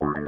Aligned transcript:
Welcome 0.00 0.18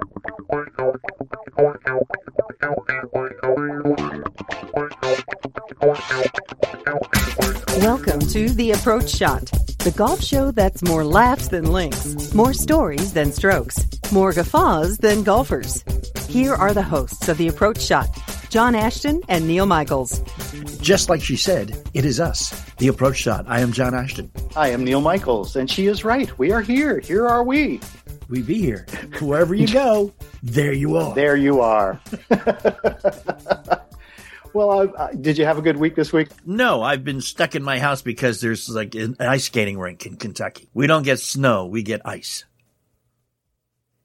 to 8.20 8.48
The 8.48 8.72
Approach 8.74 9.10
Shot, 9.10 9.44
the 9.78 9.94
golf 9.96 10.22
show 10.22 10.50
that's 10.50 10.82
more 10.82 11.04
laughs 11.04 11.48
than 11.48 11.66
links, 11.66 12.34
more 12.34 12.52
stories 12.52 13.12
than 13.12 13.30
strokes, 13.30 13.86
more 14.10 14.32
guffaws 14.32 14.98
than 14.98 15.22
golfers. 15.22 15.84
Here 16.28 16.54
are 16.54 16.74
the 16.74 16.82
hosts 16.82 17.28
of 17.28 17.38
The 17.38 17.46
Approach 17.46 17.80
Shot, 17.80 18.08
John 18.48 18.74
Ashton 18.74 19.22
and 19.28 19.46
Neil 19.46 19.66
Michaels. 19.66 20.20
Just 20.80 21.08
like 21.08 21.22
she 21.22 21.36
said, 21.36 21.80
it 21.94 22.04
is 22.04 22.18
us, 22.18 22.50
the 22.78 22.88
approach 22.88 23.16
shot. 23.16 23.44
I 23.46 23.60
am 23.60 23.70
John 23.70 23.94
Ashton. 23.94 24.30
I 24.56 24.70
am 24.70 24.82
Neil 24.82 25.00
Michaels, 25.00 25.54
and 25.54 25.70
she 25.70 25.86
is 25.86 26.04
right. 26.04 26.36
We 26.38 26.50
are 26.50 26.62
here. 26.62 26.98
Here 26.98 27.28
are 27.28 27.44
we. 27.44 27.80
We 28.30 28.42
be 28.42 28.60
here. 28.60 28.86
Wherever 29.20 29.56
you 29.56 29.66
go, 29.66 30.14
there 30.40 30.72
you 30.72 30.96
are. 30.96 31.14
There 31.16 31.34
you 31.34 31.60
are. 31.60 32.00
well, 34.54 34.70
I, 34.70 34.86
I, 35.02 35.14
did 35.14 35.36
you 35.36 35.44
have 35.44 35.58
a 35.58 35.62
good 35.62 35.78
week 35.78 35.96
this 35.96 36.12
week? 36.12 36.28
No, 36.46 36.80
I've 36.80 37.02
been 37.02 37.20
stuck 37.20 37.56
in 37.56 37.64
my 37.64 37.80
house 37.80 38.02
because 38.02 38.40
there's 38.40 38.68
like 38.68 38.94
an 38.94 39.16
ice 39.18 39.46
skating 39.46 39.80
rink 39.80 40.06
in 40.06 40.14
Kentucky. 40.14 40.68
We 40.72 40.86
don't 40.86 41.02
get 41.02 41.18
snow, 41.18 41.66
we 41.66 41.82
get 41.82 42.02
ice. 42.04 42.44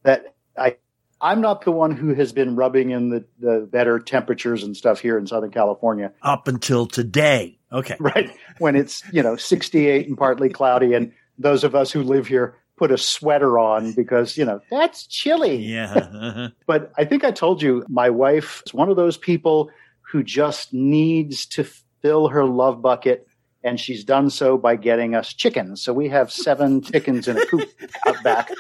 That 0.02 0.34
I 0.58 0.78
I'm 1.22 1.40
not 1.40 1.64
the 1.64 1.72
one 1.72 1.92
who 1.92 2.16
has 2.16 2.34
been 2.34 2.56
rubbing 2.56 2.90
in 2.90 3.10
the, 3.10 3.26
the 3.40 3.68
better 3.72 4.00
temperatures 4.00 4.64
and 4.64 4.76
stuff 4.76 5.00
here 5.00 5.20
in 5.20 5.28
Southern 5.28 5.52
California. 5.52 6.12
Up 6.24 6.48
until 6.48 6.88
today. 6.88 7.60
Okay. 7.72 7.96
Right. 8.00 8.32
When 8.58 8.76
it's, 8.76 9.04
you 9.12 9.22
know, 9.22 9.36
68 9.36 10.08
and 10.08 10.18
partly 10.18 10.50
cloudy 10.50 10.94
and 10.94 11.12
those 11.38 11.64
of 11.64 11.76
us 11.76 11.92
who 11.92 12.02
live 12.02 12.28
here 12.28 12.56
put 12.78 12.92
a 12.92 12.98
sweater 12.98 13.58
on 13.58 13.94
because, 13.94 14.38
you 14.38 14.44
know, 14.46 14.60
that's 14.70 15.08
chilly. 15.08 15.56
Yeah. 15.58 15.94
uh-huh. 16.14 16.50
But 16.68 16.92
I 16.98 17.06
think 17.06 17.24
I 17.24 17.32
told 17.32 17.62
you 17.62 17.86
my 17.88 18.10
wife 18.10 18.62
is 18.66 18.74
one 18.74 18.90
of 18.90 18.96
those 18.98 19.18
people 19.18 19.70
who 20.02 20.24
just 20.24 20.74
needs 20.74 21.46
to 21.48 21.64
fill 22.02 22.28
her 22.30 22.46
love 22.46 22.82
bucket. 22.82 23.28
And 23.64 23.80
she's 23.80 24.04
done 24.04 24.30
so 24.30 24.58
by 24.58 24.76
getting 24.76 25.16
us 25.16 25.34
chickens. 25.34 25.82
So 25.82 25.92
we 25.94 26.08
have 26.10 26.32
seven 26.32 26.82
chickens 26.92 27.28
in 27.28 27.38
a 27.38 27.46
coop 27.48 27.68
out 28.06 28.22
back. 28.24 28.52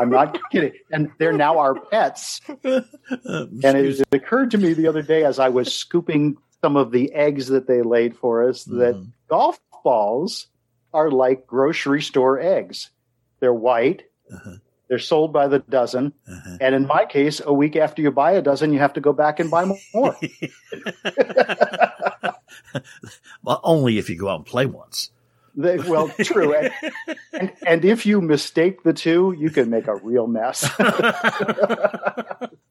I'm 0.00 0.10
not 0.10 0.38
kidding. 0.50 0.72
And 0.90 1.10
they're 1.18 1.32
now 1.32 1.58
our 1.58 1.78
pets. 1.78 2.40
And 2.64 2.84
it, 3.62 4.00
it 4.00 4.06
occurred 4.12 4.50
to 4.52 4.58
me 4.58 4.72
the 4.72 4.88
other 4.88 5.02
day 5.02 5.24
as 5.24 5.38
I 5.38 5.50
was 5.50 5.72
scooping 5.72 6.36
some 6.62 6.76
of 6.76 6.90
the 6.90 7.12
eggs 7.12 7.48
that 7.48 7.68
they 7.68 7.82
laid 7.82 8.16
for 8.16 8.48
us 8.48 8.64
that 8.64 8.94
Mhm. 8.96 9.12
golf 9.28 9.60
balls 9.84 10.48
are 10.96 11.10
like 11.10 11.46
grocery 11.46 12.00
store 12.00 12.40
eggs. 12.40 12.90
They're 13.40 13.52
white. 13.54 14.04
Uh-huh. 14.32 14.56
They're 14.88 14.98
sold 14.98 15.32
by 15.32 15.48
the 15.48 15.58
dozen. 15.58 16.12
Uh-huh. 16.26 16.58
And 16.60 16.74
in 16.74 16.86
my 16.86 17.04
case, 17.04 17.42
a 17.44 17.52
week 17.52 17.76
after 17.76 18.00
you 18.00 18.10
buy 18.10 18.32
a 18.32 18.42
dozen, 18.42 18.72
you 18.72 18.78
have 18.78 18.94
to 18.94 19.00
go 19.00 19.12
back 19.12 19.38
and 19.40 19.50
buy 19.50 19.64
more. 19.92 20.16
well, 23.42 23.60
only 23.62 23.98
if 23.98 24.08
you 24.08 24.16
go 24.16 24.28
out 24.28 24.36
and 24.36 24.46
play 24.46 24.64
once. 24.66 25.10
They, 25.58 25.78
well, 25.78 26.08
true. 26.20 26.54
And, 26.54 26.72
and, 27.32 27.52
and 27.66 27.84
if 27.84 28.04
you 28.04 28.20
mistake 28.20 28.82
the 28.82 28.92
two, 28.92 29.34
you 29.38 29.50
can 29.50 29.70
make 29.70 29.86
a 29.86 29.96
real 29.96 30.26
mess. 30.26 30.68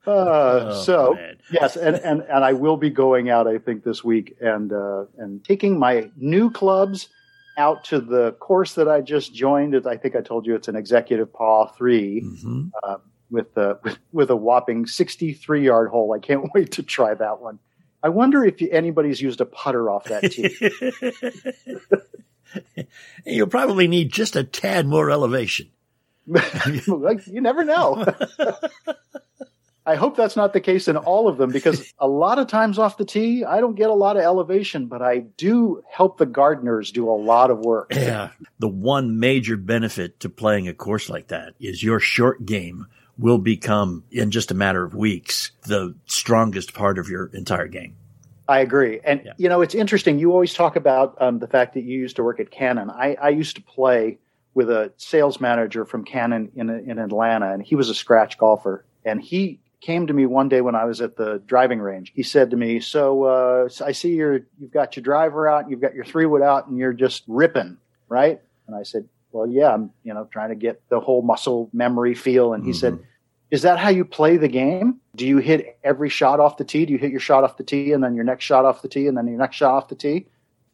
Uh, 0.07 0.69
Oh, 0.69 0.83
so 0.83 1.13
man. 1.15 1.37
yes, 1.49 1.75
and, 1.75 1.95
and, 1.95 2.21
and 2.21 2.43
I 2.43 2.53
will 2.53 2.77
be 2.77 2.91
going 2.91 3.31
out, 3.31 3.47
I 3.47 3.57
think, 3.57 3.83
this 3.83 4.03
week 4.03 4.37
and 4.39 4.71
uh, 4.71 5.05
and 5.17 5.43
taking 5.43 5.79
my 5.79 6.11
new 6.15 6.51
clubs 6.51 7.09
out 7.57 7.83
to 7.85 7.99
the 8.01 8.33
course 8.33 8.73
that 8.75 8.87
I 8.87 9.01
just 9.01 9.33
joined. 9.33 9.75
I 9.87 9.97
think 9.97 10.15
I 10.15 10.21
told 10.21 10.45
you 10.45 10.55
it's 10.55 10.67
an 10.67 10.75
executive 10.75 11.31
par 11.33 11.71
3 11.77 12.21
Mhm. 12.21 12.71
uh, 12.83 12.97
with, 13.31 13.55
a 13.57 13.79
with 13.83 13.97
with 14.11 14.29
a 14.29 14.35
whopping 14.35 14.85
sixty 14.85 15.33
three 15.33 15.65
yard 15.65 15.89
hole. 15.89 16.13
I 16.13 16.19
can't 16.19 16.49
wait 16.53 16.71
to 16.73 16.83
try 16.83 17.13
that 17.13 17.41
one. 17.41 17.59
I 18.03 18.09
wonder 18.09 18.43
if 18.45 18.61
anybody's 18.71 19.19
used 19.21 19.41
a 19.41 19.45
putter 19.45 19.89
off 19.89 20.03
that 20.05 20.31
tee. 20.31 20.55
You'll 23.25 23.47
probably 23.47 23.87
need 23.87 24.11
just 24.11 24.35
a 24.35 24.43
tad 24.43 24.85
more 24.85 25.09
elevation. 25.09 25.69
You 26.27 27.41
never 27.41 27.63
know. 27.63 28.05
I 29.87 29.95
hope 29.95 30.17
that's 30.17 30.35
not 30.35 30.53
the 30.53 30.61
case 30.61 30.87
in 30.87 30.97
all 30.97 31.27
of 31.27 31.37
them 31.37 31.51
because 31.51 31.93
a 31.99 32.07
lot 32.07 32.39
of 32.39 32.47
times 32.47 32.79
off 32.79 32.97
the 32.97 33.05
tee, 33.05 33.43
I 33.43 33.59
don't 33.59 33.75
get 33.75 33.89
a 33.89 33.93
lot 33.93 34.17
of 34.17 34.23
elevation, 34.23 34.87
but 34.87 35.01
I 35.01 35.19
do 35.19 35.83
help 35.89 36.17
the 36.17 36.25
gardeners 36.25 36.91
do 36.91 37.07
a 37.09 37.13
lot 37.13 37.51
of 37.51 37.59
work. 37.59 37.93
Yeah. 37.93 38.29
The 38.59 38.67
one 38.67 39.19
major 39.19 39.57
benefit 39.57 40.19
to 40.21 40.29
playing 40.29 40.67
a 40.67 40.73
course 40.73 41.09
like 41.09 41.27
that 41.27 41.53
is 41.59 41.83
your 41.83 41.99
short 41.99 42.45
game 42.45 42.87
will 43.17 43.37
become, 43.37 44.03
in 44.11 44.31
just 44.31 44.51
a 44.51 44.55
matter 44.55 44.83
of 44.83 44.95
weeks, 44.95 45.51
the 45.67 45.95
strongest 46.05 46.73
part 46.73 46.97
of 46.97 47.07
your 47.07 47.27
entire 47.27 47.67
game. 47.67 47.95
I 48.47 48.59
agree. 48.59 48.99
And, 49.03 49.21
Yeah. 49.25 49.33
you 49.37 49.49
know, 49.49 49.61
it's 49.61 49.75
interesting. 49.75 50.19
You 50.19 50.31
always 50.31 50.53
talk 50.53 50.75
about 50.75 51.15
um, 51.21 51.39
the 51.39 51.47
fact 51.47 51.73
that 51.75 51.83
you 51.83 51.97
used 51.99 52.15
to 52.17 52.23
work 52.23 52.39
at 52.39 52.51
Canon. 52.51 52.89
I, 52.89 53.15
I 53.21 53.29
used 53.29 53.55
to 53.55 53.61
play 53.61 54.19
with 54.53 54.69
a 54.69 54.91
sales 54.97 55.39
manager 55.41 55.85
from 55.85 56.03
Canon 56.05 56.51
in, 56.55 56.69
in 56.69 56.97
Atlanta, 56.99 57.51
and 57.51 57.63
he 57.63 57.75
was 57.75 57.89
a 57.89 57.95
scratch 57.95 58.37
golfer. 58.37 58.85
And 59.03 59.21
he 59.21 59.59
came 59.85 60.07
to 60.07 60.13
me 60.13 60.25
one 60.25 60.49
day 60.49 60.61
when 60.61 60.73
I 60.73 60.85
was 60.85 60.99
at 60.99 61.15
the 61.15 61.41
driving 61.45 61.79
range. 61.79 62.11
He 62.15 62.23
said 62.23 62.49
to 62.49 62.57
me, 62.57 62.79
"So 62.79 63.23
uh, 63.23 63.69
I 63.85 63.91
see 63.91 64.15
you're 64.15 64.41
you've 64.59 64.71
got 64.71 64.95
your 64.95 65.03
driver 65.03 65.47
out, 65.47 65.69
you've 65.69 65.81
got 65.81 65.93
your 65.93 66.05
three 66.05 66.25
wood 66.25 66.41
out, 66.41 66.67
and 66.67 66.77
you're 66.77 66.93
just 66.93 67.23
ripping, 67.27 67.77
right?" 68.09 68.41
And 68.65 68.75
I 68.75 68.81
said, 68.81 69.07
"Well, 69.31 69.47
yeah, 69.47 69.73
I'm 69.73 69.91
you 70.03 70.13
know 70.13 70.27
trying 70.31 70.49
to 70.49 70.55
get 70.55 70.81
the 70.89 70.99
whole 70.99 71.21
muscle 71.21 71.69
memory 71.71 72.15
feel." 72.15 72.53
And 72.53 72.65
he 72.65 72.73
said, 72.73 72.97
"Is 73.51 73.61
that 73.61 73.77
how 73.77 73.89
you 73.89 74.03
play 74.03 74.37
the 74.37 74.47
game? 74.47 74.99
Do 75.15 75.27
you 75.27 75.37
hit 75.37 75.77
every 75.83 76.09
shot 76.09 76.39
off 76.39 76.57
the 76.57 76.65
tee? 76.65 76.87
Do 76.87 76.93
you 76.93 76.99
hit 76.99 77.11
your 77.11 77.19
shot 77.19 77.43
off 77.43 77.57
the 77.57 77.63
tee, 77.63 77.91
and 77.93 78.03
then 78.03 78.15
your 78.15 78.25
next 78.25 78.43
shot 78.43 78.65
off 78.65 78.81
the 78.81 78.87
tee, 78.87 79.07
and 79.07 79.15
then 79.15 79.27
your 79.27 79.37
next 79.37 79.55
shot 79.55 79.75
off 79.75 79.87
the 79.87 79.95
tee?" 79.95 80.25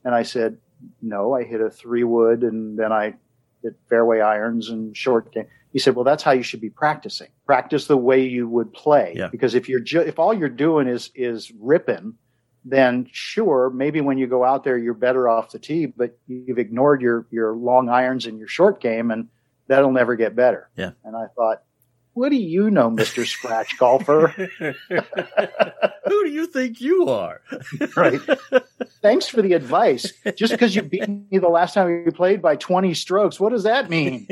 And 0.05 0.16
I 0.16 0.23
said, 0.23 0.57
"No, 1.01 1.33
I 1.33 1.43
hit 1.43 1.59
a 1.59 1.69
three 1.69 2.05
wood, 2.05 2.43
and 2.43 2.79
then 2.79 2.93
I 2.93 3.16
hit 3.61 3.75
fairway 3.89 4.22
irons 4.22 4.69
and 4.69 4.95
short 4.95 5.33
game." 5.33 5.47
He 5.71 5.79
said, 5.79 5.95
"Well, 5.95 6.03
that's 6.03 6.23
how 6.23 6.31
you 6.31 6.43
should 6.43 6.61
be 6.61 6.69
practicing. 6.69 7.29
Practice 7.45 7.87
the 7.87 7.97
way 7.97 8.23
you 8.23 8.47
would 8.47 8.73
play. 8.73 9.13
Yeah. 9.16 9.28
Because 9.28 9.55
if 9.55 9.69
you're 9.69 9.79
ju- 9.79 10.01
if 10.01 10.19
all 10.19 10.34
you're 10.34 10.49
doing 10.49 10.87
is 10.87 11.11
is 11.16 11.51
ripping, 11.59 12.16
then 12.66 13.07
sure, 13.11 13.69
maybe 13.69 14.01
when 14.01 14.17
you 14.17 14.28
go 14.28 14.43
out 14.43 14.63
there, 14.63 14.78
you're 14.78 14.93
better 14.93 15.29
off 15.29 15.51
the 15.51 15.59
tee, 15.59 15.85
but 15.85 16.17
you've 16.28 16.59
ignored 16.59 17.01
your 17.01 17.25
your 17.31 17.53
long 17.55 17.90
irons 17.90 18.25
and 18.25 18.37
your 18.37 18.47
short 18.47 18.81
game, 18.81 19.11
and 19.11 19.29
that'll 19.67 19.91
never 19.91 20.16
get 20.16 20.35
better." 20.35 20.69
Yeah. 20.75 20.91
And 21.03 21.16
I 21.16 21.28
thought, 21.35 21.63
"What 22.13 22.29
do 22.29 22.35
you 22.35 22.69
know, 22.69 22.90
Mister 22.90 23.25
Scratch 23.25 23.78
Golfer?" 23.78 24.28
Who 26.11 26.25
do 26.25 26.29
you 26.29 26.46
think 26.46 26.81
you 26.81 27.07
are? 27.07 27.40
right. 27.96 28.19
Thanks 29.01 29.28
for 29.28 29.41
the 29.41 29.53
advice. 29.53 30.11
Just 30.35 30.51
because 30.51 30.75
you 30.75 30.81
beat 30.81 31.07
me 31.07 31.37
the 31.37 31.47
last 31.47 31.73
time 31.73 32.03
we 32.03 32.11
played 32.11 32.41
by 32.41 32.57
20 32.57 32.93
strokes, 32.96 33.40
what 33.40 33.51
does 33.51 33.63
that 33.63 33.90
mean? 33.90 34.28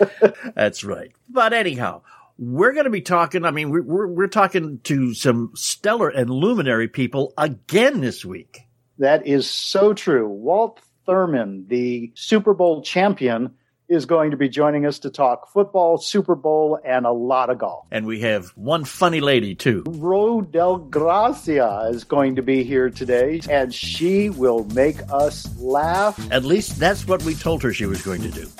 That's 0.54 0.84
right. 0.84 1.12
But 1.28 1.52
anyhow, 1.52 2.02
we're 2.38 2.72
going 2.72 2.84
to 2.84 2.90
be 2.90 3.00
talking. 3.00 3.44
I 3.44 3.50
mean, 3.50 3.70
we're, 3.70 4.06
we're, 4.06 4.26
talking 4.26 4.80
to 4.84 5.14
some 5.14 5.52
stellar 5.54 6.08
and 6.08 6.30
luminary 6.30 6.88
people 6.88 7.34
again 7.36 8.00
this 8.00 8.24
week. 8.24 8.62
That 8.98 9.26
is 9.26 9.48
so 9.48 9.94
true. 9.94 10.28
Walt 10.28 10.80
Thurmond, 11.06 11.68
the 11.68 12.12
Super 12.14 12.54
Bowl 12.54 12.82
champion, 12.82 13.54
is 13.92 14.06
going 14.06 14.30
to 14.30 14.36
be 14.36 14.48
joining 14.48 14.86
us 14.86 14.98
to 15.00 15.10
talk 15.10 15.48
football, 15.52 15.98
Super 15.98 16.34
Bowl, 16.34 16.78
and 16.84 17.06
a 17.06 17.12
lot 17.12 17.50
of 17.50 17.58
golf. 17.58 17.86
And 17.90 18.06
we 18.06 18.20
have 18.20 18.48
one 18.56 18.84
funny 18.84 19.20
lady, 19.20 19.54
too. 19.54 19.84
Ro 19.86 20.40
Dellagrazie 20.42 21.92
is 21.94 22.04
going 22.04 22.36
to 22.36 22.42
be 22.42 22.64
here 22.64 22.90
today, 22.90 23.40
and 23.50 23.74
she 23.74 24.30
will 24.30 24.64
make 24.74 24.96
us 25.12 25.54
laugh. 25.58 26.18
At 26.30 26.44
least 26.44 26.78
that's 26.78 27.06
what 27.06 27.22
we 27.24 27.34
told 27.34 27.62
her 27.62 27.72
she 27.72 27.86
was 27.86 28.02
going 28.02 28.22
to 28.22 28.30
do. 28.30 28.48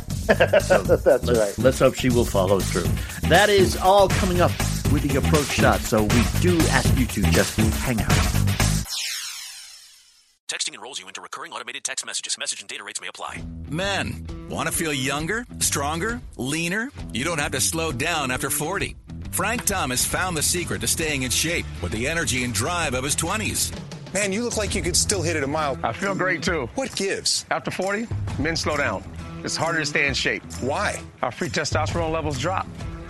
So 0.62 0.81
that's 0.82 1.05
let's, 1.05 1.29
right. 1.29 1.58
Let's 1.58 1.78
hope 1.81 1.94
she 1.94 2.08
will 2.08 2.25
follow 2.25 2.61
through. 2.61 2.88
That 3.28 3.49
is 3.49 3.76
all 3.76 4.08
coming 4.08 4.40
up 4.40 4.52
with 4.93 5.02
the 5.02 5.19
approach 5.19 5.46
shot. 5.46 5.81
So 5.81 6.05
we 6.05 6.23
do 6.40 6.58
ask 6.69 6.96
you 6.96 7.06
to 7.06 7.23
just 7.32 7.56
hang 7.56 8.00
out. 8.00 8.72
Texting 10.52 10.75
enrolls 10.75 11.00
you 11.00 11.08
into 11.08 11.22
recurring 11.22 11.50
automated 11.52 11.82
text 11.82 12.04
messages. 12.04 12.37
Message 12.38 12.60
and 12.60 12.69
data 12.69 12.84
rates 12.84 13.00
may 13.00 13.06
apply. 13.06 13.43
Men, 13.70 14.26
want 14.50 14.69
to 14.69 14.75
feel 14.75 14.93
younger, 14.93 15.46
stronger, 15.60 16.20
leaner? 16.37 16.90
You 17.14 17.25
don't 17.25 17.40
have 17.40 17.52
to 17.52 17.60
slow 17.62 17.90
down 17.90 18.31
after 18.31 18.50
40. 18.50 18.94
Frank 19.31 19.64
Thomas 19.64 20.04
found 20.04 20.37
the 20.37 20.43
secret 20.43 20.82
to 20.82 20.87
staying 20.87 21.22
in 21.22 21.31
shape 21.31 21.64
with 21.81 21.90
the 21.90 22.06
energy 22.06 22.44
and 22.44 22.52
drive 22.52 22.93
of 22.93 23.02
his 23.02 23.16
20s. 23.16 23.72
Man, 24.12 24.31
you 24.31 24.44
look 24.44 24.58
like 24.58 24.75
you 24.75 24.82
could 24.82 24.94
still 24.94 25.22
hit 25.22 25.37
it 25.37 25.43
a 25.43 25.46
mile. 25.46 25.78
I 25.82 25.94
feel 25.94 26.14
great 26.14 26.43
too. 26.43 26.69
What 26.75 26.94
gives? 26.96 27.46
After 27.50 27.70
40, 27.70 28.06
men 28.38 28.54
slow 28.54 28.76
down. 28.76 29.02
It's 29.44 29.56
harder 29.56 29.78
to 29.78 29.87
stay 29.87 30.06
in 30.06 30.12
shape. 30.12 30.43
Why? 30.60 31.00
Our 31.22 31.32
free 31.32 31.49
testosterone 31.49 32.12
levels 32.12 32.38
drop. 32.38 32.66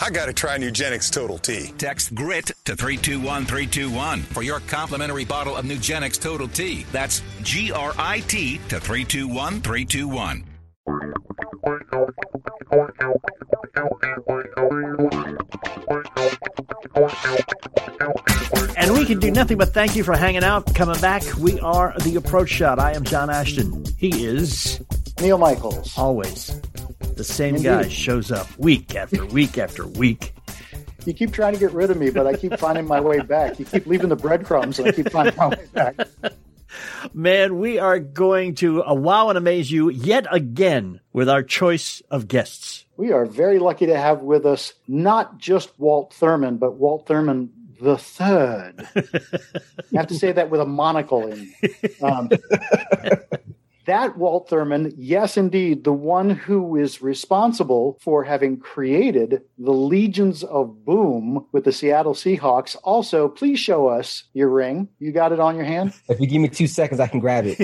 I 0.00 0.10
gotta 0.10 0.32
try 0.32 0.56
Nugenix 0.58 1.12
Total 1.12 1.38
T. 1.38 1.72
Text 1.76 2.14
GRIT 2.14 2.52
to 2.64 2.76
321321 2.76 4.22
for 4.22 4.42
your 4.42 4.60
complimentary 4.60 5.24
bottle 5.24 5.56
of 5.56 5.64
Nugenix 5.64 6.20
Total 6.20 6.46
T. 6.46 6.86
That's 6.92 7.20
G 7.42 7.72
R 7.72 7.92
I 7.98 8.20
T 8.20 8.58
to 8.68 8.78
321321. 8.78 10.44
And 18.76 18.92
we 18.92 19.04
can 19.04 19.18
do 19.18 19.30
nothing 19.32 19.58
but 19.58 19.74
thank 19.74 19.96
you 19.96 20.04
for 20.04 20.16
hanging 20.16 20.44
out. 20.44 20.72
Coming 20.74 21.00
back, 21.00 21.22
we 21.38 21.58
are 21.60 21.94
the 22.04 22.16
approach 22.16 22.50
shot. 22.50 22.78
I 22.78 22.92
am 22.92 23.02
John 23.02 23.30
Ashton. 23.30 23.84
He 23.98 24.24
is 24.24 24.80
Neil 25.20 25.38
Michaels. 25.38 25.98
always 25.98 26.57
the 27.18 27.24
same 27.24 27.56
Indeed. 27.56 27.68
guy 27.68 27.88
shows 27.88 28.32
up 28.32 28.46
week 28.58 28.94
after 28.94 29.26
week 29.26 29.58
after 29.58 29.86
week. 29.86 30.32
You 31.04 31.12
keep 31.12 31.32
trying 31.32 31.52
to 31.52 31.58
get 31.58 31.72
rid 31.72 31.90
of 31.90 31.98
me, 31.98 32.10
but 32.10 32.26
I 32.26 32.34
keep 32.34 32.56
finding 32.58 32.86
my 32.86 33.00
way 33.00 33.20
back. 33.20 33.58
You 33.58 33.64
keep 33.64 33.86
leaving 33.86 34.08
the 34.08 34.16
breadcrumbs, 34.16 34.78
and 34.78 34.88
I 34.88 34.92
keep 34.92 35.10
finding 35.10 35.36
my 35.36 35.48
way 35.48 35.66
back. 35.72 35.96
Man, 37.14 37.58
we 37.58 37.78
are 37.78 37.98
going 37.98 38.54
to 38.56 38.84
uh, 38.84 38.94
wow 38.94 39.28
and 39.30 39.38
amaze 39.38 39.70
you 39.70 39.90
yet 39.90 40.26
again 40.30 41.00
with 41.12 41.28
our 41.28 41.42
choice 41.42 42.02
of 42.10 42.28
guests. 42.28 42.84
We 42.96 43.12
are 43.12 43.26
very 43.26 43.58
lucky 43.58 43.86
to 43.86 43.98
have 43.98 44.20
with 44.20 44.44
us 44.46 44.74
not 44.86 45.38
just 45.38 45.76
Walt 45.78 46.14
Thurmond, 46.18 46.58
but 46.58 46.74
Walt 46.74 47.06
Thurmond 47.06 47.50
the 47.80 47.96
third. 47.96 48.86
you 49.90 49.98
have 49.98 50.08
to 50.08 50.14
say 50.14 50.32
that 50.32 50.50
with 50.50 50.60
a 50.60 50.66
monocle 50.66 51.26
in. 51.26 51.52
Um, 52.02 52.28
that 53.88 54.16
Walt 54.16 54.48
Thurmond, 54.48 54.94
yes, 54.96 55.36
indeed, 55.36 55.84
the 55.84 55.92
one 55.92 56.30
who 56.30 56.76
is 56.76 57.02
responsible 57.02 57.98
for 58.00 58.22
having 58.22 58.58
created 58.58 59.42
the 59.58 59.72
Legions 59.72 60.44
of 60.44 60.84
Boom 60.84 61.46
with 61.52 61.64
the 61.64 61.72
Seattle 61.72 62.14
Seahawks. 62.14 62.76
Also, 62.84 63.28
please 63.28 63.58
show 63.58 63.88
us 63.88 64.24
your 64.34 64.48
ring. 64.48 64.88
You 64.98 65.12
got 65.12 65.32
it 65.32 65.40
on 65.40 65.56
your 65.56 65.64
hand? 65.64 65.94
If 66.08 66.20
you 66.20 66.26
give 66.26 66.40
me 66.40 66.48
two 66.48 66.66
seconds, 66.66 67.00
I 67.00 67.06
can 67.08 67.20
grab 67.20 67.44
it. 67.46 67.58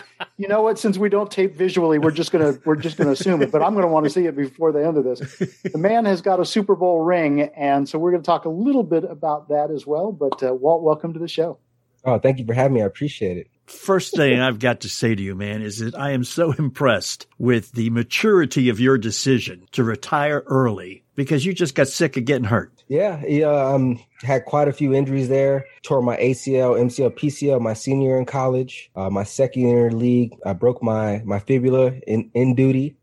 You 0.40 0.48
know 0.48 0.62
what? 0.62 0.78
Since 0.78 0.96
we 0.96 1.10
don't 1.10 1.30
tape 1.30 1.54
visually, 1.54 1.98
we're 1.98 2.10
just 2.10 2.32
gonna 2.32 2.58
we're 2.64 2.74
just 2.74 2.96
gonna 2.96 3.10
assume 3.10 3.42
it. 3.42 3.52
But 3.52 3.62
I'm 3.62 3.74
gonna 3.74 3.88
want 3.88 4.04
to 4.04 4.10
see 4.10 4.24
it 4.24 4.34
before 4.34 4.72
the 4.72 4.82
end 4.82 4.96
of 4.96 5.04
this. 5.04 5.20
The 5.70 5.76
man 5.76 6.06
has 6.06 6.22
got 6.22 6.40
a 6.40 6.46
Super 6.46 6.74
Bowl 6.74 7.02
ring, 7.02 7.42
and 7.54 7.86
so 7.86 7.98
we're 7.98 8.10
gonna 8.10 8.22
talk 8.22 8.46
a 8.46 8.48
little 8.48 8.82
bit 8.82 9.04
about 9.04 9.50
that 9.50 9.70
as 9.70 9.86
well. 9.86 10.12
But 10.12 10.42
uh, 10.42 10.54
Walt, 10.54 10.82
welcome 10.82 11.12
to 11.12 11.18
the 11.18 11.28
show. 11.28 11.58
Oh, 12.06 12.18
thank 12.18 12.38
you 12.38 12.46
for 12.46 12.54
having 12.54 12.72
me. 12.72 12.80
I 12.80 12.86
appreciate 12.86 13.36
it. 13.36 13.48
First 13.70 14.16
thing 14.16 14.40
I've 14.40 14.58
got 14.58 14.80
to 14.80 14.88
say 14.88 15.14
to 15.14 15.22
you, 15.22 15.34
man, 15.36 15.62
is 15.62 15.78
that 15.78 15.94
I 15.94 16.10
am 16.10 16.24
so 16.24 16.52
impressed 16.58 17.26
with 17.38 17.72
the 17.72 17.88
maturity 17.90 18.68
of 18.68 18.80
your 18.80 18.98
decision 18.98 19.66
to 19.72 19.84
retire 19.84 20.42
early 20.46 21.04
because 21.14 21.46
you 21.46 21.54
just 21.54 21.74
got 21.74 21.86
sick 21.88 22.16
of 22.16 22.24
getting 22.24 22.44
hurt. 22.44 22.72
Yeah, 22.88 23.22
yeah. 23.26 23.46
Um, 23.46 24.00
had 24.22 24.44
quite 24.44 24.68
a 24.68 24.72
few 24.72 24.92
injuries 24.92 25.28
there. 25.28 25.64
Tore 25.82 26.02
my 26.02 26.16
ACL, 26.16 26.80
MCL, 26.80 27.16
PCL 27.16 27.60
my 27.60 27.74
senior 27.74 28.18
in 28.18 28.24
college. 28.24 28.90
Uh, 28.96 29.08
my 29.08 29.22
second 29.22 29.62
year 29.62 29.90
league, 29.92 30.34
I 30.44 30.52
broke 30.52 30.82
my 30.82 31.22
my 31.24 31.38
fibula 31.38 31.92
in 32.06 32.30
in 32.34 32.54
duty. 32.56 32.96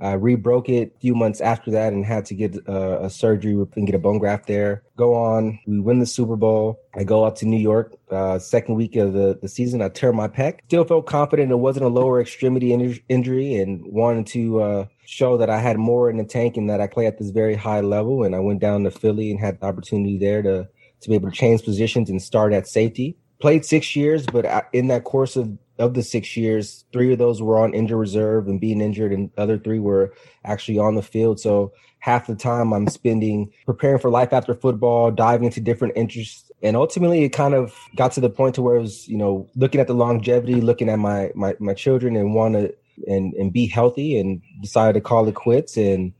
I 0.00 0.12
re-broke 0.12 0.68
it 0.68 0.92
a 0.96 1.00
few 1.00 1.14
months 1.14 1.40
after 1.40 1.70
that 1.72 1.92
and 1.92 2.04
had 2.04 2.24
to 2.26 2.34
get 2.34 2.56
uh, 2.68 3.00
a 3.02 3.10
surgery 3.10 3.52
and 3.74 3.86
get 3.86 3.94
a 3.94 3.98
bone 3.98 4.18
graft 4.18 4.46
there. 4.46 4.82
Go 4.96 5.14
on, 5.14 5.58
we 5.66 5.80
win 5.80 5.98
the 5.98 6.06
Super 6.06 6.36
Bowl. 6.36 6.80
I 6.94 7.04
go 7.04 7.24
out 7.24 7.36
to 7.36 7.46
New 7.46 7.58
York, 7.58 7.94
uh, 8.10 8.38
second 8.38 8.76
week 8.76 8.96
of 8.96 9.12
the, 9.12 9.38
the 9.40 9.48
season. 9.48 9.82
I 9.82 9.88
tear 9.88 10.12
my 10.12 10.28
pec. 10.28 10.60
Still 10.66 10.84
felt 10.84 11.06
confident 11.06 11.50
it 11.50 11.56
wasn't 11.56 11.86
a 11.86 11.88
lower 11.88 12.20
extremity 12.20 12.72
in- 12.72 13.00
injury 13.08 13.56
and 13.56 13.84
wanted 13.84 14.26
to 14.28 14.60
uh, 14.60 14.86
show 15.04 15.36
that 15.36 15.50
I 15.50 15.58
had 15.58 15.78
more 15.78 16.10
in 16.10 16.16
the 16.16 16.24
tank 16.24 16.56
and 16.56 16.70
that 16.70 16.80
I 16.80 16.86
play 16.86 17.06
at 17.06 17.18
this 17.18 17.30
very 17.30 17.54
high 17.54 17.80
level. 17.80 18.22
And 18.22 18.34
I 18.34 18.40
went 18.40 18.60
down 18.60 18.84
to 18.84 18.90
Philly 18.90 19.30
and 19.30 19.40
had 19.40 19.60
the 19.60 19.66
opportunity 19.66 20.18
there 20.18 20.42
to 20.42 20.68
to 21.00 21.08
be 21.08 21.14
able 21.14 21.30
to 21.30 21.36
change 21.36 21.62
positions 21.62 22.10
and 22.10 22.20
start 22.20 22.52
at 22.52 22.66
safety. 22.66 23.16
Played 23.40 23.64
six 23.64 23.94
years, 23.94 24.26
but 24.26 24.68
in 24.72 24.88
that 24.88 25.04
course 25.04 25.36
of 25.36 25.56
of 25.78 25.94
the 25.94 26.02
six 26.02 26.36
years, 26.36 26.84
three 26.92 27.12
of 27.12 27.18
those 27.18 27.40
were 27.40 27.58
on 27.58 27.74
injured 27.74 27.98
reserve 27.98 28.48
and 28.48 28.60
being 28.60 28.80
injured, 28.80 29.12
and 29.12 29.30
the 29.34 29.42
other 29.42 29.58
three 29.58 29.78
were 29.78 30.12
actually 30.44 30.78
on 30.78 30.94
the 30.94 31.02
field. 31.02 31.40
So 31.40 31.72
half 32.00 32.26
the 32.26 32.34
time 32.34 32.72
I'm 32.72 32.88
spending 32.88 33.50
preparing 33.66 33.98
for 33.98 34.10
life 34.10 34.32
after 34.32 34.54
football, 34.54 35.10
diving 35.10 35.46
into 35.46 35.60
different 35.60 35.96
interests. 35.96 36.50
And 36.62 36.76
ultimately 36.76 37.24
it 37.24 37.30
kind 37.30 37.54
of 37.54 37.74
got 37.96 38.12
to 38.12 38.20
the 38.20 38.30
point 38.30 38.54
to 38.56 38.62
where 38.62 38.76
it 38.76 38.80
was, 38.80 39.08
you 39.08 39.16
know, 39.16 39.48
looking 39.54 39.80
at 39.80 39.86
the 39.86 39.94
longevity, 39.94 40.60
looking 40.60 40.88
at 40.88 40.98
my 40.98 41.30
my, 41.34 41.54
my 41.58 41.74
children 41.74 42.16
and 42.16 42.34
want 42.34 42.54
to 42.54 42.74
and 43.06 43.34
and 43.34 43.52
be 43.52 43.66
healthy 43.66 44.18
and 44.18 44.42
decided 44.60 44.94
to 44.94 45.00
call 45.00 45.28
it 45.28 45.34
quits 45.34 45.76
and 45.76 46.12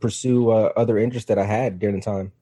pursue 0.00 0.50
uh, 0.50 0.72
other 0.76 0.98
interests 0.98 1.28
that 1.28 1.38
I 1.38 1.44
had 1.44 1.78
during 1.78 1.96
the 1.96 2.02
time. 2.02 2.32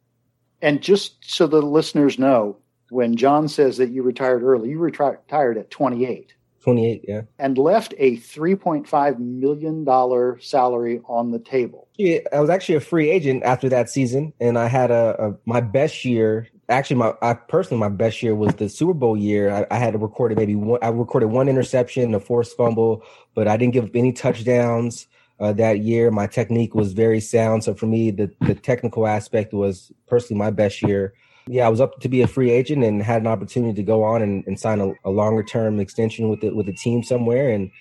And 0.62 0.82
just 0.82 1.16
so 1.22 1.46
the 1.46 1.62
listeners 1.62 2.18
know, 2.18 2.58
when 2.90 3.16
John 3.16 3.48
says 3.48 3.78
that 3.78 3.90
you 3.90 4.02
retired 4.02 4.42
early, 4.42 4.70
you 4.70 4.78
reti- 4.78 5.16
retired 5.16 5.56
at 5.56 5.70
28 5.70 6.34
28, 6.62 7.04
yeah. 7.06 7.22
and 7.38 7.56
left 7.56 7.94
a 7.98 8.16
3.5 8.18 9.18
million 9.18 9.84
dollar 9.84 10.38
salary 10.40 11.00
on 11.06 11.30
the 11.30 11.38
table. 11.38 11.88
Yeah, 11.96 12.18
I 12.32 12.40
was 12.40 12.50
actually 12.50 12.76
a 12.76 12.80
free 12.80 13.10
agent 13.10 13.42
after 13.44 13.68
that 13.70 13.88
season, 13.88 14.32
and 14.40 14.58
I 14.58 14.68
had 14.68 14.90
a, 14.90 15.16
a 15.22 15.34
my 15.46 15.60
best 15.60 16.04
year. 16.04 16.48
Actually, 16.68 16.96
my 16.96 17.14
I 17.22 17.34
personally 17.34 17.80
my 17.80 17.88
best 17.88 18.22
year 18.22 18.34
was 18.34 18.54
the 18.54 18.68
Super 18.68 18.94
Bowl 18.94 19.16
year. 19.16 19.50
I, 19.50 19.66
I 19.70 19.78
had 19.78 20.00
recorded 20.00 20.38
maybe 20.38 20.54
one. 20.54 20.78
I 20.82 20.88
recorded 20.88 21.28
one 21.28 21.48
interception, 21.48 22.14
a 22.14 22.20
forced 22.20 22.56
fumble, 22.56 23.02
but 23.34 23.48
I 23.48 23.56
didn't 23.56 23.72
give 23.72 23.84
up 23.84 23.96
any 23.96 24.12
touchdowns 24.12 25.06
uh, 25.40 25.52
that 25.54 25.80
year. 25.80 26.10
My 26.10 26.26
technique 26.26 26.74
was 26.74 26.92
very 26.92 27.20
sound, 27.20 27.64
so 27.64 27.74
for 27.74 27.86
me, 27.86 28.10
the 28.10 28.30
the 28.40 28.54
technical 28.54 29.06
aspect 29.06 29.52
was 29.52 29.92
personally 30.06 30.38
my 30.38 30.50
best 30.50 30.82
year. 30.82 31.14
Yeah, 31.50 31.66
I 31.66 31.68
was 31.68 31.80
up 31.80 31.98
to 32.00 32.08
be 32.08 32.22
a 32.22 32.28
free 32.28 32.50
agent 32.50 32.84
and 32.84 33.02
had 33.02 33.22
an 33.22 33.26
opportunity 33.26 33.74
to 33.74 33.82
go 33.82 34.04
on 34.04 34.22
and, 34.22 34.46
and 34.46 34.58
sign 34.58 34.80
a, 34.80 34.92
a 35.04 35.10
longer 35.10 35.42
term 35.42 35.80
extension 35.80 36.28
with 36.28 36.42
the 36.42 36.50
with 36.50 36.68
a 36.68 36.72
team 36.72 37.02
somewhere, 37.02 37.50
and 37.50 37.72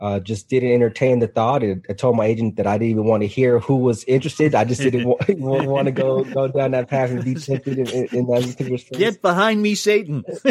uh, 0.00 0.18
just 0.18 0.48
didn't 0.48 0.72
entertain 0.72 1.18
the 1.18 1.26
thought. 1.26 1.62
And 1.62 1.84
I 1.90 1.92
told 1.92 2.16
my 2.16 2.24
agent 2.24 2.56
that 2.56 2.66
I 2.66 2.78
didn't 2.78 2.92
even 2.92 3.04
want 3.04 3.22
to 3.22 3.26
hear 3.26 3.58
who 3.58 3.76
was 3.76 4.02
interested. 4.04 4.54
I 4.54 4.64
just 4.64 4.80
didn't 4.80 5.04
want, 5.06 5.28
want 5.38 5.86
to 5.86 5.92
go 5.92 6.24
go 6.24 6.48
down 6.48 6.70
that 6.70 6.88
path 6.88 7.10
and 7.10 7.22
be 7.22 7.34
tempted 7.34 7.78
in, 7.78 7.88
in, 7.88 8.06
in 8.16 8.26
that 8.28 8.44
particular 8.44 8.78
space. 8.78 8.98
Get 8.98 9.20
behind 9.20 9.60
me, 9.60 9.74
Satan. 9.74 10.24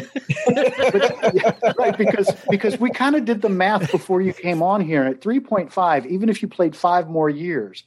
right 1.79 1.97
because 1.97 2.31
because 2.47 2.79
we 2.79 2.91
kind 2.91 3.15
of 3.15 3.25
did 3.25 3.41
the 3.41 3.49
math 3.49 3.91
before 3.91 4.21
you 4.21 4.33
came 4.33 4.61
on 4.61 4.81
here 4.81 5.03
at 5.03 5.21
3.5 5.21 6.05
even 6.05 6.29
if 6.29 6.41
you 6.41 6.47
played 6.47 6.75
five 6.75 7.09
more 7.09 7.29
years 7.29 7.83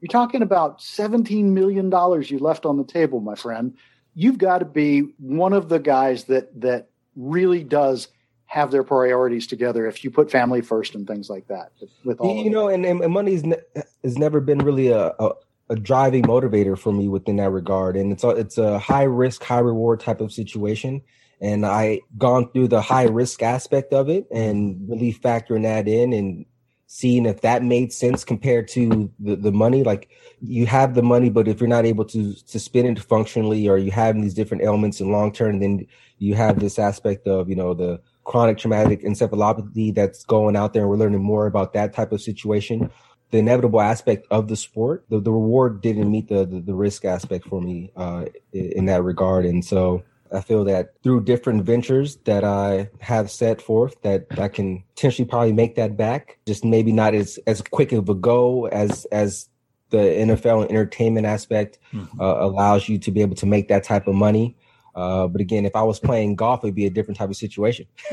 you're 0.00 0.08
talking 0.08 0.42
about 0.42 0.82
17 0.82 1.54
million 1.54 1.90
dollars 1.90 2.30
you 2.30 2.38
left 2.38 2.64
on 2.66 2.76
the 2.76 2.84
table 2.84 3.20
my 3.20 3.34
friend 3.34 3.76
you've 4.14 4.38
got 4.38 4.58
to 4.58 4.64
be 4.64 5.00
one 5.18 5.52
of 5.52 5.68
the 5.68 5.78
guys 5.78 6.24
that 6.24 6.60
that 6.60 6.88
really 7.16 7.62
does 7.62 8.08
have 8.46 8.70
their 8.70 8.84
priorities 8.84 9.46
together 9.46 9.86
if 9.86 10.04
you 10.04 10.10
put 10.10 10.30
family 10.30 10.60
first 10.60 10.94
and 10.94 11.06
things 11.06 11.28
like 11.28 11.46
that 11.48 11.72
with 12.04 12.20
all 12.20 12.42
you 12.42 12.50
know, 12.50 12.68
and, 12.68 12.84
and 12.86 13.12
money 13.12 13.36
ne- 13.42 13.82
has 14.02 14.16
never 14.16 14.40
been 14.40 14.58
really 14.58 14.88
a, 14.88 15.12
a 15.18 15.30
a 15.70 15.76
driving 15.76 16.24
motivator 16.24 16.78
for 16.78 16.92
me 16.92 17.08
within 17.08 17.36
that 17.36 17.50
regard, 17.50 17.96
and 17.96 18.12
it's 18.12 18.24
a 18.24 18.30
it's 18.30 18.58
a 18.58 18.78
high 18.78 19.04
risk, 19.04 19.42
high 19.42 19.60
reward 19.60 20.00
type 20.00 20.20
of 20.20 20.32
situation. 20.32 21.02
And 21.40 21.66
I 21.66 22.00
gone 22.16 22.50
through 22.52 22.68
the 22.68 22.80
high 22.80 23.06
risk 23.06 23.42
aspect 23.42 23.92
of 23.92 24.08
it 24.08 24.26
and 24.30 24.88
really 24.88 25.12
factoring 25.12 25.64
that 25.64 25.88
in 25.88 26.12
and 26.12 26.46
seeing 26.94 27.26
if 27.26 27.40
that 27.40 27.64
made 27.64 27.92
sense 27.92 28.22
compared 28.22 28.68
to 28.68 29.10
the, 29.18 29.34
the 29.34 29.50
money. 29.50 29.82
Like 29.82 30.08
you 30.40 30.64
have 30.66 30.94
the 30.94 31.02
money, 31.02 31.28
but 31.28 31.48
if 31.48 31.58
you're 31.60 31.68
not 31.68 31.84
able 31.84 32.04
to 32.04 32.34
to 32.34 32.60
spend 32.60 32.86
it 32.86 33.02
functionally, 33.02 33.68
or 33.68 33.76
you 33.78 33.90
have 33.90 34.14
these 34.14 34.32
different 34.32 34.62
elements 34.62 35.00
in 35.00 35.10
long 35.10 35.32
term, 35.32 35.58
then 35.58 35.88
you 36.18 36.36
have 36.36 36.60
this 36.60 36.78
aspect 36.78 37.26
of 37.26 37.48
you 37.48 37.56
know 37.56 37.74
the 37.74 38.00
chronic 38.22 38.58
traumatic 38.58 39.02
encephalopathy 39.02 39.92
that's 39.92 40.24
going 40.24 40.54
out 40.54 40.72
there, 40.72 40.82
and 40.82 40.90
we're 40.90 40.96
learning 40.96 41.20
more 41.20 41.46
about 41.46 41.72
that 41.72 41.92
type 41.94 42.12
of 42.12 42.22
situation. 42.22 42.88
The 43.32 43.38
inevitable 43.38 43.80
aspect 43.80 44.28
of 44.30 44.46
the 44.46 44.54
sport, 44.54 45.04
the, 45.08 45.18
the 45.18 45.32
reward 45.32 45.80
didn't 45.80 46.08
meet 46.08 46.28
the, 46.28 46.46
the, 46.46 46.60
the 46.60 46.74
risk 46.74 47.04
aspect 47.04 47.48
for 47.48 47.60
me 47.60 47.90
uh, 47.96 48.26
in 48.52 48.84
that 48.86 49.02
regard, 49.02 49.46
and 49.46 49.64
so 49.64 50.04
I 50.34 50.40
feel 50.40 50.64
that 50.64 50.94
through 51.02 51.24
different 51.24 51.64
ventures 51.64 52.16
that 52.24 52.44
I 52.44 52.90
have 53.00 53.30
set 53.30 53.62
forth, 53.62 54.00
that 54.02 54.26
I 54.38 54.48
can 54.48 54.82
potentially 54.94 55.26
probably 55.26 55.52
make 55.52 55.76
that 55.76 55.96
back. 55.96 56.38
Just 56.46 56.64
maybe 56.64 56.92
not 56.92 57.14
as 57.14 57.38
as 57.46 57.62
quick 57.62 57.92
of 57.92 58.08
a 58.08 58.14
go 58.14 58.66
as 58.66 59.04
as 59.06 59.48
the 59.90 59.98
NFL 59.98 60.68
entertainment 60.68 61.26
aspect 61.26 61.78
mm-hmm. 61.92 62.20
uh, 62.20 62.24
allows 62.24 62.88
you 62.88 62.98
to 62.98 63.10
be 63.10 63.20
able 63.20 63.36
to 63.36 63.46
make 63.46 63.68
that 63.68 63.84
type 63.84 64.08
of 64.08 64.14
money. 64.14 64.56
Uh, 64.94 65.26
but 65.26 65.40
again, 65.40 65.64
if 65.66 65.74
I 65.74 65.82
was 65.82 65.98
playing 65.98 66.36
golf, 66.36 66.62
it'd 66.62 66.74
be 66.74 66.86
a 66.86 66.90
different 66.90 67.18
type 67.18 67.28
of 67.28 67.36
situation. 67.36 67.86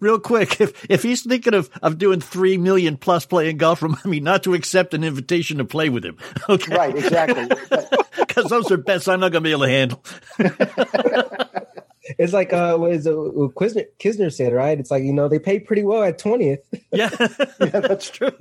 Real 0.00 0.18
quick, 0.18 0.60
if 0.60 0.84
if 0.90 1.02
he's 1.04 1.22
thinking 1.22 1.54
of, 1.54 1.70
of 1.80 1.96
doing 1.98 2.20
three 2.20 2.58
million 2.58 2.96
plus 2.96 3.24
playing 3.24 3.58
golf, 3.58 3.82
remind 3.82 4.04
me 4.04 4.18
not 4.18 4.42
to 4.42 4.54
accept 4.54 4.94
an 4.94 5.04
invitation 5.04 5.58
to 5.58 5.64
play 5.64 5.88
with 5.88 6.04
him. 6.04 6.16
Okay, 6.48 6.74
right? 6.74 6.96
Exactly. 6.96 7.48
Because 8.18 8.50
those 8.50 8.70
are 8.70 8.76
bets 8.76 9.08
I'm 9.08 9.20
not 9.20 9.32
going 9.32 9.42
to 9.42 9.48
be 9.48 9.52
able 9.52 9.64
to 9.64 9.70
handle. 9.70 10.02
it's 12.18 12.32
like 12.32 12.52
uh, 12.52 12.76
what 12.76 12.92
is 12.92 13.06
it, 13.06 13.12
what 13.14 13.54
Kisner, 13.54 13.84
Kisner 13.98 14.32
said, 14.32 14.52
right? 14.52 14.78
It's 14.78 14.90
like 14.90 15.02
you 15.02 15.12
know 15.12 15.28
they 15.28 15.38
pay 15.38 15.60
pretty 15.60 15.82
well 15.84 16.02
at 16.02 16.18
twentieth. 16.18 16.60
yeah, 16.92 17.10
yeah, 17.60 17.80
that's 17.80 18.10
true 18.10 18.32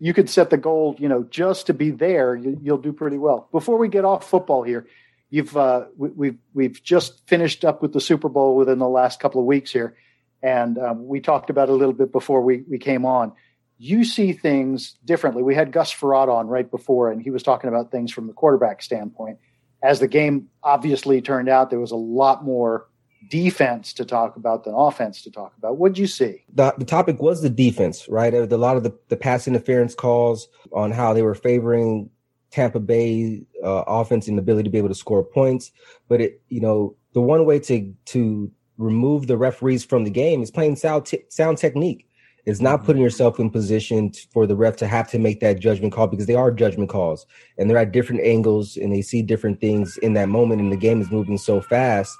you 0.00 0.14
could 0.14 0.28
set 0.28 0.50
the 0.50 0.56
goal, 0.56 0.96
you 0.98 1.08
know, 1.08 1.24
just 1.24 1.66
to 1.66 1.74
be 1.74 1.90
there, 1.90 2.34
you, 2.34 2.58
will 2.62 2.78
do 2.78 2.92
pretty 2.92 3.18
well. 3.18 3.48
Before 3.52 3.78
we 3.78 3.88
get 3.88 4.04
off 4.04 4.28
football 4.28 4.62
here, 4.62 4.86
you've 5.30 5.56
uh, 5.56 5.86
we, 5.96 6.08
have 6.08 6.16
we've, 6.16 6.38
we've 6.52 6.82
just 6.82 7.26
finished 7.28 7.64
up 7.64 7.82
with 7.82 7.92
the 7.92 8.00
Super 8.00 8.28
Bowl 8.28 8.56
within 8.56 8.78
the 8.78 8.88
last 8.88 9.20
couple 9.20 9.40
of 9.40 9.46
weeks 9.46 9.70
here, 9.70 9.96
and 10.42 10.78
um, 10.78 11.06
we 11.06 11.20
talked 11.20 11.50
about 11.50 11.68
it 11.68 11.72
a 11.72 11.76
little 11.76 11.94
bit 11.94 12.12
before 12.12 12.42
we 12.42 12.62
we 12.68 12.78
came 12.78 13.04
on. 13.04 13.32
You 13.78 14.04
see 14.04 14.32
things 14.32 14.96
differently. 15.04 15.42
We 15.42 15.54
had 15.54 15.72
Gus 15.72 15.92
Frerotte 15.92 16.28
on 16.28 16.46
right 16.46 16.70
before, 16.70 17.10
and 17.10 17.20
he 17.20 17.30
was 17.30 17.42
talking 17.42 17.68
about 17.68 17.90
things 17.90 18.12
from 18.12 18.26
the 18.26 18.32
quarterback 18.32 18.82
standpoint. 18.82 19.38
As 19.82 20.00
the 20.00 20.08
game 20.08 20.48
obviously 20.62 21.20
turned 21.20 21.48
out, 21.48 21.70
there 21.70 21.80
was 21.80 21.90
a 21.90 21.96
lot 21.96 22.44
more 22.44 22.86
defense 23.28 23.92
to 23.94 24.04
talk 24.04 24.36
about 24.36 24.64
than 24.64 24.74
offense 24.74 25.22
to 25.22 25.30
talk 25.30 25.54
about. 25.56 25.76
What'd 25.76 25.98
you 25.98 26.06
see? 26.06 26.44
The, 26.54 26.74
the 26.78 26.84
topic 26.84 27.20
was 27.20 27.42
the 27.42 27.50
defense, 27.50 28.08
right? 28.08 28.34
A 28.34 28.56
lot 28.56 28.76
of 28.76 28.82
the, 28.82 28.96
the 29.08 29.16
pass 29.16 29.46
interference 29.46 29.94
calls 29.94 30.48
on 30.72 30.90
how 30.90 31.12
they 31.12 31.22
were 31.22 31.34
favoring 31.34 32.10
Tampa 32.50 32.80
Bay 32.80 33.42
uh, 33.64 33.84
offense 33.86 34.28
and 34.28 34.38
ability 34.38 34.64
to 34.64 34.70
be 34.70 34.78
able 34.78 34.88
to 34.88 34.94
score 34.94 35.24
points. 35.24 35.72
But 36.08 36.20
it, 36.20 36.42
you 36.48 36.60
know, 36.60 36.96
the 37.12 37.20
one 37.20 37.44
way 37.46 37.58
to 37.60 37.92
to 38.06 38.50
remove 38.78 39.26
the 39.26 39.36
referees 39.36 39.84
from 39.84 40.04
the 40.04 40.10
game 40.10 40.42
is 40.42 40.50
playing 40.50 40.76
sound 40.76 41.06
t- 41.06 41.24
sound 41.28 41.58
technique. 41.58 42.08
It's 42.46 42.60
not 42.60 42.78
mm-hmm. 42.78 42.86
putting 42.86 43.02
yourself 43.02 43.40
in 43.40 43.50
position 43.50 44.12
for 44.32 44.46
the 44.46 44.54
ref 44.54 44.76
to 44.76 44.86
have 44.86 45.10
to 45.10 45.18
make 45.18 45.40
that 45.40 45.60
judgment 45.60 45.92
call 45.92 46.06
because 46.06 46.26
they 46.26 46.34
are 46.34 46.50
judgment 46.52 46.90
calls 46.90 47.26
and 47.58 47.68
they're 47.68 47.78
at 47.78 47.92
different 47.92 48.22
angles 48.22 48.76
and 48.76 48.92
they 48.92 49.02
see 49.02 49.22
different 49.22 49.60
things 49.60 49.96
in 49.98 50.12
that 50.14 50.28
moment 50.28 50.60
and 50.60 50.70
the 50.70 50.76
game 50.76 51.00
is 51.00 51.10
moving 51.10 51.38
so 51.38 51.60
fast 51.60 52.16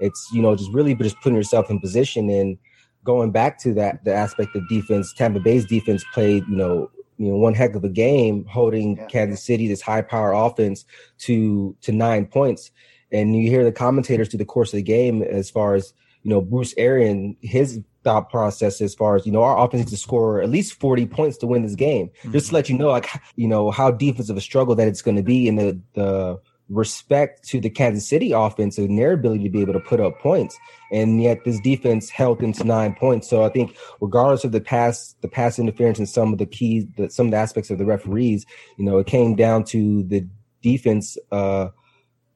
it's 0.00 0.28
you 0.32 0.42
know 0.42 0.54
just 0.54 0.72
really 0.72 0.94
just 0.94 1.20
putting 1.20 1.36
yourself 1.36 1.70
in 1.70 1.80
position 1.80 2.28
and 2.30 2.58
going 3.04 3.30
back 3.30 3.58
to 3.60 3.72
that 3.74 4.04
the 4.04 4.12
aspect 4.12 4.54
of 4.56 4.68
defense. 4.68 5.12
Tampa 5.12 5.40
Bay's 5.40 5.64
defense 5.64 6.04
played 6.12 6.44
you 6.48 6.56
know 6.56 6.90
you 7.18 7.28
know 7.28 7.36
one 7.36 7.54
heck 7.54 7.74
of 7.74 7.84
a 7.84 7.88
game 7.88 8.44
holding 8.46 8.96
yeah. 8.96 9.06
Kansas 9.06 9.42
City 9.42 9.68
this 9.68 9.80
high 9.80 10.02
power 10.02 10.32
offense 10.32 10.84
to 11.18 11.74
to 11.82 11.92
nine 11.92 12.26
points. 12.26 12.70
And 13.12 13.36
you 13.36 13.48
hear 13.48 13.64
the 13.64 13.72
commentators 13.72 14.28
through 14.28 14.38
the 14.38 14.44
course 14.44 14.72
of 14.72 14.78
the 14.78 14.82
game 14.82 15.22
as 15.22 15.48
far 15.48 15.74
as 15.74 15.94
you 16.22 16.30
know 16.30 16.40
Bruce 16.40 16.74
Arian 16.76 17.36
his 17.40 17.80
thought 18.02 18.30
process 18.30 18.80
as 18.80 18.94
far 18.94 19.16
as 19.16 19.26
you 19.26 19.32
know 19.32 19.42
our 19.42 19.58
offense 19.58 19.80
needs 19.80 19.90
to 19.90 19.96
score 19.96 20.40
at 20.40 20.48
least 20.48 20.78
40 20.78 21.06
points 21.06 21.36
to 21.38 21.46
win 21.46 21.62
this 21.62 21.74
game 21.74 22.06
mm-hmm. 22.06 22.30
just 22.30 22.48
to 22.48 22.54
let 22.54 22.68
you 22.68 22.78
know 22.78 22.88
like 22.88 23.08
you 23.34 23.48
know 23.48 23.72
how 23.72 23.90
defensive 23.90 24.36
a 24.36 24.40
struggle 24.40 24.76
that 24.76 24.86
it's 24.86 25.02
going 25.02 25.16
to 25.16 25.24
be 25.24 25.48
in 25.48 25.56
the 25.56 25.80
the 25.94 26.40
respect 26.68 27.46
to 27.48 27.60
the 27.60 27.70
Kansas 27.70 28.08
City 28.08 28.32
offense 28.32 28.78
and 28.78 28.98
their 28.98 29.12
ability 29.12 29.44
to 29.44 29.50
be 29.50 29.60
able 29.60 29.72
to 29.72 29.80
put 29.80 30.00
up 30.00 30.18
points. 30.18 30.58
And 30.90 31.22
yet 31.22 31.44
this 31.44 31.60
defense 31.60 32.10
held 32.10 32.40
them 32.40 32.52
to 32.54 32.64
nine 32.64 32.94
points. 32.94 33.28
So 33.28 33.44
I 33.44 33.48
think 33.50 33.76
regardless 34.00 34.44
of 34.44 34.52
the 34.52 34.60
pass, 34.60 35.14
the 35.20 35.28
pass 35.28 35.58
interference 35.58 35.98
and 35.98 36.08
some 36.08 36.32
of 36.32 36.38
the 36.38 36.46
keys, 36.46 36.86
the, 36.96 37.10
some 37.10 37.26
of 37.26 37.32
the 37.32 37.38
aspects 37.38 37.70
of 37.70 37.78
the 37.78 37.84
referees, 37.84 38.46
you 38.76 38.84
know, 38.84 38.98
it 38.98 39.06
came 39.06 39.36
down 39.36 39.64
to 39.64 40.02
the 40.04 40.26
defense, 40.62 41.16
uh, 41.30 41.68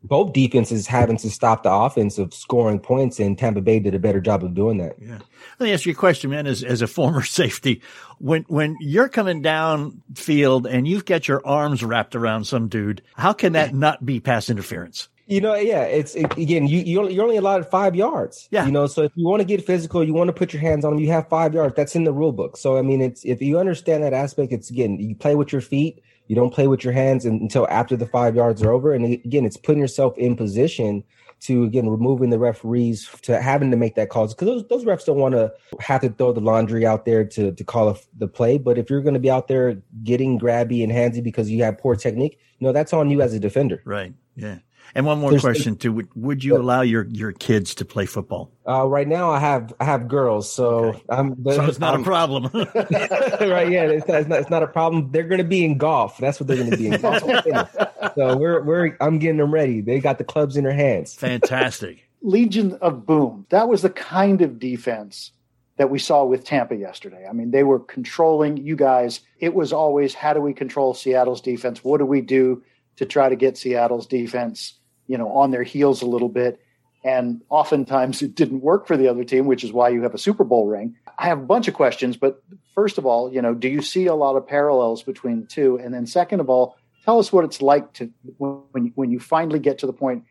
both 0.02 0.32
defenses 0.32 0.86
having 0.86 1.16
to 1.18 1.30
stop 1.30 1.62
the 1.62 1.72
offense 1.72 2.18
of 2.18 2.32
scoring 2.32 2.78
points, 2.78 3.20
and 3.20 3.38
Tampa 3.38 3.60
Bay 3.60 3.78
did 3.78 3.94
a 3.94 3.98
better 3.98 4.20
job 4.20 4.42
of 4.42 4.54
doing 4.54 4.78
that. 4.78 4.96
Yeah. 4.98 5.18
Let 5.58 5.66
me 5.66 5.72
ask 5.72 5.84
you 5.84 5.92
a 5.92 5.96
question, 5.96 6.30
man. 6.30 6.46
As 6.46 6.62
as 6.62 6.82
a 6.82 6.86
former 6.86 7.22
safety, 7.24 7.82
when 8.18 8.44
when 8.44 8.76
you're 8.80 9.08
coming 9.08 9.42
down 9.42 10.02
field 10.14 10.66
and 10.66 10.88
you've 10.88 11.04
got 11.04 11.28
your 11.28 11.46
arms 11.46 11.84
wrapped 11.84 12.16
around 12.16 12.44
some 12.44 12.68
dude, 12.68 13.02
how 13.14 13.32
can 13.32 13.52
that 13.52 13.74
not 13.74 14.04
be 14.04 14.20
pass 14.20 14.48
interference? 14.48 15.08
You 15.26 15.40
know, 15.40 15.54
yeah, 15.54 15.82
it's 15.82 16.16
it, 16.16 16.36
again, 16.36 16.66
you 16.66 16.80
you 16.80 16.98
only, 16.98 17.14
you're 17.14 17.22
only 17.22 17.36
allowed 17.36 17.68
five 17.68 17.94
yards. 17.94 18.48
Yeah, 18.50 18.66
you 18.66 18.72
know, 18.72 18.86
so 18.86 19.02
if 19.02 19.12
you 19.14 19.24
want 19.24 19.40
to 19.40 19.44
get 19.44 19.64
physical, 19.64 20.02
you 20.02 20.14
want 20.14 20.28
to 20.28 20.32
put 20.32 20.52
your 20.52 20.60
hands 20.60 20.84
on 20.84 20.92
them, 20.92 21.00
you 21.00 21.10
have 21.12 21.28
five 21.28 21.54
yards. 21.54 21.76
That's 21.76 21.94
in 21.94 22.02
the 22.04 22.12
rule 22.12 22.32
book. 22.32 22.56
So 22.56 22.76
I 22.76 22.82
mean, 22.82 23.00
it's 23.00 23.24
if 23.24 23.40
you 23.40 23.58
understand 23.58 24.02
that 24.02 24.12
aspect, 24.12 24.50
it's 24.50 24.70
again, 24.70 24.98
you 24.98 25.14
play 25.14 25.36
with 25.36 25.52
your 25.52 25.60
feet 25.60 26.02
you 26.30 26.36
don't 26.36 26.54
play 26.54 26.68
with 26.68 26.84
your 26.84 26.92
hands 26.92 27.24
until 27.24 27.66
after 27.70 27.96
the 27.96 28.06
five 28.06 28.36
yards 28.36 28.62
are 28.62 28.70
over. 28.70 28.94
And 28.94 29.04
again, 29.04 29.44
it's 29.44 29.56
putting 29.56 29.80
yourself 29.80 30.16
in 30.16 30.36
position 30.36 31.02
to 31.40 31.64
again 31.64 31.88
removing 31.88 32.30
the 32.30 32.38
referees 32.38 33.10
to 33.22 33.42
having 33.42 33.72
to 33.72 33.76
make 33.76 33.96
that 33.96 34.10
call 34.10 34.28
because 34.28 34.46
those, 34.46 34.68
those 34.68 34.84
refs 34.84 35.04
don't 35.04 35.18
want 35.18 35.34
to 35.34 35.52
have 35.80 36.02
to 36.02 36.08
throw 36.10 36.32
the 36.32 36.40
laundry 36.40 36.86
out 36.86 37.04
there 37.04 37.24
to 37.24 37.50
to 37.50 37.64
call 37.64 37.98
the 38.16 38.28
play. 38.28 38.58
But 38.58 38.78
if 38.78 38.88
you're 38.88 39.00
going 39.00 39.14
to 39.14 39.20
be 39.20 39.28
out 39.28 39.48
there 39.48 39.82
getting 40.04 40.38
grabby 40.38 40.84
and 40.84 40.92
handsy 40.92 41.20
because 41.20 41.50
you 41.50 41.64
have 41.64 41.78
poor 41.78 41.96
technique, 41.96 42.38
you 42.60 42.64
know 42.64 42.72
that's 42.72 42.92
on 42.92 43.10
you 43.10 43.20
as 43.22 43.34
a 43.34 43.40
defender. 43.40 43.82
Right. 43.84 44.14
Yeah. 44.36 44.58
And 44.94 45.06
one 45.06 45.18
more 45.18 45.30
There's, 45.30 45.42
question 45.42 45.76
too: 45.76 45.92
would, 45.92 46.08
would 46.14 46.44
you 46.44 46.56
allow 46.56 46.82
your, 46.82 47.06
your 47.10 47.32
kids 47.32 47.74
to 47.76 47.84
play 47.84 48.06
football? 48.06 48.52
Uh, 48.66 48.86
right 48.86 49.06
now, 49.06 49.30
I 49.30 49.38
have 49.38 49.72
I 49.80 49.84
have 49.84 50.08
girls, 50.08 50.50
so 50.50 50.66
okay. 50.66 51.02
I'm. 51.08 51.42
So 51.44 51.64
it's 51.64 51.78
not 51.78 51.94
I'm, 51.94 52.00
a 52.00 52.04
problem, 52.04 52.44
right? 52.54 53.70
Yeah, 53.70 53.84
it's 53.84 54.06
not, 54.08 54.20
it's 54.20 54.28
not, 54.28 54.40
it's 54.40 54.50
not 54.50 54.62
a 54.62 54.66
problem. 54.66 55.10
They're 55.12 55.28
going 55.28 55.38
to 55.38 55.44
be 55.44 55.64
in 55.64 55.78
golf. 55.78 56.18
That's 56.18 56.40
what 56.40 56.46
they're 56.46 56.56
going 56.56 56.70
to 56.70 56.76
be 56.76 56.88
in 56.88 57.00
golf. 57.00 57.20
so 58.14 58.36
we're 58.36 58.62
we're 58.62 58.96
I'm 59.00 59.18
getting 59.18 59.38
them 59.38 59.52
ready. 59.52 59.80
They 59.80 60.00
got 60.00 60.18
the 60.18 60.24
clubs 60.24 60.56
in 60.56 60.64
their 60.64 60.74
hands. 60.74 61.14
Fantastic. 61.14 62.08
Legion 62.22 62.74
of 62.80 63.06
Boom. 63.06 63.46
That 63.50 63.68
was 63.68 63.82
the 63.82 63.90
kind 63.90 64.42
of 64.42 64.58
defense 64.58 65.32
that 65.76 65.88
we 65.88 65.98
saw 65.98 66.24
with 66.24 66.44
Tampa 66.44 66.76
yesterday. 66.76 67.26
I 67.28 67.32
mean, 67.32 67.52
they 67.52 67.62
were 67.62 67.80
controlling 67.80 68.58
you 68.58 68.76
guys. 68.76 69.20
It 69.38 69.54
was 69.54 69.72
always 69.72 70.12
how 70.12 70.34
do 70.34 70.40
we 70.40 70.52
control 70.52 70.92
Seattle's 70.92 71.40
defense? 71.40 71.82
What 71.82 71.98
do 71.98 72.04
we 72.04 72.20
do 72.20 72.62
to 72.96 73.06
try 73.06 73.30
to 73.30 73.36
get 73.36 73.56
Seattle's 73.56 74.06
defense 74.06 74.74
you 75.10 75.18
know 75.18 75.28
on 75.32 75.50
their 75.50 75.64
heels 75.64 76.02
a 76.02 76.06
little 76.06 76.28
bit. 76.28 76.60
And 77.02 77.40
oftentimes 77.48 78.20
it 78.20 78.34
didn't 78.34 78.60
work 78.60 78.86
for 78.86 78.96
the 78.96 79.08
other 79.08 79.24
team 79.24 79.46
which 79.46 79.64
is 79.64 79.72
why 79.72 79.88
you 79.88 80.02
have 80.02 80.14
a 80.14 80.18
super 80.18 80.44
bowl 80.44 80.66
ring. 80.66 80.96
I 81.18 81.26
have 81.26 81.38
a 81.38 81.46
bunch 81.54 81.66
of 81.66 81.74
questions 81.74 82.16
but 82.16 82.42
first 82.74 82.98
of 82.98 83.06
all 83.06 83.32
you 83.32 83.42
know 83.42 83.54
do 83.54 83.68
you 83.68 83.82
see 83.82 84.06
a 84.06 84.14
lot 84.14 84.36
of 84.36 84.46
parallels 84.46 85.02
between 85.02 85.40
the 85.40 85.46
two? 85.46 85.78
And 85.82 85.92
then 85.92 86.06
second 86.06 86.40
of 86.40 86.48
all 86.48 86.76
tell 87.04 87.18
us 87.18 87.32
what 87.32 87.44
it's 87.44 87.60
like 87.60 87.92
to 87.94 88.10
when 88.38 88.92
when 88.94 89.10
you 89.10 89.18
finally 89.18 89.58
get 89.58 89.78
to 89.78 89.86
the 89.86 89.92
point 89.92 90.24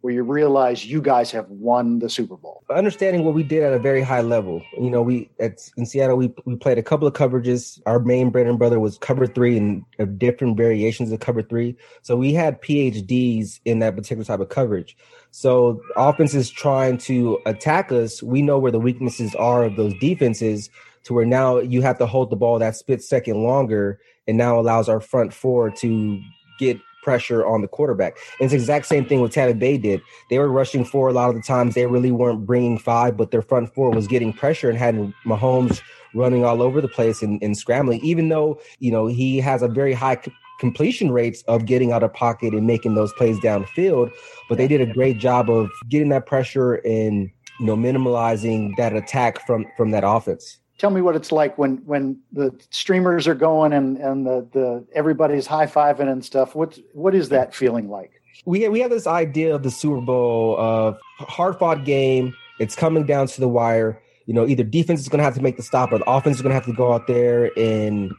where 0.00 0.14
you 0.14 0.22
realize 0.22 0.86
you 0.86 1.02
guys 1.02 1.30
have 1.32 1.48
won 1.50 1.98
the 1.98 2.08
Super 2.08 2.36
Bowl? 2.36 2.62
Understanding 2.70 3.24
what 3.24 3.34
we 3.34 3.42
did 3.42 3.62
at 3.62 3.72
a 3.72 3.78
very 3.78 4.02
high 4.02 4.20
level. 4.20 4.62
You 4.78 4.90
know, 4.90 5.02
we 5.02 5.30
at 5.40 5.58
in 5.76 5.86
Seattle 5.86 6.16
we 6.16 6.32
we 6.44 6.56
played 6.56 6.78
a 6.78 6.82
couple 6.82 7.08
of 7.08 7.14
coverages. 7.14 7.80
Our 7.86 7.98
main 7.98 8.30
bread 8.30 8.46
and 8.46 8.58
brother 8.58 8.78
was 8.78 8.98
cover 8.98 9.26
three 9.26 9.56
and 9.56 9.84
different 10.18 10.56
variations 10.56 11.10
of 11.10 11.20
cover 11.20 11.42
three. 11.42 11.76
So 12.02 12.16
we 12.16 12.32
had 12.32 12.62
PhDs 12.62 13.60
in 13.64 13.80
that 13.80 13.96
particular 13.96 14.24
type 14.24 14.40
of 14.40 14.48
coverage. 14.48 14.96
So 15.30 15.80
offenses 15.96 16.48
trying 16.48 16.98
to 16.98 17.38
attack 17.44 17.92
us, 17.92 18.22
we 18.22 18.40
know 18.40 18.58
where 18.58 18.72
the 18.72 18.80
weaknesses 18.80 19.34
are 19.34 19.64
of 19.64 19.76
those 19.76 19.94
defenses 20.00 20.70
to 21.04 21.14
where 21.14 21.26
now 21.26 21.58
you 21.58 21.82
have 21.82 21.98
to 21.98 22.06
hold 22.06 22.30
the 22.30 22.36
ball 22.36 22.58
that 22.58 22.76
split 22.76 23.02
second 23.02 23.42
longer 23.42 24.00
and 24.26 24.36
now 24.36 24.60
allows 24.60 24.88
our 24.88 25.00
front 25.00 25.32
four 25.32 25.70
to 25.70 26.20
get 26.58 26.78
pressure 27.02 27.46
on 27.46 27.62
the 27.62 27.68
quarterback. 27.68 28.16
And 28.38 28.46
it's 28.46 28.52
the 28.52 28.58
exact 28.58 28.86
same 28.86 29.04
thing 29.04 29.20
what 29.20 29.32
Tampa 29.32 29.54
Bay 29.54 29.78
did. 29.78 30.00
They 30.30 30.38
were 30.38 30.50
rushing 30.50 30.84
four 30.84 31.08
a 31.08 31.12
lot 31.12 31.30
of 31.30 31.36
the 31.36 31.42
times. 31.42 31.74
They 31.74 31.86
really 31.86 32.12
weren't 32.12 32.46
bringing 32.46 32.78
five, 32.78 33.16
but 33.16 33.30
their 33.30 33.42
front 33.42 33.74
four 33.74 33.90
was 33.90 34.06
getting 34.06 34.32
pressure 34.32 34.68
and 34.68 34.78
had 34.78 34.94
Mahomes 35.24 35.80
running 36.14 36.44
all 36.44 36.62
over 36.62 36.80
the 36.80 36.88
place 36.88 37.22
and, 37.22 37.42
and 37.42 37.56
scrambling, 37.56 38.00
even 38.02 38.28
though, 38.28 38.60
you 38.78 38.90
know, 38.90 39.06
he 39.06 39.38
has 39.38 39.62
a 39.62 39.68
very 39.68 39.92
high 39.92 40.18
completion 40.58 41.12
rates 41.12 41.42
of 41.42 41.66
getting 41.66 41.92
out 41.92 42.02
of 42.02 42.12
pocket 42.12 42.52
and 42.52 42.66
making 42.66 42.94
those 42.94 43.12
plays 43.12 43.38
downfield. 43.38 44.10
But 44.48 44.58
they 44.58 44.68
did 44.68 44.80
a 44.80 44.92
great 44.92 45.18
job 45.18 45.50
of 45.50 45.70
getting 45.88 46.08
that 46.10 46.26
pressure 46.26 46.74
and 46.84 47.30
you 47.58 47.66
know 47.66 47.76
minimalizing 47.76 48.76
that 48.76 48.94
attack 48.94 49.44
from 49.46 49.66
from 49.76 49.90
that 49.92 50.04
offense. 50.06 50.58
Tell 50.78 50.90
me 50.90 51.00
what 51.00 51.16
it's 51.16 51.32
like 51.32 51.58
when 51.58 51.78
when 51.86 52.20
the 52.32 52.54
streamers 52.70 53.26
are 53.26 53.34
going 53.34 53.72
and 53.72 53.96
and 53.98 54.26
the 54.26 54.46
the 54.52 54.86
everybody's 54.94 55.46
high 55.46 55.66
fiving 55.66 56.10
and 56.10 56.24
stuff. 56.24 56.54
What 56.54 56.78
what 56.92 57.14
is 57.14 57.30
that 57.30 57.54
feeling 57.54 57.90
like? 57.90 58.22
We 58.46 58.68
we 58.68 58.80
have 58.80 58.90
this 58.90 59.06
idea 59.06 59.54
of 59.54 59.64
the 59.64 59.70
Super 59.70 60.00
Bowl 60.00 60.56
of 60.58 60.96
hard 61.18 61.58
fought 61.58 61.84
game. 61.84 62.34
It's 62.60 62.76
coming 62.76 63.04
down 63.06 63.26
to 63.26 63.40
the 63.40 63.48
wire. 63.48 64.00
You 64.26 64.34
know, 64.34 64.46
either 64.46 64.62
defense 64.62 65.00
is 65.00 65.08
going 65.08 65.18
to 65.18 65.24
have 65.24 65.34
to 65.34 65.42
make 65.42 65.56
the 65.56 65.62
stop, 65.62 65.90
or 65.90 65.98
the 65.98 66.10
offense 66.10 66.36
is 66.36 66.42
going 66.42 66.50
to 66.50 66.54
have 66.54 66.66
to 66.66 66.72
go 66.72 66.92
out 66.92 67.06
there 67.06 67.50
and 67.58 68.12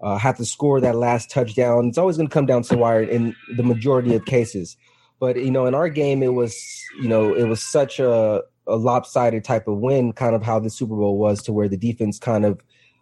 uh, 0.00 0.16
have 0.16 0.36
to 0.36 0.44
score 0.44 0.80
that 0.80 0.96
last 0.96 1.30
touchdown. 1.30 1.88
It's 1.88 1.98
always 1.98 2.16
going 2.16 2.28
to 2.28 2.32
come 2.32 2.46
down 2.46 2.62
to 2.62 2.68
the 2.68 2.78
wire 2.78 3.02
in 3.02 3.34
the 3.56 3.62
majority 3.62 4.14
of 4.14 4.24
cases. 4.24 4.76
But 5.18 5.36
you 5.36 5.50
know, 5.50 5.66
in 5.66 5.74
our 5.74 5.88
game, 5.88 6.22
it 6.22 6.34
was 6.34 6.56
you 7.00 7.08
know 7.08 7.34
it 7.34 7.44
was 7.44 7.62
such 7.62 7.98
a, 7.98 8.42
a 8.66 8.76
lopsided 8.76 9.44
type 9.44 9.68
of 9.68 9.78
win, 9.78 10.12
kind 10.12 10.34
of 10.34 10.42
how 10.42 10.58
the 10.58 10.70
Super 10.70 10.96
Bowl 10.96 11.18
was, 11.18 11.42
to 11.44 11.52
where 11.52 11.68
the 11.68 11.76
defense 11.76 12.18
kind 12.18 12.44
of 12.44 12.60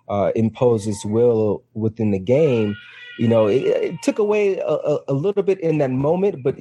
uh, 0.09 0.33
imposed 0.35 0.87
its 0.89 1.05
will 1.05 1.63
within 1.75 2.11
the 2.11 2.19
game. 2.19 2.77
You 3.19 3.29
know, 3.29 3.47
it, 3.47 3.63
it 3.63 4.03
took 4.03 4.19
away 4.19 4.59
a, 4.59 4.99
a, 5.09 5.13
little 5.13 5.43
bit 5.43 5.61
in 5.61 5.79
that 5.79 5.91
moment, 5.91 6.43
but 6.43 6.57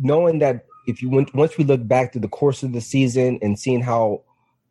knowing 0.00 0.38
that 0.38 0.64
if 0.86 1.02
you 1.02 1.10
went 1.10 1.34
once 1.34 1.58
we 1.58 1.64
look 1.64 1.86
back 1.86 2.12
to 2.12 2.18
the 2.20 2.28
course 2.28 2.62
of 2.62 2.72
the 2.72 2.80
season 2.80 3.38
and 3.42 3.58
seeing 3.58 3.82
how 3.82 4.22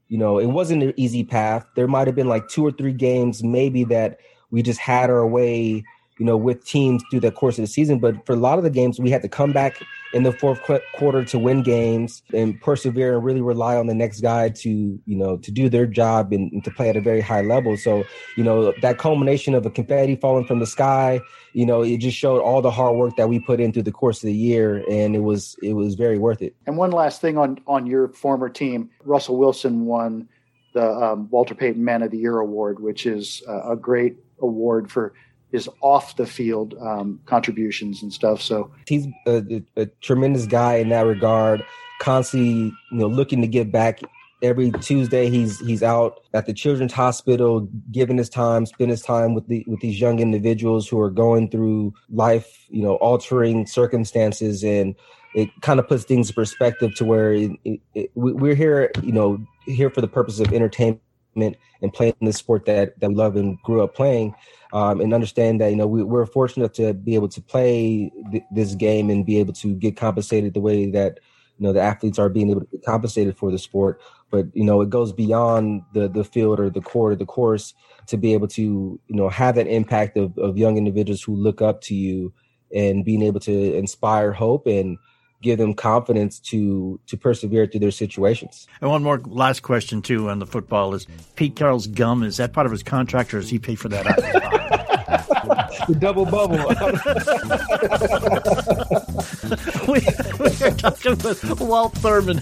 you 0.08 0.18
know 0.18 0.40
it 0.40 0.46
wasn't 0.46 0.82
an 0.82 0.94
easy 0.96 1.24
path, 1.24 1.66
there 1.76 1.88
might 1.88 2.08
have 2.08 2.16
been 2.16 2.30
like 2.30 2.48
two 2.48 2.66
or 2.66 2.72
three 2.72 2.94
games 2.94 3.44
maybe 3.44 3.84
that 3.84 4.20
we 4.50 4.62
just 4.62 4.80
had 4.80 5.10
our 5.10 5.28
way, 5.28 5.84
you 6.18 6.26
know, 6.26 6.38
with 6.38 6.66
teams 6.66 7.04
through 7.12 7.20
the 7.20 7.32
course 7.32 7.58
of 7.58 7.64
the 7.64 7.68
season. 7.68 8.00
But 8.00 8.26
for 8.26 8.34
a 8.34 8.38
lot 8.38 8.58
of 8.58 8.64
the 8.64 8.70
games, 8.70 9.00
we 9.00 9.10
had 9.10 9.22
to 9.22 9.30
come 9.30 9.52
back 9.52 9.82
in 10.16 10.24
the 10.24 10.32
fourth 10.32 10.62
quarter 10.94 11.26
to 11.26 11.38
win 11.38 11.62
games 11.62 12.24
and 12.34 12.60
persevere 12.62 13.16
and 13.16 13.24
really 13.26 13.42
rely 13.42 13.76
on 13.76 13.88
the 13.88 13.94
next 13.94 14.22
guy 14.22 14.48
to, 14.48 14.70
you 15.06 15.16
know, 15.16 15.36
to 15.36 15.52
do 15.52 15.68
their 15.68 15.86
job 15.86 16.32
and, 16.32 16.50
and 16.54 16.64
to 16.64 16.72
play 16.72 16.88
at 16.90 16.96
a 16.96 17.02
very 17.02 17.20
high 17.20 17.42
level. 17.42 17.76
So, 17.76 18.06
you 18.38 18.44
know, 18.44 18.74
that 18.82 18.98
culmination 18.98 19.54
of 19.54 19.66
a 19.66 19.70
confetti 19.70 20.16
falling 20.16 20.46
from 20.46 20.60
the 20.60 20.66
sky, 20.66 21.20
you 21.52 21.66
know, 21.66 21.82
it 21.82 21.98
just 21.98 22.16
showed 22.16 22.42
all 22.42 22.62
the 22.62 22.72
hard 22.72 22.96
work 22.96 23.18
that 23.18 23.28
we 23.28 23.40
put 23.40 23.60
in 23.60 23.74
through 23.74 23.84
the 23.84 23.92
course 23.92 24.24
of 24.24 24.28
the 24.28 24.34
year, 24.34 24.86
and 24.90 25.18
it 25.18 25.24
was 25.24 25.58
it 25.62 25.74
was 25.74 25.96
very 25.96 26.18
worth 26.18 26.42
it. 26.42 26.56
And 26.66 26.78
one 26.78 26.92
last 26.92 27.20
thing 27.20 27.38
on 27.38 27.60
on 27.68 27.86
your 27.86 28.08
former 28.08 28.48
team, 28.48 28.90
Russell 29.04 29.36
Wilson 29.36 29.86
won 29.86 30.30
the 30.74 30.90
um, 30.92 31.30
Walter 31.30 31.56
Payton 31.56 31.84
Man 31.84 32.04
of 32.04 32.12
the 32.12 32.18
Year 32.18 32.40
award, 32.40 32.80
which 32.80 33.06
is 33.06 33.44
uh, 33.50 33.72
a 33.72 33.76
great 33.76 34.16
award 34.40 34.90
for 34.90 35.14
his 35.56 35.70
off 35.82 36.16
the 36.18 36.26
field 36.26 36.76
um, 36.80 37.20
contributions 37.26 38.04
and 38.04 38.14
stuff. 38.14 38.42
So 38.42 38.72
he's 38.88 39.08
a, 39.26 39.64
a, 39.76 39.86
tremendous 40.02 40.46
guy 40.46 40.76
in 40.76 40.90
that 40.90 41.06
regard. 41.06 41.64
Constantly, 42.00 42.74
you 42.92 42.98
know, 42.98 43.08
looking 43.08 43.42
to 43.42 43.48
give 43.48 43.72
back. 43.72 44.02
Every 44.42 44.70
Tuesday, 44.70 45.30
he's 45.30 45.60
he's 45.62 45.82
out 45.82 46.20
at 46.34 46.46
the 46.46 46.54
Children's 46.54 46.92
Hospital, 46.92 47.68
giving 47.90 48.18
his 48.18 48.30
time, 48.30 48.66
spend 48.66 48.92
his 48.92 49.02
time 49.02 49.34
with 49.34 49.48
the 49.48 49.64
with 49.66 49.80
these 49.80 50.00
young 50.00 50.20
individuals 50.20 50.88
who 50.88 51.00
are 51.00 51.10
going 51.10 51.50
through 51.50 51.94
life, 52.10 52.68
you 52.70 52.84
know, 52.84 52.96
altering 52.96 53.66
circumstances, 53.66 54.62
and 54.62 54.94
it 55.36 55.50
kind 55.62 55.80
of 55.80 55.88
puts 55.88 56.04
things 56.04 56.30
in 56.30 56.36
perspective 56.36 56.94
to 56.96 57.06
where 57.06 57.34
it, 57.34 57.52
it, 57.64 57.80
it, 57.94 58.12
we're 58.14 58.56
here, 58.56 58.92
you 59.02 59.14
know, 59.14 59.44
here 59.66 59.90
for 59.90 60.02
the 60.02 60.08
purpose 60.08 60.40
of 60.40 60.52
entertainment 60.54 61.02
and 61.36 61.94
playing 61.94 62.16
the 62.22 62.34
sport 62.34 62.66
that 62.66 63.00
that 63.00 63.10
we 63.10 63.16
love 63.16 63.36
and 63.36 63.62
grew 63.64 63.84
up 63.84 63.96
playing, 63.96 64.34
um, 64.74 65.02
and 65.02 65.14
understand 65.14 65.62
that 65.62 65.70
you 65.70 65.76
know 65.76 65.88
we, 65.88 66.20
are 66.20 66.26
fortunate 66.26 66.74
to 66.76 66.94
be 66.94 67.16
able 67.16 67.30
to 67.30 67.42
play 67.42 68.12
th- 68.32 68.44
this 68.52 68.76
game 68.76 69.10
and 69.10 69.26
be 69.26 69.40
able 69.40 69.54
to 69.54 69.76
get 69.76 69.98
compensated 69.98 70.54
the 70.54 70.60
way 70.60 70.90
that 70.92 71.20
you 71.58 71.66
know 71.66 71.74
the 71.74 71.82
athletes 71.82 72.20
are 72.20 72.30
being 72.30 72.50
able 72.50 72.62
to 72.62 72.68
be 72.68 72.78
compensated 72.80 73.38
for 73.38 73.52
the 73.52 73.60
sport. 73.60 74.02
But 74.32 74.48
you 74.54 74.64
know 74.64 74.82
it 74.82 74.90
goes 74.90 75.14
beyond 75.14 75.84
the 75.94 76.08
the 76.08 76.24
field 76.24 76.60
or 76.60 76.70
the 76.70 76.82
court 76.82 77.14
or 77.14 77.16
the 77.16 77.26
course 77.26 77.74
to 78.08 78.18
be 78.18 78.34
able 78.34 78.48
to 78.50 78.62
you 78.62 79.16
know 79.16 79.30
have 79.30 79.56
that 79.56 79.68
impact 79.68 80.18
of, 80.18 80.38
of 80.38 80.58
young 80.58 80.78
individuals 80.78 81.22
who 81.22 81.36
look 81.36 81.62
up 81.62 81.82
to 81.82 81.96
you 81.96 82.34
and 82.74 83.06
being 83.06 83.22
able 83.22 83.40
to 83.40 83.76
inspire 83.76 84.32
hope 84.32 84.68
and 84.68 84.98
give 85.46 85.60
them 85.60 85.74
confidence 85.74 86.40
to 86.40 87.00
to 87.08 87.16
persevere 87.16 87.68
through 87.68 87.80
their 87.80 87.92
situations. 87.92 88.68
And 88.82 88.90
one 88.90 89.04
more 89.04 89.22
last 89.26 89.62
question 89.62 90.02
too 90.02 90.30
on 90.30 90.40
the 90.40 90.46
football 90.46 90.94
is 90.94 91.08
Pete 91.36 91.56
Carroll's 91.56 91.88
gum 91.88 92.24
is 92.24 92.38
that 92.38 92.52
part 92.52 92.66
of 92.66 92.72
his 92.72 92.84
contract 92.84 93.34
or 93.34 93.40
does 93.40 93.50
he 93.50 93.60
pay 93.60 93.76
for 93.76 93.88
that? 93.90 94.72
the 95.88 95.96
double 95.96 96.26
bubble. 96.26 96.58
we, 99.88 100.00
we 100.40 100.48
are 100.66 100.72
talking 100.76 101.18
with 101.20 101.62
Walt 101.62 101.94
Thurmond, 101.96 102.42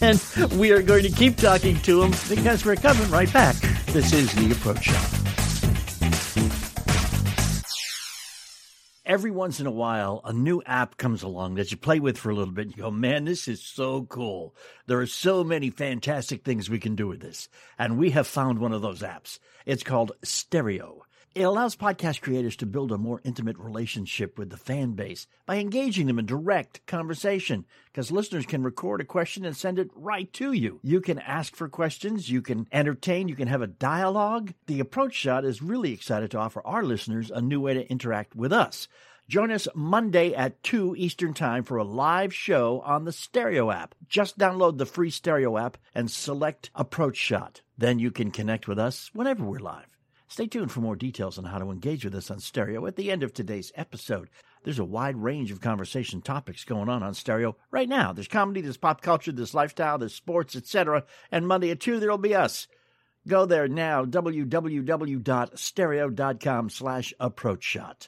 and 0.00 0.20
we 0.58 0.70
are 0.70 0.82
going 0.82 1.02
to 1.02 1.10
keep 1.10 1.36
talking 1.36 1.76
to 1.80 2.02
him 2.02 2.12
because 2.28 2.64
we're 2.64 2.76
coming 2.76 3.10
right 3.10 3.32
back. 3.32 3.56
This 3.86 4.12
is 4.12 4.32
the 4.34 4.52
Approach 4.52 4.84
Shot. 4.84 5.27
Every 9.08 9.30
once 9.30 9.58
in 9.58 9.66
a 9.66 9.72
while, 9.72 10.20
a 10.24 10.32
new 10.32 10.62
app 10.66 10.98
comes 10.98 11.22
along 11.22 11.54
that 11.54 11.70
you 11.70 11.76
play 11.78 11.98
with 11.98 12.18
for 12.18 12.30
a 12.30 12.34
little 12.34 12.52
bit. 12.52 12.66
And 12.66 12.76
you 12.76 12.82
go, 12.82 12.90
man, 12.90 13.24
this 13.24 13.48
is 13.48 13.60
so 13.62 14.02
cool. 14.04 14.54
There 14.86 15.00
are 15.00 15.06
so 15.06 15.42
many 15.42 15.70
fantastic 15.70 16.44
things 16.44 16.68
we 16.68 16.78
can 16.78 16.94
do 16.94 17.08
with 17.08 17.20
this. 17.20 17.48
And 17.78 17.98
we 17.98 18.10
have 18.10 18.26
found 18.26 18.58
one 18.58 18.72
of 18.72 18.82
those 18.82 19.00
apps. 19.00 19.38
It's 19.64 19.82
called 19.82 20.12
Stereo. 20.22 20.97
It 21.38 21.44
allows 21.44 21.76
podcast 21.76 22.20
creators 22.20 22.56
to 22.56 22.66
build 22.66 22.90
a 22.90 22.98
more 22.98 23.20
intimate 23.22 23.58
relationship 23.58 24.36
with 24.36 24.50
the 24.50 24.56
fan 24.56 24.94
base 24.94 25.28
by 25.46 25.58
engaging 25.58 26.08
them 26.08 26.18
in 26.18 26.26
direct 26.26 26.84
conversation 26.86 27.64
because 27.92 28.10
listeners 28.10 28.44
can 28.44 28.64
record 28.64 29.00
a 29.00 29.04
question 29.04 29.44
and 29.44 29.56
send 29.56 29.78
it 29.78 29.88
right 29.94 30.32
to 30.32 30.50
you. 30.50 30.80
You 30.82 31.00
can 31.00 31.20
ask 31.20 31.54
for 31.54 31.68
questions, 31.68 32.28
you 32.28 32.42
can 32.42 32.66
entertain, 32.72 33.28
you 33.28 33.36
can 33.36 33.46
have 33.46 33.62
a 33.62 33.68
dialogue. 33.68 34.52
The 34.66 34.80
Approach 34.80 35.14
Shot 35.14 35.44
is 35.44 35.62
really 35.62 35.92
excited 35.92 36.32
to 36.32 36.38
offer 36.38 36.60
our 36.66 36.82
listeners 36.82 37.30
a 37.30 37.40
new 37.40 37.60
way 37.60 37.74
to 37.74 37.88
interact 37.88 38.34
with 38.34 38.52
us. 38.52 38.88
Join 39.28 39.52
us 39.52 39.68
Monday 39.76 40.34
at 40.34 40.60
2 40.64 40.96
Eastern 40.96 41.34
Time 41.34 41.62
for 41.62 41.76
a 41.76 41.84
live 41.84 42.34
show 42.34 42.80
on 42.84 43.04
the 43.04 43.12
Stereo 43.12 43.70
app. 43.70 43.94
Just 44.08 44.38
download 44.38 44.76
the 44.76 44.86
free 44.86 45.10
Stereo 45.10 45.56
app 45.56 45.78
and 45.94 46.10
select 46.10 46.72
Approach 46.74 47.16
Shot. 47.16 47.60
Then 47.76 48.00
you 48.00 48.10
can 48.10 48.32
connect 48.32 48.66
with 48.66 48.80
us 48.80 49.12
whenever 49.14 49.44
we're 49.44 49.60
live. 49.60 49.97
Stay 50.28 50.46
tuned 50.46 50.70
for 50.70 50.80
more 50.80 50.94
details 50.94 51.38
on 51.38 51.44
how 51.44 51.58
to 51.58 51.70
engage 51.70 52.04
with 52.04 52.14
us 52.14 52.30
on 52.30 52.38
stereo 52.38 52.84
at 52.86 52.96
the 52.96 53.10
end 53.10 53.22
of 53.22 53.32
today's 53.32 53.72
episode. 53.74 54.28
There's 54.62 54.78
a 54.78 54.84
wide 54.84 55.16
range 55.16 55.50
of 55.50 55.62
conversation 55.62 56.20
topics 56.20 56.64
going 56.64 56.90
on 56.90 57.02
on 57.02 57.14
stereo 57.14 57.56
right 57.70 57.88
now. 57.88 58.12
There's 58.12 58.28
comedy, 58.28 58.60
there's 58.60 58.76
pop 58.76 59.00
culture, 59.00 59.32
there's 59.32 59.54
lifestyle, 59.54 59.96
there's 59.96 60.14
sports, 60.14 60.54
etc. 60.54 61.04
And 61.32 61.48
Monday 61.48 61.70
at 61.70 61.80
2, 61.80 61.98
there'll 61.98 62.18
be 62.18 62.34
us. 62.34 62.68
Go 63.26 63.46
there 63.46 63.68
now, 63.68 64.04
www.stereo.com 64.04 66.70
slash 66.70 67.14
approach 67.18 67.64
shot. 67.64 68.06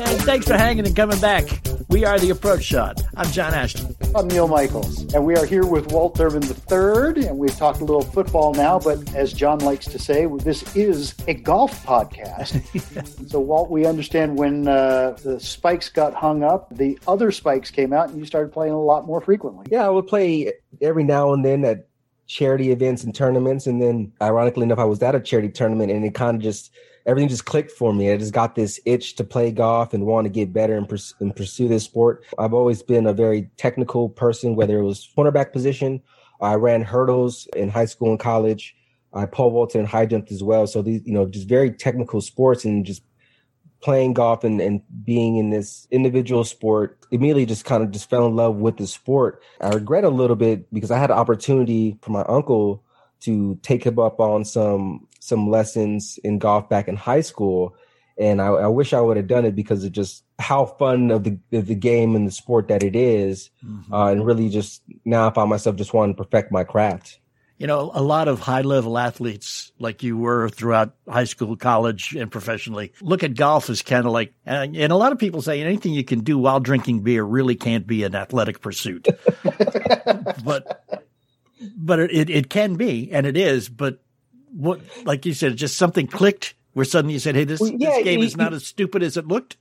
And 0.00 0.20
thanks 0.22 0.46
for 0.46 0.56
hanging 0.56 0.86
and 0.86 0.96
coming 0.96 1.20
back. 1.20 1.44
We 1.88 2.04
are 2.04 2.18
the 2.18 2.30
Approach 2.30 2.62
Shot. 2.62 3.02
I'm 3.16 3.30
John 3.30 3.54
Ashton. 3.54 3.94
I'm 4.14 4.26
Neil 4.26 4.48
Michaels, 4.48 5.12
and 5.12 5.24
we 5.24 5.36
are 5.36 5.44
here 5.44 5.66
with 5.66 5.92
Walt 5.92 6.16
Thurmond 6.16 6.48
III, 6.48 7.26
and 7.28 7.38
we've 7.38 7.54
talked 7.54 7.80
a 7.80 7.84
little 7.84 8.02
football 8.02 8.54
now, 8.54 8.78
but 8.78 9.14
as 9.14 9.34
John 9.34 9.58
likes 9.58 9.84
to 9.84 9.98
say, 9.98 10.26
this 10.38 10.74
is 10.74 11.14
a 11.28 11.34
golf 11.34 11.84
podcast. 11.84 13.28
so, 13.30 13.38
Walt, 13.38 13.70
we 13.70 13.84
understand 13.84 14.38
when 14.38 14.66
uh, 14.66 15.10
the 15.22 15.38
spikes 15.38 15.90
got 15.90 16.14
hung 16.14 16.42
up, 16.42 16.74
the 16.74 16.98
other 17.06 17.30
spikes 17.30 17.70
came 17.70 17.92
out, 17.92 18.08
and 18.08 18.18
you 18.18 18.24
started 18.24 18.50
playing 18.50 18.72
a 18.72 18.80
lot 18.80 19.06
more 19.06 19.20
frequently. 19.20 19.66
Yeah, 19.70 19.86
I 19.86 19.90
would 19.90 20.06
play 20.06 20.54
every 20.80 21.04
now 21.04 21.34
and 21.34 21.44
then 21.44 21.64
at 21.66 21.86
charity 22.26 22.72
events 22.72 23.04
and 23.04 23.14
tournaments, 23.14 23.66
and 23.66 23.80
then, 23.80 24.12
ironically 24.22 24.62
enough, 24.62 24.78
I 24.78 24.84
was 24.84 25.02
at 25.02 25.14
a 25.14 25.20
charity 25.20 25.50
tournament, 25.50 25.92
and 25.92 26.04
it 26.04 26.14
kind 26.14 26.34
of 26.34 26.42
just 26.42 26.72
everything 27.08 27.28
just 27.28 27.46
clicked 27.46 27.72
for 27.72 27.92
me. 27.92 28.12
I 28.12 28.16
just 28.18 28.34
got 28.34 28.54
this 28.54 28.78
itch 28.84 29.16
to 29.16 29.24
play 29.24 29.50
golf 29.50 29.94
and 29.94 30.06
want 30.06 30.26
to 30.26 30.30
get 30.30 30.52
better 30.52 30.76
and, 30.76 30.88
pers- 30.88 31.14
and 31.18 31.34
pursue 31.34 31.66
this 31.66 31.82
sport. 31.82 32.24
I've 32.38 32.54
always 32.54 32.82
been 32.82 33.06
a 33.06 33.12
very 33.12 33.50
technical 33.56 34.10
person, 34.10 34.54
whether 34.54 34.78
it 34.78 34.84
was 34.84 35.08
cornerback 35.16 35.52
position, 35.52 36.02
I 36.40 36.54
ran 36.54 36.82
hurdles 36.82 37.48
in 37.56 37.68
high 37.68 37.86
school 37.86 38.10
and 38.10 38.20
college. 38.20 38.74
I 39.12 39.26
pole 39.26 39.50
vaulted 39.50 39.80
and 39.80 39.88
high 39.88 40.06
jumped 40.06 40.30
as 40.30 40.42
well. 40.42 40.66
So 40.66 40.82
these, 40.82 41.00
you 41.04 41.12
know, 41.12 41.26
just 41.26 41.48
very 41.48 41.72
technical 41.72 42.20
sports 42.20 42.64
and 42.64 42.84
just 42.84 43.02
playing 43.80 44.12
golf 44.12 44.44
and, 44.44 44.60
and 44.60 44.82
being 45.04 45.36
in 45.36 45.50
this 45.50 45.86
individual 45.90 46.44
sport 46.44 46.98
immediately 47.10 47.46
just 47.46 47.64
kind 47.64 47.82
of 47.82 47.90
just 47.90 48.10
fell 48.10 48.26
in 48.26 48.36
love 48.36 48.56
with 48.56 48.76
the 48.76 48.86
sport. 48.86 49.42
I 49.60 49.70
regret 49.70 50.04
a 50.04 50.10
little 50.10 50.36
bit 50.36 50.72
because 50.72 50.90
I 50.90 50.98
had 50.98 51.10
an 51.10 51.16
opportunity 51.16 51.96
for 52.02 52.10
my 52.10 52.22
uncle 52.22 52.84
to 53.20 53.58
take 53.62 53.84
him 53.84 53.98
up 53.98 54.20
on 54.20 54.44
some 54.44 55.06
some 55.20 55.50
lessons 55.50 56.18
in 56.24 56.38
golf 56.38 56.68
back 56.68 56.88
in 56.88 56.96
high 56.96 57.20
school. 57.20 57.74
And 58.18 58.42
I, 58.42 58.48
I 58.48 58.66
wish 58.66 58.92
I 58.92 59.00
would 59.00 59.16
have 59.16 59.28
done 59.28 59.44
it 59.44 59.54
because 59.54 59.84
of 59.84 59.92
just 59.92 60.24
how 60.38 60.66
fun 60.66 61.10
of 61.10 61.24
the 61.24 61.38
of 61.52 61.66
the 61.66 61.74
game 61.74 62.16
and 62.16 62.26
the 62.26 62.32
sport 62.32 62.68
that 62.68 62.82
it 62.82 62.96
is. 62.96 63.50
Mm-hmm. 63.64 63.92
Uh, 63.92 64.10
and 64.10 64.26
really 64.26 64.48
just 64.48 64.82
now 65.04 65.28
I 65.28 65.32
find 65.32 65.50
myself 65.50 65.76
just 65.76 65.94
wanting 65.94 66.16
to 66.16 66.24
perfect 66.24 66.50
my 66.52 66.64
craft. 66.64 67.20
You 67.58 67.66
know, 67.66 67.90
a 67.92 68.02
lot 68.02 68.28
of 68.28 68.38
high 68.38 68.60
level 68.60 68.96
athletes 68.96 69.72
like 69.80 70.04
you 70.04 70.16
were 70.16 70.48
throughout 70.48 70.94
high 71.08 71.24
school, 71.24 71.56
college, 71.56 72.14
and 72.14 72.30
professionally 72.30 72.92
look 73.00 73.24
at 73.24 73.34
golf 73.34 73.68
as 73.68 73.82
kind 73.82 74.06
of 74.06 74.12
like, 74.12 74.32
and 74.46 74.76
a 74.76 74.96
lot 74.96 75.10
of 75.10 75.18
people 75.18 75.42
say 75.42 75.60
anything 75.60 75.92
you 75.92 76.04
can 76.04 76.20
do 76.20 76.38
while 76.38 76.60
drinking 76.60 77.00
beer 77.00 77.24
really 77.24 77.56
can't 77.56 77.84
be 77.84 78.04
an 78.04 78.14
athletic 78.14 78.60
pursuit. 78.60 79.08
but, 80.44 81.07
but 81.76 82.00
it, 82.00 82.30
it 82.30 82.50
can 82.50 82.74
be, 82.74 83.10
and 83.12 83.26
it 83.26 83.36
is. 83.36 83.68
But 83.68 84.00
what, 84.52 84.80
like 85.04 85.26
you 85.26 85.34
said, 85.34 85.56
just 85.56 85.76
something 85.76 86.06
clicked 86.06 86.54
where 86.72 86.84
suddenly 86.84 87.14
you 87.14 87.20
said, 87.20 87.34
Hey, 87.34 87.44
this, 87.44 87.60
Well, 87.60 87.72
yeah, 87.76 87.90
this 87.90 88.04
game 88.04 88.20
is 88.22 88.36
not 88.36 88.52
as 88.52 88.66
stupid 88.66 89.02
as 89.02 89.16
it 89.16 89.26
looked. 89.26 89.56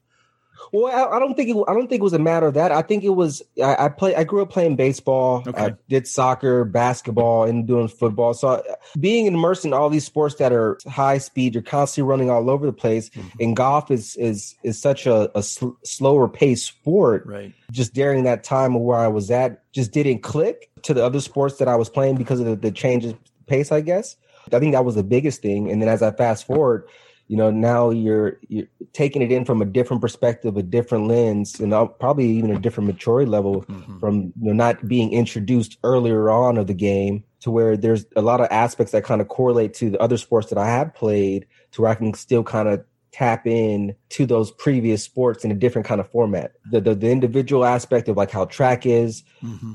Well, 0.71 0.87
I, 0.87 1.15
I 1.15 1.19
don't 1.19 1.35
think 1.35 1.49
it, 1.49 1.63
I 1.67 1.73
don't 1.73 1.87
think 1.87 1.99
it 1.99 2.03
was 2.03 2.13
a 2.13 2.19
matter 2.19 2.47
of 2.47 2.53
that. 2.55 2.71
I 2.71 2.81
think 2.81 3.03
it 3.03 3.09
was 3.09 3.41
I, 3.61 3.85
I 3.85 3.89
play. 3.89 4.15
I 4.15 4.23
grew 4.23 4.41
up 4.41 4.49
playing 4.49 4.75
baseball. 4.75 5.43
I 5.55 5.75
did 5.89 6.07
soccer, 6.07 6.65
basketball, 6.65 7.43
and 7.43 7.67
doing 7.67 7.87
football. 7.87 8.33
So 8.33 8.47
uh, 8.49 8.61
being 8.99 9.25
immersed 9.25 9.65
in 9.65 9.73
all 9.73 9.89
these 9.89 10.05
sports 10.05 10.35
that 10.35 10.51
are 10.51 10.77
high 10.87 11.17
speed, 11.17 11.53
you're 11.53 11.63
constantly 11.63 12.09
running 12.09 12.29
all 12.29 12.49
over 12.49 12.65
the 12.65 12.73
place. 12.73 13.09
And 13.39 13.55
golf 13.55 13.91
is 13.91 14.15
is 14.17 14.55
is 14.63 14.79
such 14.79 15.05
a, 15.05 15.35
a 15.37 15.43
sl- 15.43 15.77
slower 15.83 16.27
paced 16.27 16.67
sport. 16.67 17.25
Right. 17.25 17.53
Just 17.71 17.93
during 17.93 18.23
that 18.23 18.43
time 18.43 18.75
of 18.75 18.81
where 18.81 18.97
I 18.97 19.07
was 19.07 19.31
at, 19.31 19.71
just 19.73 19.91
didn't 19.91 20.19
click 20.19 20.69
to 20.83 20.93
the 20.93 21.03
other 21.03 21.21
sports 21.21 21.57
that 21.57 21.67
I 21.67 21.75
was 21.75 21.89
playing 21.89 22.15
because 22.15 22.39
of 22.39 22.45
the, 22.45 22.55
the 22.55 22.71
change 22.71 23.05
of 23.05 23.17
pace. 23.45 23.71
I 23.71 23.81
guess 23.81 24.15
I 24.53 24.59
think 24.59 24.73
that 24.73 24.85
was 24.85 24.95
the 24.95 25.03
biggest 25.03 25.41
thing. 25.41 25.71
And 25.71 25.81
then 25.81 25.89
as 25.89 26.01
I 26.01 26.11
fast 26.11 26.45
forward 26.45 26.87
you 27.27 27.35
know 27.35 27.51
now 27.51 27.89
you're 27.89 28.39
you're 28.47 28.67
taking 28.93 29.21
it 29.21 29.31
in 29.31 29.45
from 29.45 29.61
a 29.61 29.65
different 29.65 30.01
perspective 30.01 30.55
a 30.57 30.63
different 30.63 31.07
lens 31.07 31.59
and 31.59 31.71
probably 31.99 32.25
even 32.25 32.51
a 32.51 32.59
different 32.59 32.87
maturity 32.87 33.29
level 33.29 33.65
from 33.99 34.33
you 34.39 34.47
know 34.47 34.53
not 34.53 34.87
being 34.87 35.11
introduced 35.11 35.77
earlier 35.83 36.29
on 36.29 36.57
of 36.57 36.67
the 36.67 36.73
game 36.73 37.23
to 37.39 37.51
where 37.51 37.77
there's 37.77 38.05
a 38.15 38.21
lot 38.21 38.41
of 38.41 38.47
aspects 38.49 38.91
that 38.91 39.03
kind 39.03 39.21
of 39.21 39.27
correlate 39.27 39.73
to 39.73 39.89
the 39.89 39.99
other 39.99 40.17
sports 40.17 40.49
that 40.49 40.57
I 40.57 40.67
have 40.67 40.93
played 40.93 41.45
to 41.71 41.81
where 41.81 41.91
I 41.91 41.95
can 41.95 42.13
still 42.13 42.43
kind 42.43 42.67
of 42.67 42.83
tap 43.11 43.47
in 43.47 43.95
to 44.09 44.25
those 44.25 44.51
previous 44.51 45.03
sports 45.03 45.43
in 45.43 45.51
a 45.51 45.55
different 45.55 45.87
kind 45.87 46.01
of 46.01 46.09
format. 46.09 46.53
The 46.71 46.81
the, 46.81 46.95
the 46.95 47.11
individual 47.11 47.65
aspect 47.65 48.07
of 48.07 48.17
like 48.17 48.31
how 48.31 48.45
track 48.45 48.85
is 48.85 49.23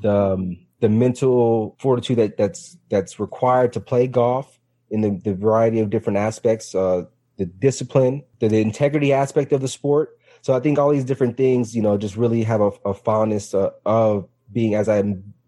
the 0.00 0.14
um, 0.14 0.58
the 0.80 0.88
mental 0.88 1.76
fortitude 1.78 2.18
that 2.18 2.36
that's 2.36 2.76
that's 2.88 3.20
required 3.20 3.72
to 3.74 3.80
play 3.80 4.06
golf 4.06 4.58
in 4.90 5.00
the, 5.00 5.10
the 5.24 5.34
variety 5.34 5.80
of 5.80 5.88
different 5.88 6.18
aspects 6.18 6.74
uh 6.74 7.04
the 7.36 7.46
discipline, 7.46 8.24
the, 8.40 8.48
the 8.48 8.60
integrity 8.60 9.12
aspect 9.12 9.52
of 9.52 9.60
the 9.60 9.68
sport. 9.68 10.18
So 10.42 10.54
I 10.54 10.60
think 10.60 10.78
all 10.78 10.90
these 10.90 11.04
different 11.04 11.36
things, 11.36 11.74
you 11.74 11.82
know, 11.82 11.96
just 11.96 12.16
really 12.16 12.42
have 12.42 12.60
a, 12.60 12.70
a 12.84 12.94
fondness 12.94 13.54
uh, 13.54 13.70
of 13.86 14.28
being 14.52 14.74
as 14.74 14.88
I 14.88 15.02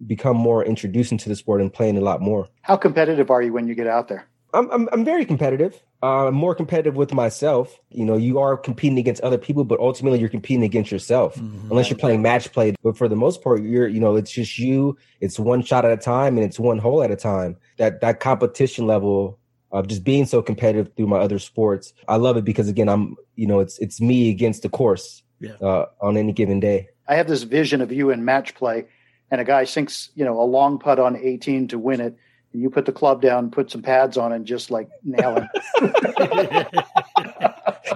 become 0.07 0.37
more 0.37 0.65
introduced 0.65 1.13
into 1.13 1.29
the 1.29 1.37
sport 1.37 1.61
and 1.61 1.73
playing 1.73 1.99
a 1.99 2.01
lot 2.01 2.21
more. 2.21 2.49
How 2.63 2.77
competitive 2.77 3.31
are 3.31 3.43
you 3.43 3.53
when 3.53 3.67
you 3.67 3.75
get 3.75 3.87
out 3.87 4.09
there? 4.09 4.27
I'm 4.55 4.71
I'm, 4.71 4.89
I'm 4.93 5.05
very 5.05 5.25
competitive. 5.25 5.83
Uh, 6.03 6.29
I'm 6.29 6.35
more 6.35 6.55
competitive 6.55 6.97
with 6.97 7.13
myself. 7.13 7.81
You 7.91 8.05
know, 8.05 8.17
you 8.17 8.39
are 8.39 8.57
competing 8.57 8.99
against 8.99 9.23
other 9.23 9.39
people, 9.39 9.65
but 9.65 9.81
ultimately 9.81 10.21
you're 10.21 10.29
competing 10.29 10.63
against 10.63 10.93
yourself. 10.93 11.37
Unless 11.37 11.91
you're 11.91 11.99
playing 11.99 12.23
match 12.23 12.53
play, 12.53 12.75
but 12.83 12.97
for 12.97 13.09
the 13.09 13.17
most 13.17 13.43
part, 13.43 13.63
you're 13.63 13.89
you 13.89 14.01
know, 14.01 14.15
it's 14.15 14.31
just 14.31 14.59
you. 14.59 14.97
It's 15.21 15.39
one 15.39 15.63
shot 15.63 15.85
at 15.85 15.91
a 15.91 15.97
time, 15.97 16.37
and 16.37 16.45
it's 16.45 16.59
one 16.59 16.79
hole 16.79 17.03
at 17.03 17.11
a 17.11 17.17
time. 17.17 17.57
That 17.79 18.01
that 18.03 18.21
competition 18.21 18.87
level 18.87 19.39
of 19.75 19.89
just 19.89 20.05
being 20.05 20.25
so 20.25 20.41
competitive 20.41 20.91
through 20.97 21.09
my 21.09 21.19
other 21.19 21.39
sports. 21.39 21.93
I 22.09 22.17
love 22.17 22.37
it 22.39 22.45
because 22.47 22.69
again, 22.69 22.89
I'm 22.89 23.17
you 23.37 23.47
know, 23.47 23.61
it's 23.61 23.79
it's 23.81 24.01
me 24.01 24.31
against 24.31 24.63
the 24.63 24.69
course 24.71 25.23
Yeah. 25.41 25.55
uh, 25.61 25.87
on 26.01 26.17
any 26.17 26.33
given 26.33 26.61
day. 26.61 26.89
I 27.09 27.17
have 27.17 27.27
this 27.29 27.43
vision 27.43 27.83
of 27.83 27.93
you 27.93 28.09
in 28.11 28.25
match 28.25 28.55
play, 28.55 28.87
and 29.31 29.41
a 29.41 29.45
guy 29.45 29.65
sinks, 29.65 30.09
you 30.15 30.25
know, 30.25 30.41
a 30.41 30.47
long 30.47 30.79
putt 30.79 30.99
on 30.99 31.17
18 31.17 31.69
to 31.69 31.79
win 31.79 32.01
it, 32.01 32.17
and 32.53 32.63
you 32.63 32.71
put 32.71 32.87
the 32.87 32.93
club 32.93 33.21
down, 33.21 33.51
put 33.51 33.71
some 33.71 33.83
pads 33.83 34.17
on, 34.17 34.33
and 34.33 34.47
just 34.47 34.71
like 34.71 34.89
nail 35.03 35.35
him. 35.37 35.49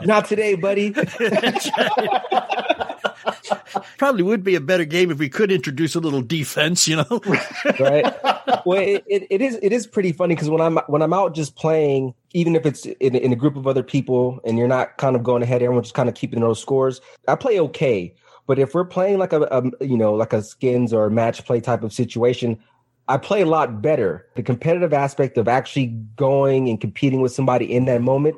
Not 0.05 0.27
today, 0.27 0.55
buddy. 0.57 0.95
Probably 3.99 4.23
would 4.23 4.45
be 4.45 4.55
a 4.55 4.61
better 4.61 4.85
game 4.85 5.11
if 5.11 5.19
we 5.19 5.29
could 5.29 5.51
introduce 5.51 5.95
a 5.95 6.01
little 6.01 6.23
defense, 6.23 6.87
you 6.89 6.97
know? 6.97 7.21
right. 7.81 8.15
Well 8.65 8.81
it, 8.81 9.05
it, 9.07 9.27
it 9.31 9.41
is 9.41 9.59
it 9.63 9.73
is 9.73 9.87
pretty 9.87 10.13
funny 10.13 10.35
because 10.35 10.51
when 10.51 10.61
i'm 10.61 10.79
when 10.87 11.03
i'm 11.03 11.13
out 11.13 11.35
just 11.35 11.57
playing 11.57 12.15
even 12.33 12.57
if 12.57 12.65
it's 12.65 12.87
in, 12.87 13.15
in 13.15 13.33
a 13.33 13.37
group 13.37 13.57
of 13.57 13.67
other 13.67 13.83
people 13.83 14.41
and 14.45 14.59
you're 14.59 14.69
not 14.69 14.97
kind 14.97 15.17
of 15.17 15.23
going 15.23 15.43
ahead 15.43 15.63
everyone's 15.63 15.89
just 15.89 15.95
kind 15.95 16.09
of 16.09 16.15
keeping 16.15 16.41
those 16.41 16.61
scores 16.61 17.01
i 17.27 17.35
play 17.35 17.61
okay. 17.61 18.15
But 18.47 18.59
if 18.59 18.75
we're 18.75 18.87
playing 18.87 19.19
like 19.19 19.35
a, 19.35 19.43
a 19.43 19.85
you 19.85 19.97
know 19.97 20.15
like 20.15 20.33
a 20.33 20.43
skins 20.43 20.93
or 20.93 21.11
match 21.11 21.45
play 21.45 21.61
type 21.61 21.83
of 21.83 21.93
situation 21.93 22.59
i 23.09 23.17
play 23.17 23.43
a 23.43 23.47
lot 23.47 23.83
better. 23.83 24.27
The 24.37 24.43
competitive 24.43 24.93
aspect 24.93 25.39
of 25.39 25.49
actually 25.49 25.87
going 26.17 26.69
and 26.69 26.81
competing 26.81 27.21
with 27.21 27.33
somebody 27.33 27.73
in 27.73 27.87
that 27.87 28.03
moment 28.03 28.37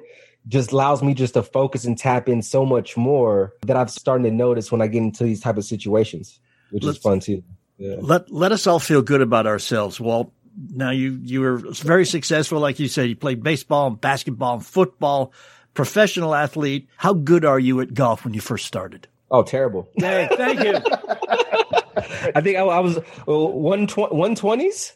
just 0.51 0.73
allows 0.73 1.03
me 1.03 1.15
just 1.15 1.33
to 1.35 1.43
focus 1.43 1.85
and 1.87 1.97
tap 1.97 2.29
in 2.29 2.43
so 2.43 2.67
much 2.67 2.97
more 2.97 3.55
that 3.67 3.77
i'm 3.77 3.89
starting 3.89 4.25
to 4.25 4.31
notice 4.31 4.71
when 4.71 4.83
i 4.83 4.87
get 4.87 5.01
into 5.03 5.25
these 5.25 5.41
type 5.41 5.57
of 5.57 5.65
situations 5.65 6.39
which 6.71 6.85
Let's- 6.85 6.99
is 6.99 7.03
fun 7.03 7.21
too 7.21 7.43
yeah. 7.79 7.97
let 8.01 8.31
let 8.31 8.53
us 8.53 8.67
all 8.67 8.79
feel 8.79 9.01
good 9.01 9.23
about 9.23 9.47
ourselves, 9.47 9.99
Walt. 9.99 10.35
Now 10.75 10.91
you 10.91 11.19
you 11.23 11.41
were 11.41 11.57
very 11.57 12.05
successful, 12.05 12.61
like 12.61 12.79
you 12.79 12.89
said. 12.89 13.09
You 13.09 13.17
played 13.17 13.43
baseball, 13.43 13.87
and 13.87 13.99
basketball, 13.99 14.55
and 14.57 14.67
football. 14.67 15.33
Professional 15.73 16.35
athlete. 16.35 16.89
How 16.99 17.15
good 17.15 17.47
are 17.47 17.59
you 17.59 17.81
at 17.81 17.95
golf 17.95 18.25
when 18.27 18.35
you 18.35 18.43
first 18.43 18.67
started? 18.67 19.09
oh 19.31 19.43
terrible 19.43 19.89
Hey, 19.97 20.29
thank 20.37 20.61
you. 20.63 20.75
I 22.35 22.41
think 22.43 22.59
I, 22.59 22.63
I 22.63 22.81
was 22.81 22.99
uh, 22.99 23.03
one 23.27 23.87
one 23.89 24.35
twenties 24.35 24.93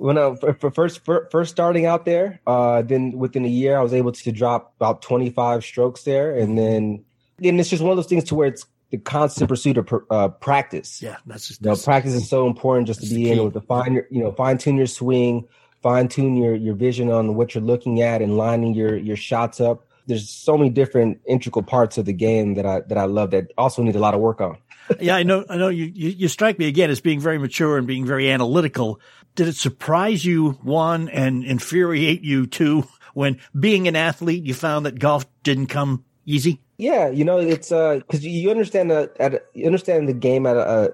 when 0.00 0.16
I 0.16 0.34
for, 0.34 0.70
first 0.70 1.04
for, 1.04 1.28
first 1.30 1.50
starting 1.50 1.84
out 1.84 2.06
there. 2.06 2.40
Uh, 2.46 2.82
then 2.82 3.12
within 3.12 3.44
a 3.44 3.48
year, 3.48 3.76
I 3.76 3.82
was 3.82 3.92
able 3.92 4.12
to 4.12 4.32
drop 4.32 4.72
about 4.76 5.02
twenty 5.02 5.30
five 5.30 5.62
strokes 5.62 6.04
there, 6.04 6.34
and 6.36 6.58
then 6.58 7.04
and 7.42 7.60
it's 7.60 7.68
just 7.68 7.82
one 7.82 7.92
of 7.92 7.96
those 7.96 8.06
things 8.06 8.24
to 8.24 8.34
where 8.34 8.48
it's 8.48 8.66
the 8.90 8.98
constant 8.98 9.48
pursuit 9.48 9.76
of 9.76 9.86
pr- 9.86 9.98
uh, 10.10 10.28
practice. 10.28 11.02
Yeah, 11.02 11.16
that's 11.26 11.48
just 11.48 11.62
You 11.62 11.70
know, 11.70 11.76
practice 11.76 12.14
is 12.14 12.28
so 12.28 12.46
important 12.46 12.86
just 12.86 13.06
to 13.06 13.14
be 13.14 13.30
able 13.30 13.50
to 13.52 13.60
find 13.60 13.94
your, 13.94 14.06
you 14.10 14.22
know, 14.22 14.32
fine 14.32 14.58
tune 14.58 14.76
your 14.76 14.86
swing, 14.86 15.46
fine 15.82 16.08
tune 16.08 16.36
your 16.36 16.54
your 16.54 16.74
vision 16.74 17.10
on 17.10 17.34
what 17.34 17.54
you're 17.54 17.62
looking 17.62 18.00
at, 18.00 18.22
and 18.22 18.38
lining 18.38 18.74
your 18.74 18.96
your 18.96 19.16
shots 19.16 19.60
up. 19.60 19.86
There's 20.06 20.28
so 20.28 20.56
many 20.56 20.70
different 20.70 21.20
integral 21.26 21.62
parts 21.62 21.98
of 21.98 22.06
the 22.06 22.14
game 22.14 22.54
that 22.54 22.64
I 22.64 22.80
that 22.80 22.96
I 22.96 23.04
love 23.04 23.32
that 23.32 23.52
also 23.58 23.82
need 23.82 23.96
a 23.96 24.00
lot 24.00 24.14
of 24.14 24.20
work 24.20 24.40
on. 24.40 24.56
yeah, 24.98 25.14
I 25.14 25.22
know. 25.22 25.44
I 25.48 25.56
know. 25.56 25.68
You, 25.68 25.84
you 25.94 26.08
you 26.08 26.28
strike 26.28 26.58
me 26.58 26.66
again 26.66 26.90
as 26.90 27.00
being 27.00 27.20
very 27.20 27.38
mature 27.38 27.78
and 27.78 27.86
being 27.86 28.06
very 28.06 28.30
analytical. 28.30 28.98
Did 29.40 29.48
it 29.48 29.56
surprise 29.56 30.22
you 30.22 30.50
one 30.60 31.08
and 31.08 31.42
infuriate 31.42 32.20
you 32.20 32.46
two 32.46 32.86
when 33.14 33.40
being 33.58 33.88
an 33.88 33.96
athlete 33.96 34.44
you 34.44 34.52
found 34.52 34.84
that 34.84 34.98
golf 34.98 35.24
didn't 35.42 35.68
come 35.68 36.04
easy? 36.26 36.60
Yeah, 36.76 37.08
you 37.08 37.24
know, 37.24 37.38
it's 37.38 37.72
uh 37.72 38.00
because 38.00 38.22
you 38.22 38.50
understand 38.50 38.90
the 38.90 39.10
at 39.18 39.46
you 39.54 39.64
understand 39.64 40.10
the 40.10 40.12
game 40.12 40.44
at 40.44 40.58
a 40.58 40.92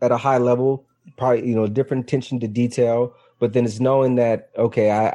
at 0.00 0.12
a 0.12 0.16
high 0.16 0.38
level, 0.38 0.86
probably 1.18 1.46
you 1.46 1.54
know 1.54 1.66
different 1.66 2.04
attention 2.04 2.40
to 2.40 2.48
detail, 2.48 3.12
but 3.38 3.52
then 3.52 3.66
it's 3.66 3.80
knowing 3.80 4.14
that 4.14 4.48
okay, 4.56 4.90
I 4.90 5.14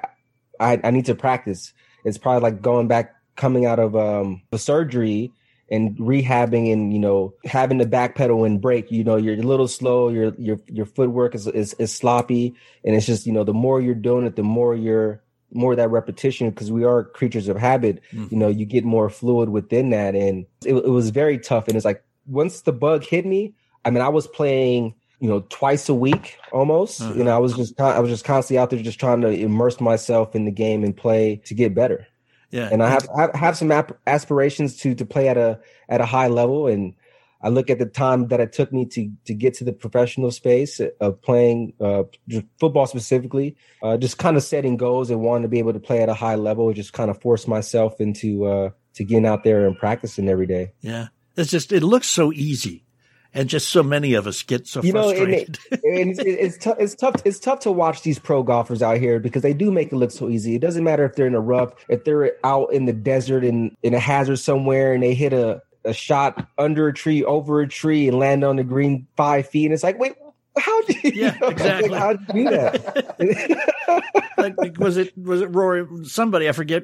I, 0.60 0.80
I 0.84 0.92
need 0.92 1.06
to 1.06 1.16
practice. 1.16 1.74
It's 2.06 2.20
probably 2.20 2.44
like 2.52 2.62
going 2.62 2.88
back, 2.88 3.16
coming 3.36 3.66
out 3.66 3.80
of 3.80 3.96
um 3.96 4.44
a 4.52 4.60
surgery 4.60 5.32
and 5.72 5.98
rehabbing 5.98 6.72
and 6.72 6.94
you 6.94 7.00
know 7.00 7.34
having 7.46 7.80
to 7.80 7.86
backpedal 7.86 8.46
and 8.46 8.62
break. 8.62 8.92
You 8.92 9.04
know, 9.04 9.16
you're 9.16 9.36
a 9.36 9.38
little 9.38 9.68
slow. 9.68 10.10
Your 10.10 10.34
your 10.38 10.60
your 10.68 10.86
footwork 10.86 11.36
is 11.36 11.48
is, 11.48 11.74
is 11.76 11.94
sloppy, 11.94 12.56
and 12.84 12.96
it's 12.96 13.06
just 13.06 13.26
you 13.26 13.34
know 13.34 13.44
the 13.44 13.54
more 13.54 13.82
you're 13.82 13.96
doing 13.96 14.26
it, 14.26 14.36
the 14.36 14.44
more 14.44 14.76
you're 14.76 15.22
more 15.52 15.76
that 15.76 15.90
repetition 15.90 16.50
because 16.50 16.72
we 16.72 16.84
are 16.84 17.04
creatures 17.04 17.48
of 17.48 17.58
habit 17.58 18.02
mm-hmm. 18.12 18.28
you 18.30 18.38
know 18.38 18.48
you 18.48 18.66
get 18.66 18.84
more 18.84 19.10
fluid 19.10 19.50
within 19.50 19.90
that 19.90 20.16
and 20.16 20.46
it, 20.64 20.76
it 20.76 20.90
was 20.90 21.10
very 21.10 21.38
tough 21.40 21.68
and 21.68 21.76
it's 21.76 21.86
like 21.86 22.04
once 22.28 22.62
the 22.62 22.72
bug 22.72 23.04
hit 23.04 23.26
me 23.26 23.54
i 23.84 23.90
mean 23.90 24.02
i 24.02 24.10
was 24.10 24.28
playing 24.28 24.94
you 25.20 25.28
know 25.28 25.42
twice 25.50 25.90
a 25.90 25.94
week 25.94 26.38
almost 26.52 27.02
mm-hmm. 27.02 27.18
you 27.18 27.24
know 27.24 27.36
i 27.36 27.40
was 27.40 27.56
just 27.56 27.80
i 27.82 28.00
was 28.00 28.10
just 28.10 28.26
constantly 28.26 28.60
out 28.60 28.70
there 28.70 28.82
just 28.82 29.00
trying 29.00 29.22
to 29.22 29.30
immerse 29.30 29.82
myself 29.82 30.36
in 30.36 30.46
the 30.46 30.52
game 30.52 30.84
and 30.84 30.96
play 30.96 31.42
to 31.46 31.54
get 31.54 31.74
better 31.74 32.08
Yeah, 32.52 32.70
and 32.72 32.82
i 32.82 32.90
have 32.90 33.08
I 33.16 33.38
have 33.38 33.58
some 33.58 33.72
aspirations 34.08 34.78
to 34.78 34.96
to 34.96 35.06
play 35.06 35.28
at 35.28 35.38
a 35.38 35.60
at 35.88 36.02
a 36.02 36.06
high 36.06 36.28
level 36.28 36.68
and 36.68 36.96
I 37.42 37.50
look 37.50 37.70
at 37.70 37.80
the 37.80 37.86
time 37.86 38.28
that 38.28 38.42
it 38.42 38.52
took 38.52 38.74
me 38.74 38.86
to 38.88 39.12
to 39.26 39.34
get 39.34 39.54
to 39.56 39.64
the 39.64 39.72
professional 39.72 40.30
space 40.32 40.82
of 41.00 41.22
playing 41.22 41.74
uh, 41.80 42.04
football 42.60 42.86
specifically, 42.86 43.56
uh, 43.82 43.96
just 43.96 44.18
kind 44.18 44.36
of 44.36 44.44
setting 44.44 44.76
goals 44.76 45.10
and 45.10 45.22
wanting 45.22 45.44
to 45.44 45.48
be 45.48 45.60
able 45.60 45.72
to 45.72 45.80
play 45.80 46.02
at 46.02 46.10
a 46.10 46.14
high 46.14 46.36
level. 46.36 46.74
Just 46.74 46.92
kind 46.92 47.10
of 47.10 47.22
force 47.22 47.48
myself 47.48 48.02
into 48.02 48.46
uh, 48.46 48.70
to 48.96 49.04
getting 49.06 49.26
out 49.26 49.46
there 49.46 49.66
and 49.66 49.78
practicing 49.78 50.28
every 50.28 50.48
day. 50.48 50.74
Yeah. 50.82 51.08
It's 51.38 51.50
just, 51.50 51.72
it 51.72 51.84
looks 51.84 52.08
so 52.08 52.34
easy. 52.34 52.84
And 53.34 53.48
just 53.48 53.70
so 53.70 53.84
many 53.84 54.14
of 54.14 54.28
us 54.28 54.44
get 54.44 54.68
so 54.68 54.82
you 54.82 54.94
know, 54.94 55.10
and, 55.10 55.18
frustrated. 55.18 55.60
it, 55.72 55.80
it's, 55.84 56.20
it's, 56.20 56.58
tough. 56.58 56.78
It's 56.80 56.96
tough. 56.96 57.16
It's 57.26 57.40
tough 57.40 57.60
to 57.62 57.72
watch 57.72 58.02
these 58.02 58.20
pro 58.20 58.44
golfers 58.44 58.82
out 58.82 58.98
here 58.98 59.20
because 59.20 59.42
they 59.42 59.54
do 59.54 59.72
make 59.72 59.92
it 59.92 59.96
look 59.96 60.12
so 60.12 60.30
easy. 60.30 60.56
It 60.56 60.62
doesn't 60.62 60.84
matter 60.84 61.06
if 61.06 61.16
they're 61.16 61.28
in 61.28 61.36
a 61.36 61.40
rough, 61.40 61.74
if 61.90 62.04
they're 62.04 62.34
out 62.44 62.74
in 62.74 62.86
the 62.86 62.94
desert 62.94 63.44
in 63.44 63.76
in 63.84 63.94
a 63.94 64.00
hazard 64.00 64.38
somewhere, 64.38 64.94
and 64.94 65.04
they 65.04 65.14
hit 65.14 65.34
a 65.34 65.62
a 65.86 65.94
shot 65.94 66.48
under 66.58 66.88
a 66.88 66.94
tree, 66.94 67.24
over 67.24 67.62
a 67.62 67.68
tree, 67.68 68.08
and 68.08 68.20
land 68.20 68.44
on 68.44 68.56
the 68.56 68.64
green 68.64 69.08
five 69.16 69.48
feet, 69.48 69.66
and 69.66 69.74
it's 69.74 69.84
like, 69.84 70.00
wait, 70.00 70.14
how 70.58 70.82
did 70.84 71.04
you? 71.04 71.12
Yeah, 71.14 71.38
know, 71.42 71.48
exactly. 71.48 71.90
Like, 71.90 72.00
how 72.00 72.14
did 72.14 72.36
you 72.36 72.44
do 72.44 72.50
that? 72.50 74.34
like, 74.58 74.78
was 74.78 74.98
it 74.98 75.18
was 75.18 75.42
it 75.42 75.54
Rory? 75.54 75.86
Somebody 76.06 76.50
I 76.50 76.52
forget. 76.52 76.84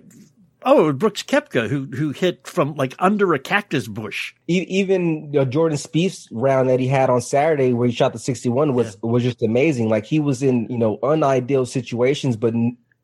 Oh, 0.68 0.92
Brooks 0.92 1.22
Koepka 1.22 1.70
who 1.70 1.86
who 1.86 2.10
hit 2.10 2.48
from 2.48 2.74
like 2.74 2.96
under 2.98 3.36
a 3.36 3.40
cactus 3.40 3.88
bush. 3.88 4.34
Even 4.48 5.32
you 5.32 5.40
know, 5.40 5.46
Jordan 5.46 5.78
Spieth's 5.78 6.28
round 6.32 6.70
that 6.70 6.80
he 6.80 6.88
had 6.88 7.12
on 7.12 7.22
Saturday, 7.22 7.72
where 7.72 7.88
he 7.88 7.94
shot 7.94 8.14
the 8.14 8.20
sixty-one, 8.20 8.74
was 8.74 8.98
was 9.04 9.22
just 9.22 9.44
amazing. 9.44 9.90
Like 9.90 10.06
he 10.06 10.20
was 10.20 10.42
in 10.42 10.68
you 10.70 10.80
know 10.80 10.98
unideal 11.04 11.68
situations, 11.68 12.36
but 12.36 12.56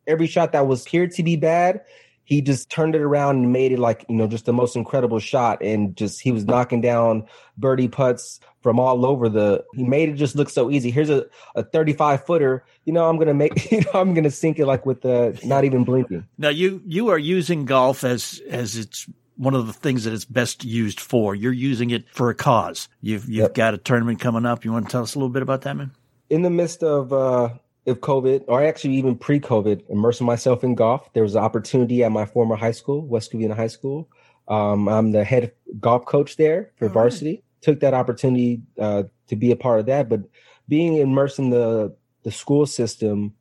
every 0.07 0.25
shot 0.25 0.53
that 0.53 0.65
was 0.65 0.81
appeared 0.87 1.11
to 1.11 1.23
be 1.23 1.35
bad, 1.35 1.81
he 2.23 2.41
just 2.41 2.71
turned 2.71 2.95
it 2.95 3.01
around 3.01 3.37
and 3.37 3.53
made 3.53 3.71
it 3.71 3.79
like 3.79 4.05
you 4.09 4.15
know 4.15 4.25
just 4.25 4.45
the 4.45 4.53
most 4.53 4.75
incredible 4.75 5.19
shot, 5.19 5.61
and 5.61 5.95
just 5.95 6.19
he 6.19 6.31
was 6.31 6.45
knocking 6.45 6.81
down 6.81 7.27
birdie 7.59 7.87
putts 7.87 8.39
from 8.61 8.79
all 8.79 9.05
over 9.05 9.29
the. 9.29 9.63
He 9.73 9.83
made 9.83 10.09
it 10.09 10.13
just 10.15 10.35
look 10.35 10.49
so 10.49 10.69
easy. 10.71 10.91
Here's 10.91 11.09
a 11.09 11.25
a 11.55 11.63
thirty-five 11.63 12.25
footer. 12.25 12.63
You 12.85 12.93
know, 12.93 13.09
I'm 13.09 13.17
gonna 13.17 13.33
make. 13.33 13.51
You 13.71 13.81
know, 13.81 13.91
I'm 13.93 14.13
gonna 14.13 14.31
sink 14.31 14.59
it 14.59 14.65
like 14.65 14.85
with 14.85 15.01
the 15.01 15.39
not 15.43 15.63
even 15.63 15.83
blinking. 15.83 16.25
Now 16.37 16.49
you 16.49 16.81
you 16.85 17.09
are 17.09 17.17
using 17.19 17.65
golf 17.65 18.03
as 18.03 18.41
as 18.49 18.75
it's 18.77 19.07
one 19.37 19.55
of 19.55 19.65
the 19.65 19.73
things 19.73 20.03
that 20.03 20.13
it's 20.13 20.25
best 20.25 20.63
used 20.63 20.99
for. 20.99 21.33
You're 21.33 21.51
using 21.53 21.89
it 21.89 22.05
for 22.13 22.29
a 22.29 22.35
cause. 22.35 22.87
You've 23.01 23.23
you've 23.27 23.43
Yep. 23.43 23.53
got 23.55 23.73
a 23.73 23.77
tournament 23.77 24.19
coming 24.19 24.45
up. 24.45 24.63
You 24.65 24.71
want 24.71 24.85
to 24.87 24.91
tell 24.91 25.03
us 25.03 25.15
a 25.15 25.17
little 25.19 25.29
bit 25.33 25.41
about 25.41 25.61
that, 25.61 25.75
man? 25.75 25.91
in 26.29 26.43
the 26.43 26.49
midst 26.49 26.81
of 26.83 27.11
uh 27.11 27.49
of 27.87 27.99
COVID, 27.99 28.43
or 28.47 28.63
actually 28.63 28.93
even 28.93 29.17
pre-COVID, 29.17 29.89
immersing 29.89 30.27
myself 30.27 30.63
in 30.63 30.75
golf, 30.75 31.11
there 31.13 31.23
was 31.23 31.33
an 31.35 31.43
opportunity 31.43 32.03
at 32.03 32.11
my 32.11 32.25
former 32.25 32.55
high 32.55 32.71
school, 32.71 33.01
West 33.01 33.33
Covina 33.33 33.55
High 33.55 33.67
School. 33.67 34.07
Um, 34.47 34.87
I'm 34.87 35.11
the 35.11 35.23
head 35.23 35.51
golf 35.79 36.05
coach 36.05 36.37
there 36.37 36.71
for 36.77 36.89
varsity. 36.89 37.41
Took 37.61 37.79
that 37.81 37.93
opportunity 37.93 38.61
uh, 38.79 39.03
to 39.27 39.35
be 39.35 39.51
a 39.51 39.55
part 39.55 39.79
of 39.79 39.85
that, 39.87 40.09
but 40.09 40.21
being 40.67 40.97
immersed 40.97 41.39
in 41.39 41.49
the 41.49 41.95
the 42.23 42.31
school 42.31 42.65
system 42.65 43.33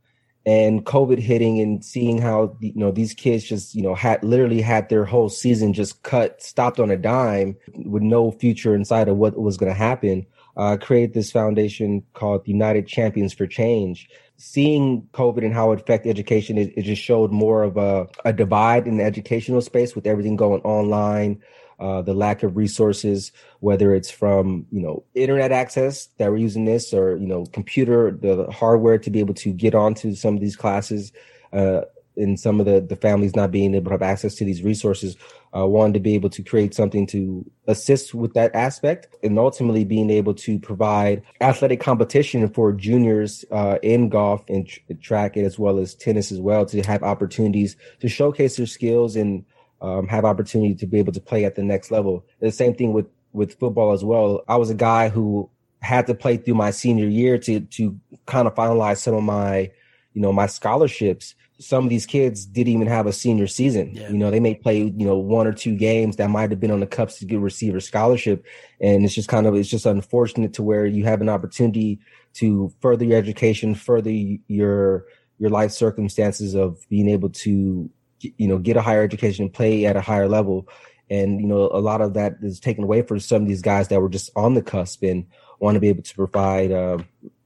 and 0.47 0.87
COVID 0.87 1.19
hitting 1.19 1.61
and 1.61 1.85
seeing 1.85 2.19
how 2.19 2.57
you 2.61 2.73
know 2.75 2.91
these 2.91 3.15
kids 3.15 3.45
just 3.45 3.75
you 3.75 3.83
know 3.83 3.95
had 3.95 4.23
literally 4.23 4.61
had 4.61 4.89
their 4.89 5.05
whole 5.05 5.29
season 5.29 5.73
just 5.73 6.03
cut, 6.03 6.43
stopped 6.43 6.81
on 6.81 6.91
a 6.91 6.97
dime 6.97 7.57
with 7.75 8.03
no 8.03 8.31
future 8.31 8.75
inside 8.75 9.09
of 9.09 9.17
what 9.17 9.39
was 9.39 9.57
going 9.57 9.71
to 9.71 9.79
happen 9.79 10.27
uh, 10.57 10.77
created 10.77 11.15
this 11.15 11.31
foundation 11.31 12.03
called 12.15 12.47
United 12.47 12.87
Champions 12.87 13.33
for 13.33 13.47
Change. 13.47 14.09
Seeing 14.37 15.03
COVID 15.13 15.45
and 15.45 15.55
how 15.55 15.73
it 15.73 15.81
affected 15.81 16.11
education, 16.11 16.59
it, 16.59 16.73
it 16.77 16.83
just 16.83 17.03
showed 17.03 17.31
more 17.31 17.63
of 17.63 17.77
a, 17.77 18.07
a 18.25 18.33
divide 18.33 18.87
in 18.87 18.97
the 18.97 19.05
educational 19.05 19.61
space 19.61 19.95
with 19.95 20.07
everything 20.07 20.37
going 20.37 20.63
online, 20.63 21.41
uh, 21.81 22.03
the 22.03 22.15
lack 22.15 22.43
of 22.43 22.57
resources, 22.57 23.33
whether 23.61 23.95
it's 23.95 24.11
from 24.11 24.67
you 24.71 24.81
know 24.81 25.03
internet 25.15 25.53
access 25.53 26.07
that 26.19 26.31
we're 26.31 26.37
using 26.37 26.65
this, 26.65 26.93
or 26.93 27.17
you 27.17 27.27
know 27.27 27.47
computer, 27.47 28.11
the 28.11 28.51
hardware 28.51 28.99
to 28.99 29.11
be 29.11 29.21
able 29.21 29.35
to 29.35 29.53
get 29.53 29.75
onto 29.75 30.15
some 30.15 30.35
of 30.35 30.41
these 30.41 30.57
classes. 30.57 31.13
Uh, 31.53 31.83
and 32.17 32.39
some 32.39 32.61
of 32.61 32.67
the, 32.67 32.81
the 32.81 32.97
families 32.97 33.35
not 33.35 33.51
being 33.51 33.75
able 33.75 33.87
to 33.87 33.95
have 33.95 34.03
access 34.03 34.35
to 34.35 34.45
these 34.45 34.63
resources, 34.63 35.17
uh, 35.57 35.67
wanted 35.67 35.95
to 35.95 36.01
be 36.01 36.15
able 36.15 36.31
to 36.31 36.43
create 36.43 36.75
something 36.75 37.07
to 37.07 37.49
assist 37.67 38.15
with 38.15 38.35
that 38.35 38.55
aspect 38.55 39.09
and 39.23 39.39
ultimately 39.39 39.85
being 39.85 40.11
able 40.11 40.35
to 40.35 40.59
provide 40.59 41.23
athletic 41.41 41.81
competition 41.81 42.49
for 42.49 42.73
juniors 42.73 43.45
uh, 43.51 43.79
in 43.83 44.09
golf 44.09 44.45
and 44.49 44.69
tr- 44.69 44.81
track 45.01 45.37
as 45.37 45.59
well 45.59 45.79
as 45.79 45.95
tennis 45.95 46.31
as 46.31 46.41
well 46.41 46.65
to 46.67 46.83
have 46.83 47.03
opportunities 47.03 47.77
to 48.01 48.09
showcase 48.09 48.57
their 48.57 48.67
skills 48.67 49.17
and 49.17 49.45
um, 49.81 50.09
have 50.09 50.25
opportunity 50.25 50.75
to 50.75 50.87
be 50.87 50.99
able 50.99 51.13
to 51.13 51.21
play 51.21 51.45
at 51.45 51.55
the 51.55 51.63
next 51.63 51.91
level. 51.91 52.25
The 52.41 52.53
same 52.53 52.75
thing 52.75 52.93
with, 52.93 53.07
with 53.33 53.59
football 53.59 53.93
as 53.93 54.05
well. 54.05 54.43
I 54.49 54.57
was 54.57 54.71
a 54.71 54.75
guy 54.75 55.09
who 55.09 55.51
had 55.81 56.07
to 56.09 56.15
play 56.15 56.37
through 56.37 56.55
my 56.55 56.71
senior 56.71 57.09
year 57.09 57.39
to, 57.39 57.61
to 57.61 57.99
kind 58.27 58.47
of 58.47 58.55
finalize 58.55 58.99
some 58.99 59.15
of 59.15 59.23
my, 59.23 59.71
you 60.13 60.21
know, 60.21 60.33
my 60.33 60.47
scholarships 60.47 61.35
some 61.61 61.85
of 61.85 61.91
these 61.91 62.07
kids 62.07 62.47
didn't 62.47 62.73
even 62.73 62.87
have 62.87 63.07
a 63.07 63.13
senior 63.13 63.47
season. 63.47 63.95
You 63.95 64.17
know, 64.17 64.31
they 64.31 64.41
may 64.41 64.55
play, 64.55 64.79
you 64.79 65.07
know, 65.07 65.19
one 65.19 65.47
or 65.47 65.53
two 65.53 65.77
games 65.77 66.17
that 66.17 66.31
might 66.31 66.51
have 66.51 66.59
been 66.59 66.71
on 66.71 66.81
the 66.81 66.87
cups 66.87 67.19
to 67.19 67.27
get 67.27 67.39
receiver 67.39 67.81
scholarship. 67.81 68.47
And 68.81 69.05
it's 69.05 69.15
just 69.15 69.29
kind 69.29 69.47
of, 69.47 69.55
it's 69.55 69.69
just 69.69 69.85
unfortunate 69.85 70.55
to 70.55 70.63
where 70.63 70.87
you 70.87 71.05
have 71.05 71.21
an 71.21 71.29
opportunity 71.29 72.01
to 72.35 72.73
further 72.81 73.05
your 73.05 73.19
education, 73.19 73.75
further 73.75 74.11
your, 74.11 75.05
your 75.39 75.51
life 75.51 75.71
circumstances 75.73 76.55
of 76.55 76.79
being 76.89 77.11
able 77.11 77.29
to, 77.29 77.91
you 78.21 78.47
know, 78.47 78.59
get 78.59 78.77
a 78.77 78.83
higher 78.83 79.03
education 79.03 79.47
and 79.47 79.53
play 79.53 79.87
at 79.87 79.97
a 79.97 80.01
higher 80.01 80.29
level. 80.29 80.69
And, 81.09 81.41
you 81.41 81.47
know, 81.47 81.71
a 81.73 81.81
lot 81.81 82.01
of 82.01 82.15
that 82.15 82.35
is 82.43 82.61
taken 82.61 82.85
away 82.85 83.03
for 83.03 83.19
some 83.19 83.43
of 83.43 83.49
these 83.49 83.63
guys 83.63 83.89
that 83.89 84.01
were 84.01 84.09
just 84.09 84.31
on 84.37 84.55
the 84.55 84.63
cusp 84.63 85.03
and 85.03 85.27
want 85.59 85.75
to 85.75 85.81
be 85.81 85.89
able 85.89 86.03
to 86.03 86.15
provide 86.15 86.71
uh, 86.71 86.99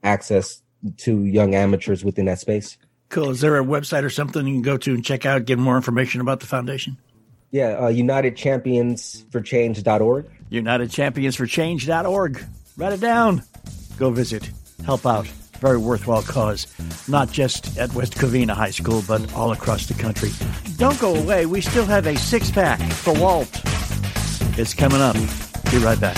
access 0.03 0.61
to 0.97 1.25
young 1.25 1.55
amateurs 1.55 2.05
within 2.05 2.25
that 2.25 2.39
space. 2.39 2.77
Cool. 3.09 3.31
Is 3.31 3.41
there 3.41 3.57
a 3.57 3.63
website 3.63 4.03
or 4.03 4.09
something 4.09 4.47
you 4.47 4.55
can 4.55 4.61
go 4.61 4.77
to 4.77 4.93
and 4.93 5.03
check 5.03 5.25
out, 5.25 5.45
get 5.45 5.57
more 5.57 5.75
information 5.75 6.21
about 6.21 6.41
the 6.41 6.47
foundation? 6.47 6.97
Yeah, 7.51 7.69
uh, 7.69 7.91
UnitedChampionsForChange.org. 7.91 10.25
UnitedChampionsForChange.org. 10.51 12.45
Write 12.77 12.93
it 12.93 12.99
down. 12.99 13.41
Go 13.97 14.11
visit. 14.11 14.51
Help 14.85 15.05
out. 15.05 15.27
Very 15.65 15.77
worthwhile 15.77 16.21
cause, 16.21 16.67
not 17.07 17.31
just 17.31 17.75
at 17.79 17.91
West 17.95 18.13
Covina 18.13 18.51
High 18.51 18.69
School, 18.69 19.03
but 19.07 19.33
all 19.33 19.51
across 19.51 19.87
the 19.87 19.95
country. 19.95 20.29
Don't 20.77 20.99
go 20.99 21.15
away. 21.15 21.47
We 21.47 21.59
still 21.59 21.85
have 21.85 22.05
a 22.05 22.15
six 22.17 22.51
pack 22.51 22.79
for 22.93 23.19
Walt. 23.19 23.49
It's 24.59 24.75
coming 24.75 25.01
up. 25.01 25.15
Be 25.71 25.79
right 25.79 25.99
back. 25.99 26.17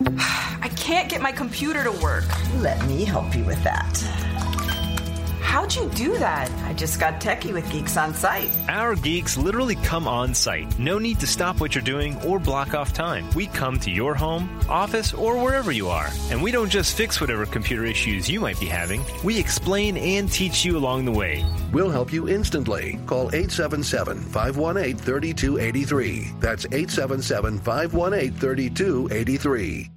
I 0.61 0.69
can't 0.77 1.09
get 1.09 1.21
my 1.21 1.31
computer 1.31 1.83
to 1.83 1.91
work. 1.91 2.25
Let 2.55 2.85
me 2.87 3.05
help 3.05 3.35
you 3.35 3.43
with 3.43 3.63
that. 3.63 4.20
How'd 5.51 5.75
you 5.75 5.89
do 5.89 6.17
that? 6.17 6.49
I 6.63 6.71
just 6.71 6.97
got 6.97 7.19
techie 7.19 7.51
with 7.51 7.69
Geeks 7.69 7.97
on 7.97 8.13
Site. 8.13 8.49
Our 8.69 8.95
geeks 8.95 9.35
literally 9.35 9.75
come 9.75 10.07
on 10.07 10.33
site. 10.33 10.79
No 10.79 10.97
need 10.97 11.19
to 11.19 11.27
stop 11.27 11.59
what 11.59 11.75
you're 11.75 11.83
doing 11.83 12.15
or 12.23 12.39
block 12.39 12.73
off 12.73 12.93
time. 12.93 13.29
We 13.35 13.47
come 13.47 13.77
to 13.79 13.91
your 13.91 14.15
home, 14.15 14.49
office, 14.69 15.13
or 15.13 15.35
wherever 15.43 15.73
you 15.73 15.89
are. 15.89 16.07
And 16.29 16.41
we 16.41 16.51
don't 16.51 16.69
just 16.69 16.95
fix 16.95 17.19
whatever 17.19 17.45
computer 17.45 17.83
issues 17.83 18.29
you 18.29 18.39
might 18.39 18.61
be 18.61 18.65
having, 18.65 19.03
we 19.25 19.37
explain 19.37 19.97
and 19.97 20.31
teach 20.31 20.63
you 20.63 20.77
along 20.77 21.03
the 21.03 21.11
way. 21.11 21.43
We'll 21.73 21.91
help 21.91 22.13
you 22.13 22.29
instantly. 22.29 22.97
Call 23.05 23.27
877 23.35 24.21
518 24.21 24.95
3283. 24.95 26.31
That's 26.39 26.63
877 26.63 27.59
518 27.59 28.33
3283. 28.39 29.91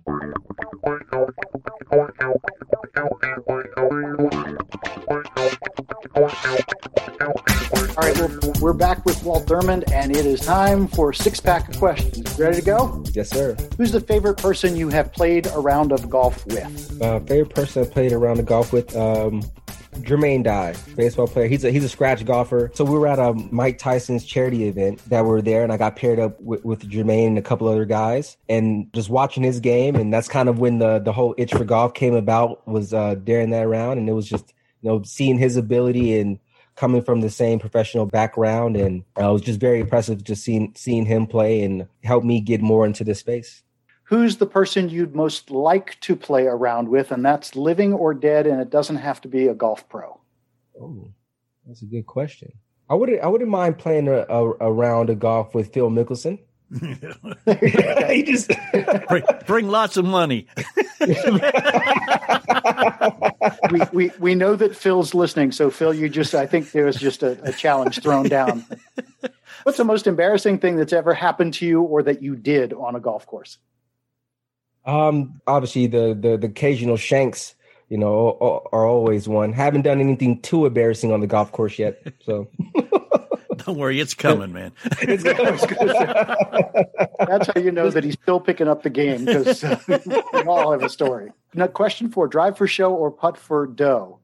All 7.97 8.03
right, 8.03 8.19
we're, 8.19 8.41
we're 8.61 8.73
back 8.73 9.05
with 9.05 9.23
Walt 9.25 9.47
Thurmond, 9.47 9.91
and 9.93 10.17
it 10.17 10.27
is 10.27 10.41
time 10.41 10.87
for 10.89 11.13
six 11.13 11.41
pack 11.41 11.69
of 11.69 11.79
questions. 11.79 12.39
Ready 12.39 12.57
to 12.57 12.63
go? 12.63 13.05
Yes, 13.13 13.31
sir. 13.31 13.57
Who's 13.77 13.93
the 13.93 14.01
favorite 14.01 14.37
person 14.37 14.77
you 14.77 14.89
have 14.89 15.13
played 15.13 15.47
a 15.47 15.59
round 15.59 15.93
of 15.93 16.11
golf 16.11 16.45
with? 16.47 17.01
Uh, 17.01 17.21
favorite 17.21 17.55
person 17.55 17.85
I 17.85 17.87
played 17.89 18.13
around 18.13 18.39
the 18.39 18.43
golf 18.43 18.73
with, 18.73 18.95
um, 18.97 19.43
Jermaine 20.03 20.45
Dye, 20.45 20.75
baseball 20.97 21.27
player. 21.27 21.49
He's 21.49 21.65
a 21.65 21.71
he's 21.71 21.85
a 21.85 21.89
scratch 21.89 22.25
golfer. 22.25 22.71
So 22.75 22.85
we 22.85 22.99
were 22.99 23.07
at 23.07 23.19
a 23.19 23.33
Mike 23.35 23.79
Tyson's 23.79 24.25
charity 24.25 24.69
event 24.69 24.99
that 25.09 25.25
were 25.25 25.43
there, 25.43 25.63
and 25.63 25.73
I 25.73 25.77
got 25.77 25.97
paired 25.97 26.19
up 26.19 26.41
with, 26.41 26.65
with 26.65 26.89
Jermaine 26.89 27.29
and 27.29 27.39
a 27.39 27.43
couple 27.43 27.69
other 27.69 27.85
guys, 27.85 28.37
and 28.49 28.93
just 28.93 29.09
watching 29.09 29.43
his 29.43 29.61
game, 29.61 29.97
and 29.97 30.13
that's 30.13 30.29
kind 30.29 30.49
of 30.49 30.59
when 30.59 30.79
the 30.79 30.99
the 30.99 31.13
whole 31.13 31.35
itch 31.39 31.53
for 31.53 31.65
golf 31.65 31.95
came 31.95 32.15
about. 32.15 32.67
Was 32.69 32.95
uh, 32.95 33.15
during 33.17 33.51
that 33.51 33.67
round, 33.69 33.99
and 33.99 34.09
it 34.09 34.13
was 34.13 34.29
just 34.29 34.53
you 34.83 34.91
know 34.91 35.03
seeing 35.03 35.39
his 35.39 35.57
ability 35.57 36.19
and 36.19 36.39
coming 36.77 37.03
from 37.03 37.21
the 37.21 37.31
same 37.31 37.59
professional 37.59 38.07
background, 38.07 38.77
and 38.77 39.05
uh, 39.19 39.29
it 39.29 39.33
was 39.33 39.43
just 39.43 39.61
very 39.61 39.81
impressive 39.81 40.23
just 40.23 40.45
seeing 40.45 40.73
seeing 40.77 41.07
him 41.07 41.27
play 41.27 41.63
and 41.63 41.89
help 42.05 42.23
me 42.25 42.41
get 42.41 42.61
more 42.61 42.87
into 42.87 43.03
this 43.05 43.21
space. 43.21 43.64
Who's 44.05 44.37
the 44.37 44.47
person 44.47 44.89
you'd 44.89 45.15
most 45.15 45.51
like 45.51 45.99
to 46.01 46.15
play 46.17 46.47
around 46.47 46.89
with, 46.89 47.11
and 47.11 47.25
that's 47.25 47.57
living 47.57 47.93
or 47.93 48.15
dead, 48.15 48.47
and 48.47 48.61
it 48.61 48.71
doesn't 48.71 48.97
have 48.97 49.21
to 49.23 49.29
be 49.29 49.49
a 49.49 49.55
golf 49.55 49.89
pro. 49.89 50.21
Oh, 50.81 51.09
that's 51.67 51.83
a 51.83 51.87
good 51.87 52.07
question. 52.07 52.53
I 52.89 52.95
wouldn't. 52.95 53.21
I 53.23 53.27
wouldn't 53.27 53.51
mind 53.51 53.79
playing 53.79 54.09
a, 54.09 54.27
a, 54.29 54.53
a 54.61 54.73
round 54.73 55.11
of 55.11 55.19
golf 55.19 55.55
with 55.55 55.73
Phil 55.73 55.91
Mickelson. 55.91 56.39
he 58.11 58.23
just 58.23 58.51
bring, 59.09 59.23
bring 59.47 59.69
lots 59.69 59.97
of 59.97 60.05
money. 60.05 60.47
we, 63.71 63.81
we 63.93 64.11
we 64.19 64.35
know 64.35 64.57
that 64.57 64.77
Phil's 64.77 65.15
listening, 65.15 65.53
so 65.53 65.71
Phil, 65.71 65.95
you 65.95 66.09
just 66.09 66.35
I 66.35 66.47
think 66.47 66.73
there 66.73 66.85
was 66.85 66.97
just 66.97 67.23
a, 67.23 67.39
a 67.43 67.53
challenge 67.53 68.03
thrown 68.03 68.29
down. 68.29 68.67
What's 69.63 69.79
the 69.79 69.85
most 69.85 70.07
embarrassing 70.07 70.59
thing 70.59 70.77
that's 70.77 70.93
ever 70.93 71.15
happened 71.15 71.55
to 71.55 71.67
you 71.67 71.81
or 71.81 72.03
that 72.03 72.23
you 72.23 72.37
did 72.37 72.75
on 72.75 72.97
a 72.97 73.01
golf 73.01 73.27
course? 73.27 73.59
Um, 74.87 75.41
obviously 75.47 75.87
the 75.87 76.17
the, 76.19 76.37
the 76.37 76.47
occasional 76.47 76.97
shanks, 76.97 77.55
you 77.89 77.99
know, 77.99 78.37
are, 78.41 78.63
are 78.73 78.87
always 78.87 79.29
one. 79.29 79.53
Haven't 79.53 79.83
done 79.83 80.01
anything 80.01 80.41
too 80.43 80.67
embarrassing 80.67 81.13
on 81.13 81.21
the 81.21 81.27
golf 81.27 81.53
course 81.53 81.79
yet, 81.79 82.03
so. 82.25 82.49
Don't 83.59 83.79
worry, 83.79 84.01
it's 84.01 84.15
coming, 84.15 84.53
man. 84.53 84.73
That's 85.07 85.25
how 87.47 87.61
you 87.61 87.71
know 87.71 87.89
that 87.89 88.03
he's 88.05 88.15
still 88.15 88.41
picking 88.41 88.69
up 88.69 88.83
the 88.83 88.91
game 88.91 89.25
because 89.25 89.65
uh, 89.65 89.79
we 90.35 90.43
all 90.43 90.73
have 90.73 90.83
a 90.83 90.89
story. 90.89 91.31
Now, 91.55 91.69
question 91.69 92.11
four: 92.11 92.29
Drive 92.29 92.59
for 92.59 92.67
show 92.67 92.93
or 92.93 93.11
putt 93.11 93.39
for 93.39 93.67
dough? 93.67 94.19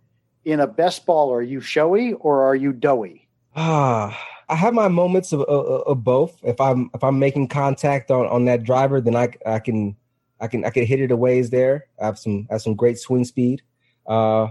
In 0.45 0.61
a 0.61 0.67
best 0.67 1.07
ball, 1.07 1.33
are 1.33 1.43
you 1.43 1.61
showy 1.61 2.15
or 2.15 2.43
are 2.43 2.55
you 2.55 2.73
doughy? 2.73 3.29
Ah, 3.57 4.19
I 4.49 4.57
have 4.57 4.75
my 4.75 4.89
moments 4.89 5.33
of, 5.33 5.41
of, 5.43 5.83
of, 5.83 6.05
both. 6.05 6.39
If 6.43 6.61
I'm 6.61 6.91
if 6.95 7.05
I'm 7.05 7.19
making 7.19 7.49
contact 7.49 8.11
on, 8.11 8.27
on 8.27 8.45
that 8.47 8.65
driver, 8.65 9.01
then 9.01 9.17
I 9.17 9.33
I 9.47 9.59
can 9.59 9.97
I 10.41 10.47
can 10.49 10.65
I 10.65 10.71
can 10.71 10.87
hit 10.87 11.01
it 11.01 11.11
a 11.11 11.17
ways 11.17 11.51
there. 11.51 11.87
I 12.01 12.07
have 12.07 12.19
some 12.19 12.47
I 12.51 12.55
have 12.55 12.63
some 12.63 12.75
great 12.75 12.99
swing 12.99 13.25
speed. 13.25 13.63
Uh, 14.07 14.49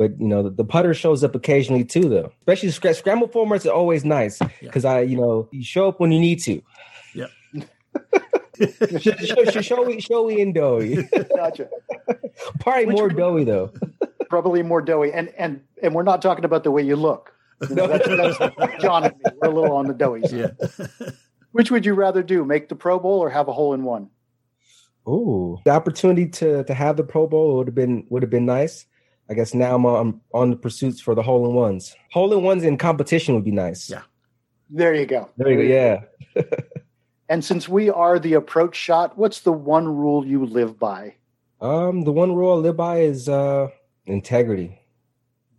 but 0.00 0.18
you 0.18 0.26
know 0.26 0.42
the, 0.42 0.50
the, 0.50 0.64
putter 0.64 0.94
shows 0.94 1.22
up 1.22 1.34
occasionally 1.34 1.84
too, 1.84 2.08
though. 2.08 2.32
Especially 2.40 2.70
scr- 2.70 2.92
scramble 2.92 3.28
formats 3.28 3.66
are 3.66 3.74
always 3.74 4.02
nice 4.02 4.38
because 4.60 4.84
yeah. 4.84 4.92
I, 4.92 5.00
you 5.02 5.16
know, 5.16 5.46
you 5.52 5.62
show 5.62 5.88
up 5.88 6.00
when 6.00 6.10
you 6.10 6.18
need 6.18 6.40
to. 6.44 6.62
Yeah. 7.14 7.26
show, 8.98 9.44
show, 9.44 9.60
showy, 9.60 10.00
showy, 10.00 10.40
and 10.40 10.54
doughy. 10.54 11.06
Gotcha. 11.36 11.68
Probably 12.60 12.86
Which 12.86 12.96
more 12.96 13.10
doughy 13.10 13.44
though. 13.44 13.72
Probably 14.30 14.62
more 14.62 14.80
doughy, 14.80 15.12
and 15.12 15.28
and 15.36 15.60
and 15.82 15.94
we're 15.94 16.02
not 16.02 16.22
talking 16.22 16.46
about 16.46 16.64
the 16.64 16.70
way 16.70 16.82
you 16.82 16.96
look. 16.96 17.34
You 17.68 17.74
know, 17.74 17.86
that's, 17.86 18.38
that's 18.56 18.82
John 18.82 19.04
and 19.04 19.14
me. 19.18 19.22
We're 19.42 19.50
a 19.50 19.54
little 19.54 19.76
on 19.76 19.86
the 19.86 19.92
doughy 19.92 20.26
side. 20.26 20.56
Yeah. 20.78 21.10
Which 21.52 21.70
would 21.70 21.84
you 21.84 21.92
rather 21.92 22.22
do? 22.22 22.46
Make 22.46 22.70
the 22.70 22.74
Pro 22.74 22.98
Bowl 22.98 23.20
or 23.20 23.28
have 23.28 23.48
a 23.48 23.52
hole 23.52 23.74
in 23.74 23.84
one? 23.84 24.08
Oh, 25.06 25.60
the 25.64 25.70
opportunity 25.70 26.28
to 26.28 26.64
to 26.64 26.74
have 26.74 26.96
the 26.96 27.04
Pro 27.04 27.26
Bowl 27.26 27.56
would 27.56 27.68
have 27.68 27.74
been 27.74 28.06
would 28.10 28.22
have 28.22 28.30
been 28.30 28.46
nice. 28.46 28.86
I 29.30 29.34
guess 29.34 29.54
now 29.54 29.76
I'm 29.76 29.86
on, 29.86 30.20
on 30.34 30.50
the 30.50 30.56
pursuits 30.56 31.00
for 31.00 31.14
the 31.14 31.22
hole 31.22 31.48
in 31.48 31.54
ones. 31.54 31.94
Hole 32.10 32.32
in 32.36 32.42
ones 32.42 32.64
in 32.64 32.76
competition 32.76 33.34
would 33.36 33.44
be 33.44 33.52
nice. 33.52 33.88
Yeah. 33.88 34.02
There 34.68 34.92
you 34.92 35.06
go. 35.06 35.30
There 35.36 35.50
you 35.50 35.68
go. 35.68 36.04
Yeah. 36.34 36.42
and 37.28 37.44
since 37.44 37.68
we 37.68 37.90
are 37.90 38.18
the 38.18 38.34
approach 38.34 38.74
shot, 38.74 39.16
what's 39.16 39.40
the 39.40 39.52
one 39.52 39.86
rule 39.86 40.26
you 40.26 40.44
live 40.44 40.80
by? 40.80 41.14
Um, 41.60 42.02
the 42.02 42.12
one 42.12 42.34
rule 42.34 42.52
I 42.52 42.56
live 42.56 42.76
by 42.76 43.00
is 43.00 43.28
uh 43.28 43.68
integrity. 44.06 44.80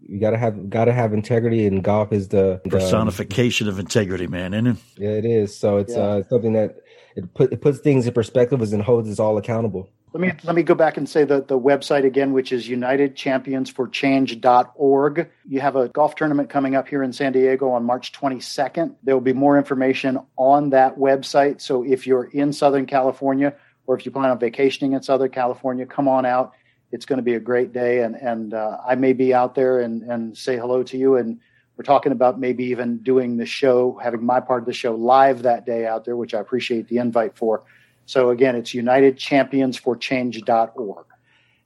You 0.02 0.20
gotta 0.20 0.38
have 0.38 0.70
gotta 0.70 0.92
have 0.92 1.14
integrity, 1.14 1.66
and 1.66 1.82
golf 1.82 2.12
is 2.12 2.28
the, 2.28 2.60
the 2.66 2.72
personification 2.72 3.70
of 3.70 3.80
integrity, 3.80 4.28
man, 4.28 4.54
isn't 4.54 4.68
it? 4.68 4.78
Yeah, 4.98 5.10
it 5.12 5.26
is. 5.26 5.58
So 5.58 5.78
it's 5.78 5.94
yeah. 5.94 6.02
uh 6.02 6.24
something 6.28 6.54
that 6.54 6.78
it 7.16 7.34
put 7.34 7.52
it 7.52 7.62
puts 7.62 7.80
things 7.80 8.08
in 8.08 8.14
perspective 8.14 8.62
and 8.62 8.82
holds 8.82 9.10
us 9.10 9.20
all 9.20 9.38
accountable. 9.38 9.90
Let 10.14 10.22
me 10.22 10.32
let 10.44 10.56
me 10.56 10.64
go 10.64 10.76
back 10.76 10.98
and 10.98 11.08
say 11.08 11.24
the, 11.24 11.42
the 11.42 11.58
website 11.58 12.04
again, 12.06 12.34
which 12.34 12.52
is 12.52 12.68
unitedchampionsforchange.org. 12.68 15.30
You 15.48 15.62
have 15.62 15.78
a 15.78 15.88
golf 15.88 16.16
tournament 16.16 16.50
coming 16.50 16.76
up 16.76 16.90
here 16.90 17.02
in 17.02 17.14
San 17.14 17.32
Diego 17.32 17.70
on 17.70 17.86
March 17.86 18.12
22nd. 18.12 18.96
There 19.04 19.16
will 19.16 19.22
be 19.22 19.32
more 19.32 19.58
information 19.58 20.20
on 20.36 20.72
that 20.72 20.98
website. 20.98 21.62
So 21.62 21.84
if 21.84 22.06
you're 22.06 22.26
in 22.26 22.52
Southern 22.52 22.88
California 22.88 23.56
or 23.88 23.98
if 23.98 24.06
you 24.06 24.12
plan 24.12 24.30
on 24.30 24.40
vacationing 24.40 24.92
in 24.94 25.02
Southern 25.02 25.32
California, 25.32 25.86
come 25.86 26.10
on 26.10 26.26
out. 26.26 26.52
It's 26.92 27.06
going 27.06 27.18
to 27.18 27.24
be 27.24 27.36
a 27.36 27.40
great 27.40 27.72
day, 27.72 28.04
and 28.04 28.16
and 28.16 28.54
uh, 28.54 28.80
I 28.86 28.96
may 28.96 29.14
be 29.14 29.34
out 29.34 29.56
there 29.56 29.80
and 29.80 30.04
and 30.04 30.38
say 30.38 30.58
hello 30.58 30.84
to 30.84 30.98
you. 30.98 31.16
And 31.16 31.40
we're 31.82 31.86
talking 31.86 32.12
about 32.12 32.40
maybe 32.40 32.66
even 32.66 33.00
doing 33.00 33.38
the 33.38 33.48
show, 33.48 34.00
having 34.04 34.24
my 34.24 34.40
part 34.40 34.62
of 34.62 34.68
the 34.68 34.74
show 34.74 34.94
live 34.94 35.42
that 35.42 35.66
day 35.66 35.88
out 35.88 36.06
there, 36.06 36.16
which 36.16 36.36
I 36.36 36.40
appreciate 36.40 36.90
the 36.90 37.00
invite 37.00 37.36
for. 37.36 37.64
So 38.06 38.30
again, 38.30 38.56
it's 38.56 38.70
unitedchampionsforchange.org. 38.70 41.06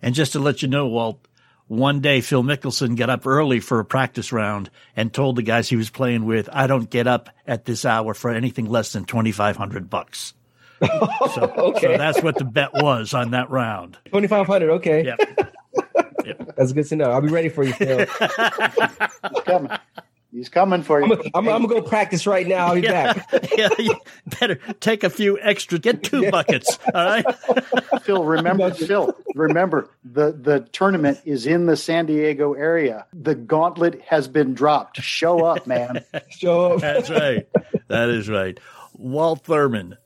And 0.02 0.16
just 0.16 0.32
to 0.32 0.40
let 0.40 0.62
you 0.62 0.70
know, 0.70 0.88
Walt, 0.88 1.20
one 1.68 2.00
day 2.00 2.22
Phil 2.22 2.44
Mickelson 2.44 2.96
got 2.96 3.10
up 3.10 3.28
early 3.28 3.60
for 3.60 3.82
a 3.82 3.86
practice 3.86 4.32
round 4.32 4.70
and 4.96 5.14
told 5.14 5.36
the 5.36 5.44
guys 5.44 5.68
he 5.68 5.76
was 5.76 5.90
playing 5.90 6.24
with, 6.24 6.48
I 6.54 6.68
don't 6.68 6.90
get 6.90 7.08
up 7.08 7.30
at 7.46 7.66
this 7.66 7.84
hour 7.84 8.14
for 8.14 8.32
anything 8.32 8.68
less 8.68 8.94
than 8.94 9.04
2500 9.04 9.90
bucks. 9.90 10.34
So, 11.34 11.42
okay. 11.42 11.94
so 11.94 11.98
that's 11.98 12.22
what 12.22 12.38
the 12.38 12.46
bet 12.46 12.72
was 12.74 13.14
on 13.14 13.32
that 13.32 13.50
round. 13.50 13.98
2500 14.06 14.70
okay. 14.76 15.06
Yep. 15.06 15.20
Yep. 16.56 16.58
That's 16.58 16.74
good 16.74 16.86
to 16.88 16.96
know. 16.96 17.12
I'll 17.12 17.22
be 17.22 17.30
ready 17.30 17.50
for 17.50 17.64
you, 17.64 17.74
Phil. 17.74 18.00
He's 19.32 19.42
coming. 19.46 19.72
He's 20.32 20.50
coming 20.50 20.84
for 20.84 21.02
you. 21.02 21.14
I'm, 21.34 21.48
I'm, 21.48 21.48
I'm, 21.48 21.66
gonna 21.66 21.82
go 21.82 21.82
practice 21.82 22.28
right 22.28 22.46
now. 22.46 22.68
I'll 22.68 22.76
be 22.76 22.82
yeah, 22.82 23.14
back. 23.14 23.50
yeah, 23.58 23.70
you 23.80 23.96
better 24.38 24.56
take 24.82 25.06
a 25.06 25.10
few 25.10 25.40
extra. 25.40 25.80
Get 25.80 26.04
two 26.04 26.24
yeah. 26.24 26.32
buckets. 26.32 26.78
All 26.94 27.06
right. 27.06 27.26
Phil, 28.04 28.22
remember, 28.22 28.74
Phil, 28.74 29.16
remember 29.34 29.90
the 30.04 30.34
the 30.34 30.68
tournament 30.74 31.22
is 31.24 31.46
in 31.46 31.68
the 31.68 31.78
San 31.78 32.06
Diego 32.06 32.54
area. 32.54 33.06
The 33.14 33.34
gauntlet 33.34 34.02
has 34.02 34.28
been 34.28 34.54
dropped. 34.54 35.02
Show 35.02 35.46
up, 35.46 35.68
man. 35.68 36.04
Show 36.30 36.74
up. 36.74 36.82
That's 36.82 37.10
right. 37.10 37.48
That 37.88 38.10
is 38.10 38.28
right. 38.28 38.60
Walt 38.94 39.44
Thurmond, 39.46 39.98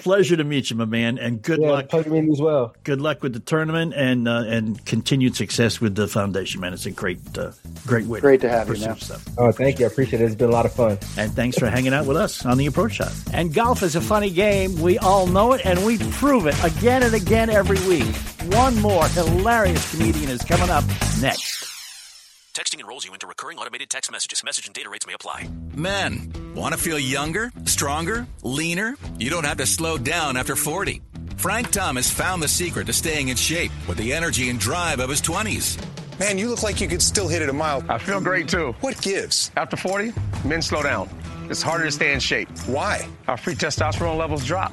pleasure 0.00 0.36
to 0.36 0.44
meet 0.44 0.70
you, 0.70 0.76
my 0.76 0.84
man, 0.84 1.18
and 1.18 1.40
good 1.40 1.60
yeah, 1.60 1.70
luck. 1.70 1.88
Pleasure 1.88 2.10
meeting 2.10 2.26
you 2.26 2.32
as 2.32 2.40
well. 2.40 2.74
Good 2.84 3.00
luck 3.00 3.22
with 3.22 3.32
the 3.32 3.40
tournament 3.40 3.94
and 3.94 4.26
uh, 4.26 4.44
and 4.46 4.84
continued 4.84 5.36
success 5.36 5.80
with 5.80 5.94
the 5.94 6.08
foundation, 6.08 6.60
man. 6.60 6.72
It's 6.72 6.86
a 6.86 6.90
great, 6.90 7.20
uh, 7.38 7.52
great 7.86 8.06
way. 8.06 8.20
Great 8.20 8.40
to, 8.40 8.48
to 8.48 8.52
have 8.52 8.68
you, 8.68 8.78
man. 8.84 8.96
Stuff. 8.98 9.24
Oh, 9.38 9.52
thank 9.52 9.78
you. 9.78 9.86
I 9.86 9.88
appreciate 9.88 10.22
it. 10.22 10.24
It's 10.24 10.34
been 10.34 10.48
a 10.48 10.52
lot 10.52 10.66
of 10.66 10.72
fun. 10.72 10.98
And 11.16 11.32
thanks 11.32 11.58
for 11.58 11.68
hanging 11.68 11.94
out 11.94 12.06
with 12.06 12.16
us 12.16 12.44
on 12.44 12.58
the 12.58 12.66
approach 12.66 12.94
shot. 12.94 13.12
And 13.32 13.54
golf 13.54 13.82
is 13.82 13.96
a 13.96 14.00
funny 14.00 14.30
game. 14.30 14.80
We 14.80 14.98
all 14.98 15.26
know 15.26 15.52
it, 15.52 15.64
and 15.64 15.84
we 15.84 15.98
prove 15.98 16.46
it 16.46 16.56
again 16.64 17.02
and 17.02 17.14
again 17.14 17.50
every 17.50 17.78
week. 17.88 18.14
One 18.54 18.80
more 18.80 19.06
hilarious 19.08 19.90
comedian 19.90 20.30
is 20.30 20.42
coming 20.42 20.70
up 20.70 20.84
next. 21.20 21.49
Texting 22.54 22.80
enrolls 22.80 23.06
you 23.06 23.12
into 23.12 23.26
recurring 23.26 23.58
automated 23.58 23.90
text 23.90 24.10
messages. 24.10 24.42
Message 24.44 24.66
and 24.66 24.74
data 24.74 24.88
rates 24.88 25.06
may 25.06 25.12
apply. 25.12 25.48
Men, 25.74 26.32
want 26.54 26.74
to 26.74 26.80
feel 26.80 26.98
younger, 26.98 27.52
stronger, 27.64 28.26
leaner? 28.42 28.96
You 29.18 29.30
don't 29.30 29.44
have 29.44 29.58
to 29.58 29.66
slow 29.66 29.96
down 29.98 30.36
after 30.36 30.56
40. 30.56 31.00
Frank 31.36 31.70
Thomas 31.70 32.10
found 32.10 32.42
the 32.42 32.48
secret 32.48 32.86
to 32.88 32.92
staying 32.92 33.28
in 33.28 33.36
shape 33.36 33.70
with 33.88 33.98
the 33.98 34.12
energy 34.12 34.50
and 34.50 34.58
drive 34.58 35.00
of 35.00 35.08
his 35.08 35.22
20s. 35.22 35.78
Man, 36.18 36.36
you 36.36 36.50
look 36.50 36.62
like 36.62 36.80
you 36.80 36.88
could 36.88 37.00
still 37.00 37.28
hit 37.28 37.40
it 37.40 37.48
a 37.48 37.52
mile. 37.52 37.82
I 37.88 37.98
feel 37.98 38.20
great 38.20 38.48
too. 38.48 38.72
What 38.80 39.00
gives? 39.00 39.50
After 39.56 39.76
40, 39.76 40.12
men 40.44 40.60
slow 40.60 40.82
down. 40.82 41.08
It's 41.48 41.62
harder 41.62 41.84
to 41.84 41.92
stay 41.92 42.12
in 42.12 42.20
shape. 42.20 42.48
Why? 42.66 43.08
Our 43.26 43.36
free 43.36 43.54
testosterone 43.54 44.18
levels 44.18 44.44
drop. 44.44 44.72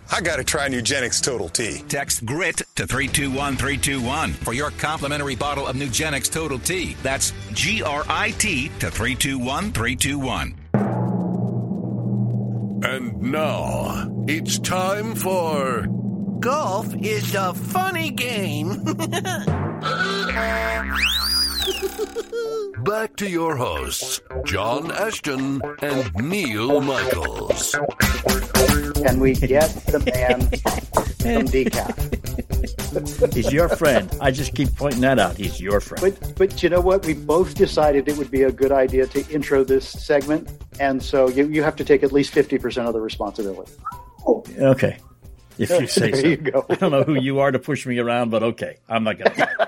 I 0.13 0.19
got 0.19 0.35
to 0.35 0.43
try 0.43 0.67
Nugenix 0.67 1.23
Total 1.23 1.47
T. 1.47 1.83
Text 1.87 2.25
GRIT 2.25 2.57
to 2.75 2.85
321321 2.85 4.33
for 4.33 4.53
your 4.53 4.71
complimentary 4.71 5.35
bottle 5.35 5.65
of 5.65 5.77
Nugenix 5.77 6.29
Total 6.29 6.59
T. 6.59 6.97
That's 7.01 7.31
G 7.53 7.81
R 7.81 8.03
I 8.09 8.31
T 8.31 8.67
to 8.79 8.91
321321. 8.91 10.57
And 12.83 13.21
now 13.21 14.11
it's 14.27 14.59
time 14.59 15.15
for 15.15 15.87
Golf 16.41 16.93
is 16.95 17.35
a 17.35 17.53
funny 17.53 18.11
game. 18.11 18.83
Back 22.83 23.15
to 23.17 23.29
your 23.29 23.55
hosts, 23.55 24.21
John 24.45 24.91
Ashton 24.91 25.61
and 25.81 26.13
Neil 26.15 26.81
Michaels. 26.81 27.75
Can 28.95 29.19
we 29.19 29.33
get 29.33 29.69
the 29.87 29.99
man 30.13 30.41
some 31.19 31.45
decaf? 31.47 33.33
He's 33.33 33.51
your 33.53 33.69
friend. 33.69 34.11
I 34.19 34.31
just 34.31 34.53
keep 34.55 34.75
pointing 34.75 35.01
that 35.01 35.19
out. 35.19 35.37
He's 35.37 35.61
your 35.61 35.79
friend. 35.79 36.17
But 36.19 36.35
but 36.37 36.63
you 36.63 36.69
know 36.69 36.81
what? 36.81 37.05
We 37.05 37.13
both 37.13 37.55
decided 37.55 38.07
it 38.07 38.17
would 38.17 38.31
be 38.31 38.43
a 38.43 38.51
good 38.51 38.71
idea 38.71 39.07
to 39.07 39.27
intro 39.29 39.63
this 39.63 39.87
segment, 39.87 40.49
and 40.79 41.01
so 41.01 41.29
you, 41.29 41.47
you 41.47 41.63
have 41.63 41.75
to 41.77 41.85
take 41.85 42.03
at 42.03 42.11
least 42.11 42.33
fifty 42.33 42.57
percent 42.57 42.87
of 42.87 42.93
the 42.93 43.01
responsibility. 43.01 43.71
Okay. 44.59 44.97
If 45.61 45.69
you 45.81 45.87
say 45.87 46.11
There 46.11 46.21
so. 46.21 46.27
you 46.27 46.37
go. 46.37 46.65
I 46.69 46.75
don't 46.75 46.91
know 46.91 47.03
who 47.03 47.15
you 47.15 47.39
are 47.39 47.51
to 47.51 47.59
push 47.59 47.85
me 47.85 47.99
around, 47.99 48.29
but 48.31 48.41
okay. 48.43 48.77
I'm 48.89 49.03
not 49.03 49.17
going 49.19 49.31
to. 49.35 49.67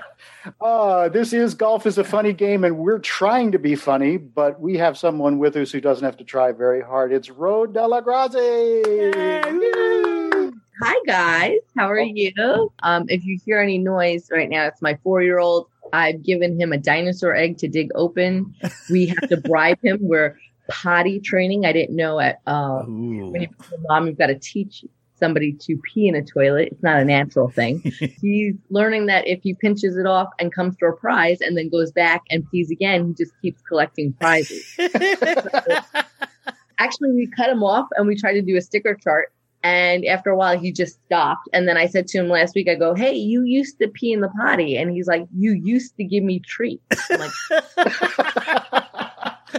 Uh, 0.60 1.08
this 1.08 1.32
is 1.32 1.54
golf 1.54 1.86
is 1.86 1.96
a 1.98 2.04
funny 2.04 2.32
game, 2.32 2.64
and 2.64 2.76
we're 2.78 2.98
trying 2.98 3.52
to 3.52 3.58
be 3.58 3.74
funny, 3.74 4.16
but 4.18 4.60
we 4.60 4.76
have 4.76 4.98
someone 4.98 5.38
with 5.38 5.56
us 5.56 5.72
who 5.72 5.80
doesn't 5.80 6.04
have 6.04 6.16
to 6.18 6.24
try 6.24 6.52
very 6.52 6.82
hard. 6.82 7.12
It's 7.12 7.30
Ro 7.30 7.66
Dellagrazie. 7.66 8.84
Hi 10.82 10.94
guys, 11.06 11.58
how 11.78 11.88
are 11.90 12.00
you? 12.00 12.72
Um, 12.82 13.04
if 13.08 13.24
you 13.24 13.38
hear 13.44 13.60
any 13.60 13.78
noise 13.78 14.28
right 14.30 14.50
now, 14.50 14.66
it's 14.66 14.82
my 14.82 14.98
four-year-old. 15.02 15.68
I've 15.92 16.22
given 16.22 16.60
him 16.60 16.72
a 16.72 16.78
dinosaur 16.78 17.34
egg 17.34 17.58
to 17.58 17.68
dig 17.68 17.90
open. 17.94 18.54
We 18.90 19.06
have 19.06 19.28
to 19.28 19.36
bribe 19.36 19.78
him. 19.82 19.98
We're 20.00 20.36
potty 20.68 21.20
training. 21.20 21.64
I 21.64 21.72
didn't 21.72 21.94
know 21.94 22.18
at 22.18 22.40
uh, 22.46 22.80
when 22.82 23.42
you 23.42 23.48
mom, 23.88 24.08
you've 24.08 24.18
got 24.18 24.26
to 24.26 24.38
teach 24.38 24.84
somebody 25.16 25.52
to 25.52 25.76
pee 25.78 26.08
in 26.08 26.14
a 26.14 26.22
toilet. 26.22 26.68
It's 26.72 26.82
not 26.82 27.00
a 27.00 27.04
natural 27.04 27.48
thing. 27.48 27.80
He's 28.20 28.54
learning 28.70 29.06
that 29.06 29.26
if 29.26 29.42
he 29.42 29.54
pinches 29.54 29.96
it 29.96 30.06
off 30.06 30.28
and 30.38 30.52
comes 30.52 30.76
for 30.78 30.88
a 30.88 30.96
prize 30.96 31.40
and 31.40 31.56
then 31.56 31.68
goes 31.68 31.92
back 31.92 32.22
and 32.30 32.48
pees 32.50 32.70
again, 32.70 33.08
he 33.08 33.14
just 33.14 33.32
keeps 33.40 33.60
collecting 33.62 34.12
prizes. 34.14 34.64
Actually, 36.78 37.12
we 37.12 37.28
cut 37.28 37.48
him 37.48 37.62
off 37.62 37.86
and 37.96 38.06
we 38.06 38.16
tried 38.16 38.34
to 38.34 38.42
do 38.42 38.56
a 38.56 38.60
sticker 38.60 38.94
chart. 38.94 39.32
And 39.62 40.04
after 40.04 40.28
a 40.28 40.36
while, 40.36 40.58
he 40.58 40.72
just 40.72 41.02
stopped. 41.06 41.48
And 41.54 41.66
then 41.66 41.78
I 41.78 41.86
said 41.86 42.06
to 42.08 42.18
him 42.18 42.28
last 42.28 42.54
week, 42.54 42.68
I 42.68 42.74
go, 42.74 42.94
Hey, 42.94 43.14
you 43.14 43.44
used 43.44 43.78
to 43.78 43.88
pee 43.88 44.12
in 44.12 44.20
the 44.20 44.28
potty. 44.28 44.76
And 44.76 44.90
he's 44.90 45.06
like, 45.06 45.26
You 45.34 45.52
used 45.52 45.96
to 45.96 46.04
give 46.04 46.22
me 46.22 46.40
treats. 46.40 47.08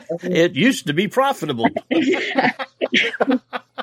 It 0.23 0.55
used 0.55 0.87
to 0.87 0.93
be 0.93 1.07
profitable. 1.07 1.67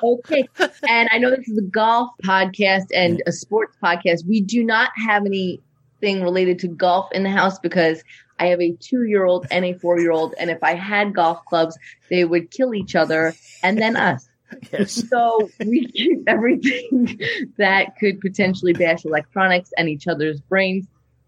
okay. 0.03 0.47
And 0.87 1.09
I 1.11 1.17
know 1.17 1.29
this 1.29 1.47
is 1.47 1.57
a 1.57 1.63
golf 1.63 2.11
podcast 2.23 2.85
and 2.93 3.21
a 3.25 3.31
sports 3.31 3.75
podcast. 3.81 4.27
We 4.27 4.41
do 4.41 4.63
not 4.63 4.91
have 4.95 5.25
anything 5.25 6.21
related 6.21 6.59
to 6.59 6.67
golf 6.67 7.11
in 7.13 7.23
the 7.23 7.29
house 7.29 7.59
because 7.59 8.03
I 8.39 8.47
have 8.47 8.61
a 8.61 8.73
two 8.79 9.03
year 9.03 9.25
old 9.25 9.47
and 9.51 9.65
a 9.65 9.73
four 9.73 9.99
year 9.99 10.11
old. 10.11 10.33
And 10.37 10.49
if 10.49 10.61
I 10.63 10.73
had 10.75 11.13
golf 11.13 11.43
clubs, 11.45 11.77
they 12.09 12.25
would 12.25 12.51
kill 12.51 12.73
each 12.73 12.95
other 12.95 13.33
and 13.61 13.77
then 13.79 13.95
us. 13.95 14.27
Yes. 14.71 15.07
So 15.09 15.49
we 15.65 15.87
keep 15.87 16.23
everything 16.27 17.19
that 17.57 17.97
could 17.99 18.21
potentially 18.21 18.73
bash 18.73 19.05
electronics 19.05 19.71
and 19.77 19.89
each 19.89 20.07
other's 20.07 20.39
brains 20.41 20.85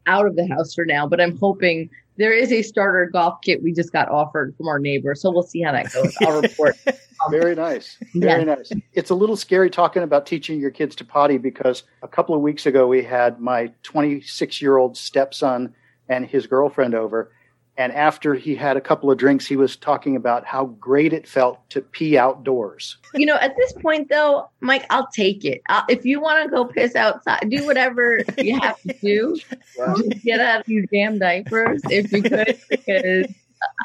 out 0.08 0.26
of 0.26 0.36
the 0.36 0.48
house 0.48 0.74
for 0.74 0.86
now. 0.86 1.08
But 1.08 1.22
I'm 1.22 1.38
hoping 1.38 1.90
there 2.18 2.34
is 2.34 2.52
a 2.52 2.62
starter 2.62 3.06
golf 3.12 3.42
kit 3.42 3.62
we 3.64 3.72
just 3.74 3.92
got 3.92 4.10
offered 4.10 4.56
from 4.58 4.68
our 4.68 4.80
neighbor. 4.80 5.16
So 5.16 5.32
we'll 5.32 5.44
see 5.44 5.62
how 5.62 5.72
that 5.74 5.92
goes. 5.92 6.14
I'll 6.22 6.42
report. 6.42 6.78
Very 7.32 7.56
nice. 7.56 7.98
Very 8.14 8.42
Yeah. 8.46 8.56
nice. 8.56 8.72
It's 8.94 9.10
a 9.10 9.16
little 9.16 9.36
scary 9.36 9.70
talking 9.70 10.04
about 10.04 10.26
teaching 10.26 10.60
your 10.60 10.70
kids 10.72 10.96
to 10.98 11.06
potty 11.06 11.38
because 11.38 11.84
a 12.04 12.08
couple 12.08 12.36
of 12.36 12.42
weeks 12.42 12.66
ago 12.66 12.88
we 12.88 13.04
had 13.04 13.40
my 13.40 13.72
26 13.84 14.62
year 14.62 14.78
old 14.78 14.96
stepson 14.98 15.74
and 16.08 16.26
his 16.26 16.46
girlfriend 16.48 16.94
over. 16.94 17.32
And 17.78 17.92
after 17.92 18.36
he 18.36 18.56
had 18.56 18.78
a 18.78 18.82
couple 18.82 19.12
of 19.12 19.18
drinks, 19.18 19.46
he 19.46 19.58
was 19.58 19.76
talking 19.76 20.16
about 20.16 20.46
how 20.46 20.66
great 20.66 21.12
it 21.12 21.28
felt 21.28 21.70
to 21.72 21.82
pee 21.82 22.18
outdoors. 22.18 22.98
you 23.14 23.26
know, 23.26 23.36
at 23.36 23.56
this 23.58 23.74
point 23.74 24.10
though, 24.10 24.50
Mike, 24.62 24.86
I'll 24.90 25.08
take 25.14 25.44
it. 25.44 25.62
i 25.68 25.84
if 25.90 26.06
you 26.06 26.22
want 26.22 26.44
to 26.44 26.50
go 26.50 26.66
piss 26.66 26.96
outside, 26.96 27.50
do 27.50 27.66
whatever 27.66 28.22
you 28.38 28.60
have 28.60 28.82
to 28.84 28.94
do. 29.02 29.38
Just 29.76 30.24
get 30.24 30.40
out 30.40 30.62
of 30.62 30.66
these 30.66 30.88
damn 30.92 31.20
diapers 31.20 31.82
if 31.90 32.12
you 32.12 32.24
could, 32.24 32.60
because 32.70 33.28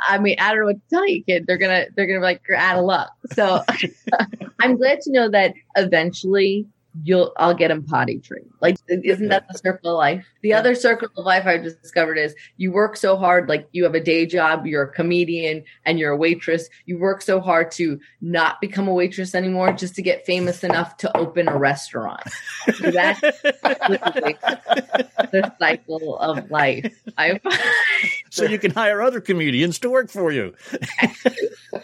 I 0.06 0.18
mean, 0.18 0.36
I 0.38 0.50
don't 0.50 0.60
know 0.60 0.66
what 0.66 0.76
to 0.76 0.88
tell 0.90 1.08
you, 1.08 1.24
kid. 1.24 1.46
They're 1.46 1.58
gonna, 1.58 1.86
they're 1.96 2.06
gonna 2.06 2.20
be 2.20 2.24
like, 2.24 2.42
you're 2.48 2.56
out 2.56 2.78
of 2.78 2.84
luck. 2.84 3.12
So 3.32 3.62
I'm 4.60 4.76
glad 4.76 5.00
to 5.02 5.12
know 5.12 5.28
that 5.30 5.54
eventually 5.76 6.66
you'll, 7.02 7.32
I'll 7.36 7.54
get 7.54 7.70
him 7.70 7.84
potty 7.84 8.18
trained. 8.18 8.50
Like, 8.60 8.76
isn't 8.88 9.28
that 9.28 9.46
the 9.48 9.58
circle 9.58 9.92
of 9.92 9.98
life? 9.98 10.26
The 10.42 10.52
other 10.52 10.74
circle 10.74 11.08
of 11.16 11.24
life 11.24 11.46
I've 11.46 11.62
just 11.62 11.80
discovered 11.80 12.18
is 12.18 12.34
you 12.56 12.72
work 12.72 12.96
so 12.96 13.16
hard, 13.16 13.48
like 13.48 13.68
you 13.72 13.84
have 13.84 13.94
a 13.94 14.00
day 14.00 14.26
job, 14.26 14.66
you're 14.66 14.82
a 14.82 14.92
comedian 14.92 15.64
and 15.84 15.98
you're 15.98 16.12
a 16.12 16.16
waitress. 16.16 16.68
You 16.86 16.98
work 16.98 17.22
so 17.22 17.40
hard 17.40 17.70
to 17.72 18.00
not 18.20 18.60
become 18.60 18.88
a 18.88 18.92
waitress 18.92 19.34
anymore 19.34 19.72
just 19.72 19.94
to 19.96 20.02
get 20.02 20.26
famous 20.26 20.64
enough 20.64 20.96
to 20.98 21.16
open 21.16 21.48
a 21.48 21.56
restaurant. 21.56 22.22
So 22.74 22.90
that's 22.90 23.20
the 25.30 25.54
cycle 25.58 26.18
of 26.18 26.50
life. 26.50 26.92
I 27.16 27.40
so 28.30 28.44
you 28.44 28.58
can 28.58 28.70
hire 28.72 29.02
other 29.02 29.20
comedians 29.20 29.78
to 29.80 29.90
work 29.90 30.10
for 30.10 30.32
you. 30.32 30.54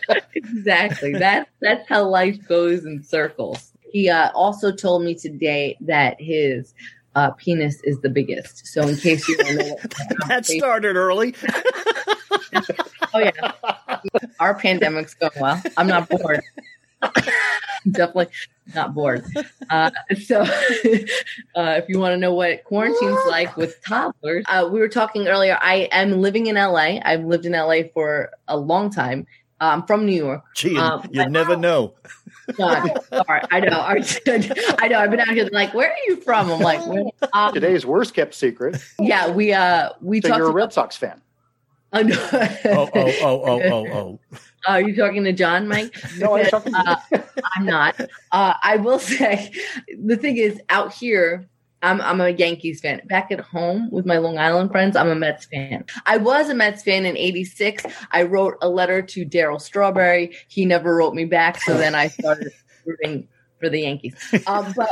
exactly. 0.35 1.13
That 1.13 1.49
that's 1.61 1.89
how 1.89 2.05
life 2.05 2.39
goes 2.47 2.85
in 2.85 3.03
circles. 3.03 3.73
He 3.91 4.11
uh, 4.11 4.31
also 4.35 4.73
told 4.73 5.03
me 5.03 5.15
today 5.15 5.77
that 5.81 6.21
his 6.21 6.75
uh, 7.17 7.31
penis 7.33 7.81
is 7.83 8.01
the 8.01 8.11
biggest. 8.11 8.67
So 8.67 8.87
in 8.87 8.97
case 8.97 9.27
you 9.29 9.37
don't 9.39 9.57
know, 9.57 9.77
that 10.29 10.47
started 10.47 10.97
early. 10.97 11.35
oh 13.15 13.19
yeah, 13.19 13.53
our 14.39 14.55
pandemic's 14.55 15.15
going 15.15 15.33
well. 15.41 15.61
I'm 15.77 15.87
not 15.87 16.09
bored. 16.09 16.43
Definitely 17.91 18.29
not 18.75 18.95
bored. 18.95 19.25
Uh, 19.71 19.91
so, 20.23 20.43
uh, 20.43 21.75
if 21.79 21.89
you 21.89 21.99
want 21.99 22.13
to 22.13 22.17
know 22.17 22.35
what 22.35 22.65
quarantine's 22.65 23.19
like 23.29 23.57
with 23.57 23.81
toddlers, 23.85 24.45
uh, 24.49 24.69
we 24.71 24.81
were 24.81 24.89
talking 24.89 25.29
earlier. 25.29 25.57
I 25.61 25.89
am 25.93 26.21
living 26.21 26.49
in 26.49 26.57
LA. 26.57 26.99
I've 27.03 27.25
lived 27.25 27.47
in 27.47 27.53
LA 27.53 27.83
for 27.95 28.31
a 28.49 28.57
long 28.57 28.91
time. 28.91 29.27
I'm 29.61 29.83
from 29.87 30.05
New 30.07 30.13
York. 30.17 30.43
Gee, 30.55 30.77
Um, 30.79 31.09
you 31.11 31.27
never 31.29 31.57
know. 31.57 31.95
God, 32.57 32.91
sorry, 33.11 33.41
I 33.51 33.61
know. 33.61 33.81
I, 33.81 34.03
I 34.79 34.89
know. 34.89 34.99
I've 35.01 35.11
been 35.11 35.21
out 35.21 35.29
here 35.31 35.49
like, 35.51 35.75
where 35.75 35.89
are 35.91 35.97
you 36.07 36.17
from? 36.21 36.51
I'm 36.51 36.61
like, 36.61 36.87
where? 36.87 37.05
Um, 37.33 37.53
Today's 37.55 37.85
worst 37.87 38.15
kept 38.15 38.35
secret. 38.35 38.81
yeah, 39.01 39.31
we 39.31 39.53
uh 39.53 39.91
we 40.01 40.21
So 40.21 40.29
talked 40.29 40.39
you're 40.39 40.51
a. 40.51 40.53
Red 40.53 40.73
Sox 40.73 40.97
fan. 40.97 41.21
Oh, 41.93 42.03
no. 42.03 42.17
Oh, 42.33 42.91
oh, 42.95 43.13
oh, 43.23 43.43
oh, 43.45 43.63
oh, 43.63 43.87
oh. 43.93 44.39
Are 44.69 44.81
you 44.81 44.95
talking 44.95 45.25
to 45.25 45.33
John, 45.33 45.69
Mike? 45.69 45.95
No, 46.19 46.37
I'm 46.37 46.47
talking 46.47 46.75
uh, 46.75 46.97
I'm 47.57 47.65
not. 47.65 47.99
Uh, 48.33 48.55
I 48.63 48.77
will 48.77 48.99
say 48.99 49.53
the 49.97 50.17
thing 50.17 50.37
is 50.37 50.61
out 50.69 50.93
here. 50.93 51.47
I'm, 51.83 52.01
I'm 52.01 52.21
a 52.21 52.31
Yankees 52.31 52.81
fan. 52.81 53.03
Back 53.07 53.31
at 53.31 53.41
home 53.41 53.91
with 53.91 54.07
my 54.07 54.19
Long 54.19 54.39
Island 54.39 54.71
friends, 54.71 54.97
I'm 54.97 55.09
a 55.09 55.15
Mets 55.15 55.45
fan. 55.47 55.85
I 56.07 56.17
was 56.17 56.49
a 56.49 56.55
Mets 56.55 56.83
fan 56.83 57.07
in 57.07 57.17
86. 57.17 57.85
I 58.11 58.23
wrote 58.23 58.57
a 58.63 58.69
letter 58.69 59.03
to 59.03 59.27
Darryl 59.27 59.61
Strawberry. 59.61 60.35
He 60.49 60.65
never 60.65 60.97
wrote 60.97 61.15
me 61.15 61.25
back. 61.25 61.61
So 61.61 61.77
then 61.77 61.95
I 61.95 62.09
started 62.09 62.53
rooting 62.87 63.29
for 63.61 63.69
the 63.69 63.81
Yankees. 63.81 64.15
Um, 64.47 64.73
but 64.75 64.91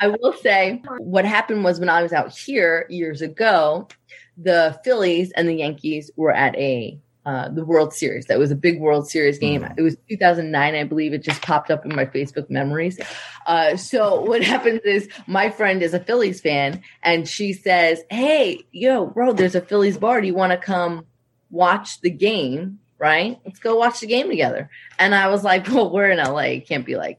I 0.00 0.08
will 0.08 0.34
say 0.34 0.82
what 0.98 1.24
happened 1.24 1.64
was 1.64 1.80
when 1.80 1.88
I 1.88 2.02
was 2.02 2.12
out 2.12 2.36
here 2.36 2.86
years 2.90 3.22
ago, 3.22 3.88
the 4.36 4.78
Phillies 4.84 5.32
and 5.32 5.48
the 5.48 5.54
Yankees 5.54 6.10
were 6.16 6.32
at 6.32 6.54
a 6.56 7.00
uh, 7.26 7.48
the 7.48 7.64
World 7.64 7.92
Series. 7.92 8.26
That 8.26 8.38
was 8.38 8.50
a 8.50 8.54
big 8.56 8.80
World 8.80 9.10
Series 9.10 9.38
game. 9.38 9.66
It 9.76 9.82
was 9.82 9.96
2009, 10.08 10.74
I 10.74 10.84
believe. 10.84 11.12
It 11.12 11.22
just 11.22 11.42
popped 11.42 11.70
up 11.70 11.84
in 11.84 11.94
my 11.94 12.06
Facebook 12.06 12.48
memories. 12.48 12.98
Uh, 13.46 13.76
so 13.76 14.20
what 14.30 14.42
happens 14.42 14.80
is 14.84 15.08
my 15.26 15.50
friend 15.50 15.82
is 15.82 15.92
a 15.92 16.00
Phillies 16.00 16.40
fan, 16.40 16.82
and 17.02 17.28
she 17.28 17.52
says, 17.52 18.00
"Hey, 18.10 18.64
yo, 18.72 19.06
bro, 19.06 19.32
there's 19.32 19.54
a 19.56 19.60
Phillies 19.60 19.98
bar. 19.98 20.20
Do 20.20 20.26
you 20.26 20.34
want 20.34 20.52
to 20.52 20.58
come 20.58 21.04
watch 21.50 22.00
the 22.00 22.10
game? 22.10 22.78
Right? 22.98 23.38
Let's 23.44 23.58
go 23.58 23.76
watch 23.76 24.00
the 24.00 24.06
game 24.06 24.28
together." 24.30 24.70
And 24.98 25.14
I 25.14 25.28
was 25.28 25.42
like, 25.44 25.66
"Well, 25.72 25.90
we're 25.92 26.10
in 26.10 26.18
LA. 26.18 26.38
It 26.62 26.68
can't 26.68 26.86
be 26.86 26.96
like." 26.96 27.18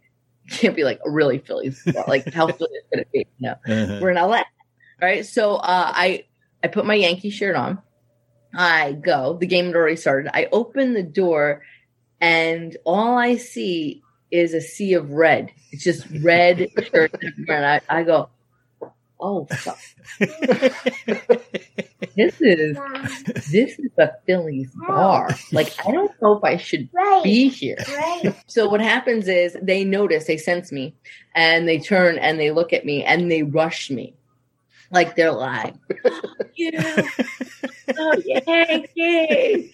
Can't 0.49 0.77
be 0.77 0.85
like 0.85 1.01
a 1.05 1.11
really 1.11 1.39
Phillies 1.39 1.83
bar. 1.93 2.05
Like 2.07 2.31
how 2.33 2.47
Phillies 2.57 2.81
could 2.89 3.01
it 3.01 3.11
be? 3.11 3.27
No, 3.37 3.55
Uh-huh. 3.67 3.99
we're 4.01 4.11
in 4.11 4.15
LA, 4.15 4.43
right? 5.01 5.25
So 5.25 5.55
uh, 5.55 5.91
I 5.93 6.23
I 6.63 6.69
put 6.69 6.85
my 6.85 6.93
Yankee 6.93 7.31
shirt 7.31 7.57
on. 7.57 7.79
I 8.55 8.93
go. 8.93 9.37
The 9.39 9.47
game 9.47 9.67
had 9.67 9.75
already 9.75 9.95
started. 9.95 10.31
I 10.33 10.47
open 10.51 10.93
the 10.93 11.03
door, 11.03 11.63
and 12.19 12.75
all 12.85 13.17
I 13.17 13.37
see 13.37 14.01
is 14.31 14.53
a 14.53 14.61
sea 14.61 14.93
of 14.93 15.11
red. 15.11 15.51
It's 15.71 15.83
just 15.83 16.05
red 16.21 16.69
shirts. 16.91 17.17
And 17.47 17.65
I, 17.65 17.81
I 17.89 18.03
go, 18.03 18.29
oh, 19.19 19.45
fuck. 19.45 19.79
this 22.15 22.41
is 22.41 22.77
this 23.49 23.79
is 23.79 23.91
a 23.97 24.11
Phillies 24.25 24.71
bar. 24.87 25.29
Like 25.51 25.73
I 25.85 25.91
don't 25.91 26.11
know 26.21 26.37
if 26.37 26.43
I 26.43 26.57
should 26.57 26.89
be 27.23 27.49
here. 27.49 27.77
So 28.47 28.69
what 28.69 28.81
happens 28.81 29.27
is 29.27 29.57
they 29.61 29.83
notice, 29.83 30.25
they 30.25 30.37
sense 30.37 30.71
me, 30.71 30.95
and 31.35 31.67
they 31.67 31.79
turn 31.79 32.17
and 32.17 32.39
they 32.39 32.51
look 32.51 32.73
at 32.73 32.85
me 32.85 33.03
and 33.03 33.31
they 33.31 33.43
rush 33.43 33.89
me. 33.89 34.16
Like 34.91 35.15
they're 35.15 35.31
like, 35.31 35.75
yeah, 36.55 37.01
oh, 37.97 38.21
Yankees. 38.25 39.73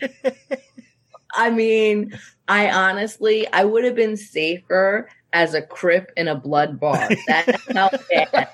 I 1.36 1.49
mean, 1.49 2.18
I 2.47 2.70
honestly, 2.70 3.47
I 3.53 3.64
would 3.64 3.84
have 3.84 3.95
been 3.95 4.18
safer 4.18 5.09
as 5.34 5.53
a 5.53 5.61
crip 5.61 6.11
in 6.16 6.28
a 6.28 6.36
blood 6.36 6.80
bar. 6.80 7.09
That's 7.28 7.74
how 7.74 7.89
bad 8.11 8.49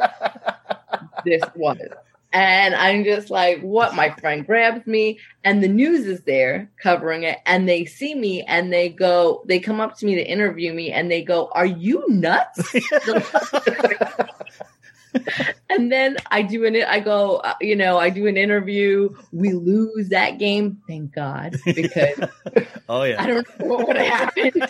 this 1.25 1.43
was. 1.55 1.79
And 2.31 2.75
I'm 2.75 3.03
just 3.03 3.31
like, 3.31 3.59
what? 3.61 3.95
My 3.95 4.11
friend 4.11 4.45
grabs 4.45 4.85
me, 4.85 5.19
and 5.43 5.63
the 5.63 5.67
news 5.67 6.05
is 6.05 6.21
there 6.21 6.69
covering 6.81 7.23
it. 7.23 7.39
And 7.47 7.67
they 7.67 7.85
see 7.85 8.13
me 8.13 8.43
and 8.43 8.71
they 8.71 8.89
go, 8.89 9.43
they 9.47 9.59
come 9.59 9.79
up 9.79 9.97
to 9.97 10.05
me 10.05 10.13
to 10.15 10.23
interview 10.23 10.71
me 10.73 10.91
and 10.91 11.09
they 11.09 11.23
go, 11.23 11.49
Are 11.53 11.65
you 11.65 12.05
nuts? 12.07 12.71
And 15.69 15.91
then 15.91 16.17
I 16.31 16.41
do 16.41 16.65
an, 16.65 16.75
I 16.75 16.99
go, 16.99 17.37
uh, 17.37 17.53
you 17.61 17.75
know, 17.75 17.97
I 17.97 18.09
do 18.09 18.27
an 18.27 18.37
interview. 18.37 19.15
We 19.31 19.53
lose 19.53 20.09
that 20.09 20.39
game, 20.39 20.81
thank 20.87 21.13
God, 21.13 21.55
because 21.65 22.19
Oh 22.89 23.03
yeah. 23.03 23.21
I 23.21 23.27
don't 23.27 23.59
know 23.59 23.65
what 23.65 23.87
would 23.87 23.97
have 23.97 24.07
happened. 24.07 24.67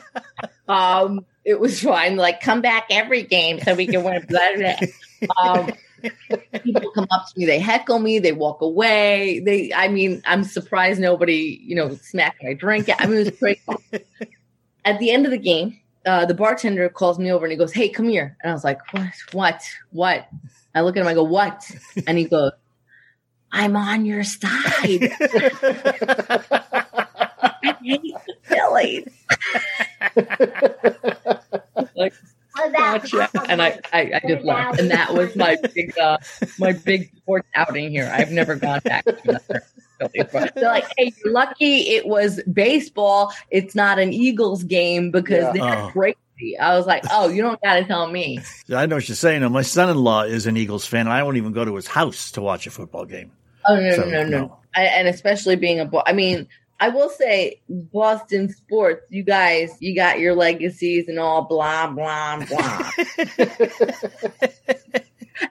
Um, 0.68 1.26
it 1.46 1.60
was 1.60 1.82
fine. 1.82 2.18
Like, 2.18 2.42
come 2.42 2.62
back 2.62 2.88
every 2.92 3.24
game 3.24 3.60
so 3.62 3.74
we 3.74 3.88
can 3.88 4.04
win. 4.04 4.26
Blah, 4.28 4.56
blah. 4.56 5.44
Um, 5.44 5.72
people 6.64 6.92
come 6.92 7.08
up 7.12 7.28
to 7.28 7.40
me, 7.40 7.46
they 7.46 7.60
heckle 7.60 8.00
me, 8.00 8.20
they 8.20 8.34
walk 8.34 8.62
away. 8.62 9.40
They, 9.40 9.74
I 9.74 9.88
mean, 9.88 10.22
I'm 10.26 10.44
surprised 10.44 11.00
nobody, 11.00 11.60
you 11.64 11.76
know, 11.76 11.96
smacked 11.96 12.44
my 12.44 12.54
drink. 12.54 12.90
I 13.00 13.06
mean, 13.06 13.20
it 13.20 13.26
was 13.26 13.40
crazy. 13.40 14.06
At 14.86 15.00
the 15.00 15.12
end 15.12 15.26
of 15.26 15.32
the 15.32 15.38
game, 15.38 15.80
uh, 16.06 16.26
the 16.26 16.34
bartender 16.34 16.90
calls 16.90 17.20
me 17.20 17.32
over 17.32 17.46
and 17.46 17.52
he 17.52 17.58
goes, 17.58 17.74
"Hey, 17.74 17.90
come 17.90 18.08
here." 18.08 18.38
And 18.42 18.52
I 18.52 18.54
was 18.54 18.64
like, 18.64 18.80
"What? 18.94 19.14
What? 19.32 19.64
What?" 19.92 20.30
I 20.76 20.82
look 20.82 20.96
at 20.98 21.02
him. 21.02 21.08
I 21.08 21.14
go, 21.14 21.24
"What?" 21.24 21.70
And 22.08 22.18
he 22.18 22.26
goes, 22.26 22.52
"I'm 23.52 23.76
on 23.76 24.06
your 24.06 24.24
side." 24.24 24.50
I 27.62 27.76
hate 27.84 28.04
the 28.26 28.36
Phillies. 28.44 29.08
like, 31.96 32.14
gotcha. 32.74 33.30
And 33.50 33.62
I, 33.62 33.80
I, 33.94 34.12
I 34.16 34.22
just 34.28 34.44
laughed. 34.46 34.80
And 34.80 34.92
that 34.92 35.14
was 35.14 35.36
my 35.36 35.58
big, 35.74 35.98
uh, 35.98 36.18
my 36.58 36.72
big 36.74 37.12
sports 37.18 37.48
outing 37.56 37.90
here. 37.92 38.10
I've 38.14 38.32
never 38.32 38.56
gone 38.56 38.82
back 38.84 39.06
to 39.06 39.18
another 39.26 39.64
Phillies. 40.00 40.52
They're 40.56 40.64
like, 40.72 40.86
hey, 40.98 41.12
you're 41.24 41.34
lucky 41.34 41.90
it 41.90 42.06
was 42.08 42.42
baseball. 42.52 43.34
It's 43.50 43.76
not 43.76 44.00
an 44.00 44.14
Eagles 44.14 44.64
game 44.64 45.12
because 45.12 45.44
Yeah. 45.44 45.52
they're 45.54 45.84
Oh. 45.86 45.90
crazy. 45.92 46.18
I 46.60 46.76
was 46.76 46.86
like, 46.86 47.04
oh, 47.12 47.30
you 47.30 47.42
don't 47.42 47.62
got 47.62 47.76
to 47.76 47.86
tell 47.86 48.08
me. 48.08 48.40
I 48.74 48.86
know 48.86 48.96
what 48.98 49.08
you're 49.10 49.16
saying. 49.16 49.50
My 49.52 49.62
son-in-law 49.62 50.24
is 50.24 50.46
an 50.48 50.58
Eagles 50.58 50.86
fan, 50.86 51.02
and 51.02 51.10
I 51.14 51.24
won't 51.24 51.38
even 51.38 51.52
go 51.52 51.66
to 51.66 51.76
his 51.76 51.88
house 51.88 52.32
to 52.32 52.42
watch 52.42 52.68
a 52.68 52.72
football 52.72 53.06
game. 53.06 53.32
Oh 53.68 53.76
no, 53.76 53.96
So, 53.96 54.06
no, 54.06 54.24
no, 54.24 54.40
no. 54.40 54.60
I, 54.76 54.84
and 54.84 55.08
especially 55.08 55.56
being 55.56 55.80
a, 55.80 55.86
Bo- 55.86 56.04
I 56.06 56.14
mean, 56.14 56.48
I 56.80 56.90
will 56.90 57.10
say 57.10 57.62
Boston 57.70 58.50
sports. 58.50 59.06
You 59.10 59.24
guys, 59.24 59.72
you 59.80 59.96
got 59.96 60.20
your 60.20 60.36
legacies 60.36 61.08
and 61.10 61.20
all 61.20 61.44
blah 61.44 61.88
blah 61.88 62.46
blah. 62.46 62.92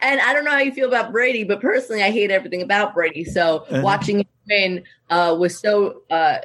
and 0.01 0.21
I 0.21 0.33
don't 0.33 0.45
know 0.45 0.51
how 0.53 0.61
you 0.61 0.73
feel 0.73 0.89
about 0.89 1.13
Brady, 1.13 1.45
but 1.45 1.61
personally, 1.61 2.03
I 2.03 2.11
hate 2.11 2.31
everything 2.31 2.63
about 2.63 2.95
Brady. 2.95 3.25
So 3.25 3.59
Uh-huh. 3.69 3.81
watching 3.83 4.19
him 4.21 4.27
win 4.49 4.85
uh, 5.11 5.37
was 5.39 5.59
so. 5.59 6.03
Uh, 6.11 6.39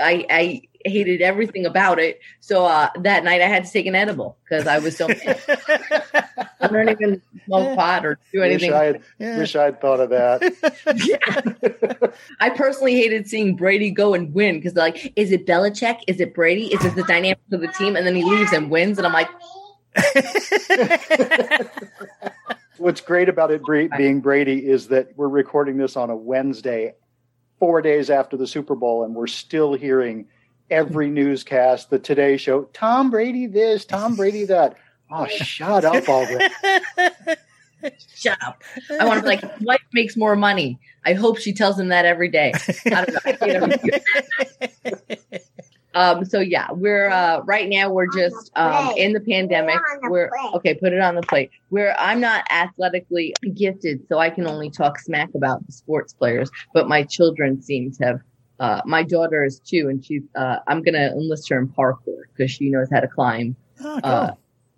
I 0.00 0.26
I 0.30 0.62
hated 0.88 1.22
everything 1.22 1.66
about 1.66 1.98
it. 1.98 2.20
So 2.40 2.64
uh, 2.64 2.90
that 3.00 3.24
night, 3.24 3.42
I 3.42 3.46
had 3.46 3.64
to 3.64 3.70
take 3.70 3.86
an 3.86 3.94
edible 3.94 4.38
because 4.44 4.66
I 4.66 4.78
was 4.78 4.96
so. 4.96 5.08
mad. 5.08 5.40
I 6.60 6.68
don't 6.68 6.88
even 6.88 7.22
smoke 7.44 7.76
pot 7.76 8.06
or 8.06 8.18
do 8.32 8.42
anything. 8.42 8.72
Wish 8.72 8.80
I 8.80 8.84
had, 8.84 9.38
wish 9.38 9.56
I'd 9.56 9.80
thought 9.80 10.00
of 10.00 10.10
that. 10.10 12.14
I 12.40 12.50
personally 12.50 12.94
hated 12.94 13.28
seeing 13.28 13.56
Brady 13.56 13.90
go 13.90 14.14
and 14.14 14.32
win 14.34 14.56
because 14.56 14.74
they're 14.74 14.84
like, 14.84 15.12
is 15.16 15.32
it 15.32 15.46
Belichick? 15.46 16.00
Is 16.06 16.20
it 16.20 16.34
Brady? 16.34 16.72
Is 16.72 16.84
it 16.84 16.94
the 16.94 17.04
dynamics 17.04 17.40
of 17.52 17.60
the 17.60 17.68
team? 17.68 17.96
And 17.96 18.06
then 18.06 18.14
he 18.14 18.24
leaves 18.24 18.52
and 18.52 18.70
wins, 18.70 18.98
and 18.98 19.06
I'm 19.06 19.12
like, 19.12 19.28
What's 22.78 23.00
great 23.00 23.28
about 23.28 23.50
it 23.50 23.62
being 23.96 24.20
Brady 24.20 24.68
is 24.68 24.88
that 24.88 25.16
we're 25.16 25.28
recording 25.28 25.78
this 25.78 25.96
on 25.96 26.10
a 26.10 26.16
Wednesday, 26.16 26.94
four 27.58 27.80
days 27.80 28.10
after 28.10 28.36
the 28.36 28.46
Super 28.46 28.74
Bowl, 28.74 29.04
and 29.04 29.14
we're 29.14 29.26
still 29.26 29.74
hearing 29.74 30.26
every 30.70 31.08
newscast, 31.08 31.90
the 31.90 31.98
Today 31.98 32.36
Show, 32.36 32.64
Tom 32.72 33.10
Brady 33.10 33.46
this, 33.46 33.84
Tom 33.84 34.16
Brady 34.16 34.44
that. 34.46 34.76
Oh, 35.10 35.26
shut 35.26 35.84
up 35.84 36.08
already. 36.08 36.52
shut 38.14 38.38
up. 38.44 38.62
I 39.00 39.04
want 39.04 39.18
to 39.18 39.22
be 39.22 39.28
like, 39.28 39.40
his 39.40 39.62
wife 39.62 39.82
makes 39.92 40.16
more 40.16 40.34
money. 40.34 40.80
I 41.04 41.12
hope 41.12 41.38
she 41.38 41.52
tells 41.52 41.78
him 41.78 41.88
that 41.88 42.04
every 42.04 42.28
day. 42.28 42.52
I 42.86 43.04
don't 43.04 43.12
know. 43.12 43.20
I 43.24 43.32
hate 43.32 43.42
everything. 43.42 45.40
Um, 45.96 46.26
so 46.26 46.40
yeah, 46.40 46.70
we're 46.72 47.08
uh, 47.08 47.40
right 47.46 47.66
now 47.70 47.90
we're 47.90 48.06
just 48.06 48.52
um, 48.54 48.92
in 48.98 49.14
the 49.14 49.20
pandemic. 49.20 49.80
We're 50.02 50.30
okay. 50.54 50.74
Put 50.74 50.92
it 50.92 51.00
on 51.00 51.14
the 51.14 51.22
plate. 51.22 51.50
Where 51.70 51.98
I'm 51.98 52.20
not 52.20 52.44
athletically 52.50 53.34
gifted, 53.54 54.06
so 54.06 54.18
I 54.18 54.28
can 54.28 54.46
only 54.46 54.68
talk 54.68 54.98
smack 54.98 55.30
about 55.34 55.66
the 55.66 55.72
sports 55.72 56.12
players. 56.12 56.50
But 56.74 56.86
my 56.86 57.02
children 57.02 57.62
seem 57.62 57.92
to 57.92 58.04
have. 58.04 58.20
Uh, 58.58 58.80
my 58.84 59.02
daughter 59.02 59.44
is 59.44 59.60
two, 59.60 59.88
and 59.88 60.04
she's. 60.04 60.22
Uh, 60.34 60.58
I'm 60.66 60.82
gonna 60.82 61.12
enlist 61.12 61.48
her 61.50 61.58
in 61.58 61.68
parkour 61.68 62.22
because 62.32 62.50
she 62.50 62.70
knows 62.70 62.88
how 62.90 63.00
to 63.00 63.08
climb 63.08 63.56
Oh, 63.82 64.00
uh, 64.02 64.34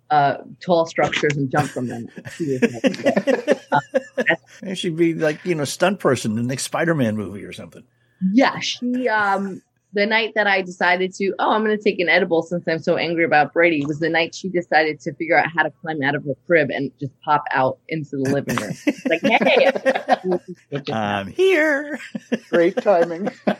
uh, 0.09 0.37
tall 0.59 0.85
structures 0.85 1.37
and 1.37 1.51
jump 1.51 1.69
from 1.69 1.87
them. 1.87 2.07
She'd 4.75 4.97
be 4.97 5.13
like 5.13 5.43
you 5.45 5.55
know 5.55 5.65
stunt 5.65 5.99
person 5.99 6.31
in 6.31 6.37
the 6.37 6.43
next 6.43 6.63
Spider-Man 6.63 7.15
movie 7.15 7.43
or 7.43 7.53
something. 7.53 7.83
Yeah, 8.31 8.59
she 8.59 9.07
um 9.07 9.61
the 9.93 10.05
night 10.05 10.33
that 10.35 10.45
I 10.45 10.61
decided 10.61 11.13
to, 11.15 11.33
oh, 11.39 11.51
I'm 11.51 11.63
going 11.63 11.75
to 11.75 11.83
take 11.83 11.99
an 11.99 12.09
edible 12.09 12.43
since 12.43 12.67
I'm 12.67 12.79
so 12.79 12.97
angry 12.97 13.23
about 13.23 13.53
Brady 13.53 13.83
was 13.85 13.99
the 13.99 14.09
night 14.09 14.35
she 14.35 14.49
decided 14.49 14.99
to 15.01 15.13
figure 15.15 15.37
out 15.37 15.47
how 15.55 15.63
to 15.63 15.71
climb 15.71 16.03
out 16.03 16.15
of 16.15 16.23
her 16.25 16.35
crib 16.45 16.69
and 16.69 16.91
just 16.99 17.11
pop 17.21 17.43
out 17.51 17.79
into 17.87 18.17
the 18.17 18.29
living 18.29 18.55
room. 18.57 18.73
like, 19.09 19.21
hey, 19.21 20.93
I'm 20.93 21.27
here. 21.31 21.99
Great 22.49 22.77
timing. 22.77 23.29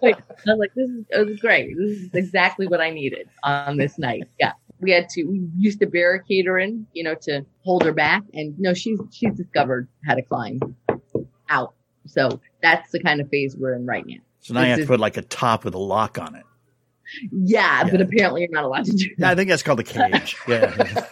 Like, 0.00 0.18
I 0.18 0.22
was 0.46 0.58
like, 0.58 0.74
this 0.74 0.90
is, 0.90 1.04
it 1.10 1.26
was 1.28 1.38
great. 1.38 1.76
This 1.78 1.90
is 1.98 2.10
exactly 2.14 2.66
what 2.66 2.80
I 2.80 2.90
needed 2.90 3.28
on 3.44 3.76
this 3.76 3.96
night. 4.00 4.24
Yeah. 4.40 4.54
We 4.80 4.90
had 4.90 5.08
to, 5.10 5.22
we 5.22 5.48
used 5.56 5.78
to 5.78 5.86
barricade 5.86 6.46
her 6.46 6.58
in, 6.58 6.88
you 6.92 7.04
know, 7.04 7.14
to 7.22 7.46
hold 7.60 7.84
her 7.84 7.92
back. 7.92 8.24
And 8.34 8.58
no, 8.58 8.74
she's, 8.74 8.98
she's 9.12 9.32
discovered 9.36 9.86
how 10.04 10.16
to 10.16 10.22
climb 10.22 10.58
out. 11.48 11.74
So 12.06 12.40
that's 12.62 12.90
the 12.90 13.00
kind 13.00 13.20
of 13.20 13.28
phase 13.28 13.56
we're 13.56 13.76
in 13.76 13.86
right 13.86 14.04
now. 14.04 14.18
So 14.42 14.54
now 14.54 14.62
you 14.62 14.70
have 14.70 14.80
to 14.80 14.86
put 14.86 15.00
like 15.00 15.16
a 15.16 15.22
top 15.22 15.64
with 15.64 15.74
a 15.74 15.78
lock 15.78 16.18
on 16.18 16.34
it. 16.34 16.44
yeah, 17.30 17.84
but 17.84 18.00
apparently 18.00 18.42
you're 18.42 18.50
not 18.50 18.64
allowed 18.64 18.84
to 18.86 18.92
do 18.92 19.08
Yeah, 19.16 19.30
I 19.30 19.34
think 19.34 19.48
that's 19.48 19.62
called 19.62 19.80
a 19.80 19.84
cage. 19.84 20.36
Yeah. 20.48 21.06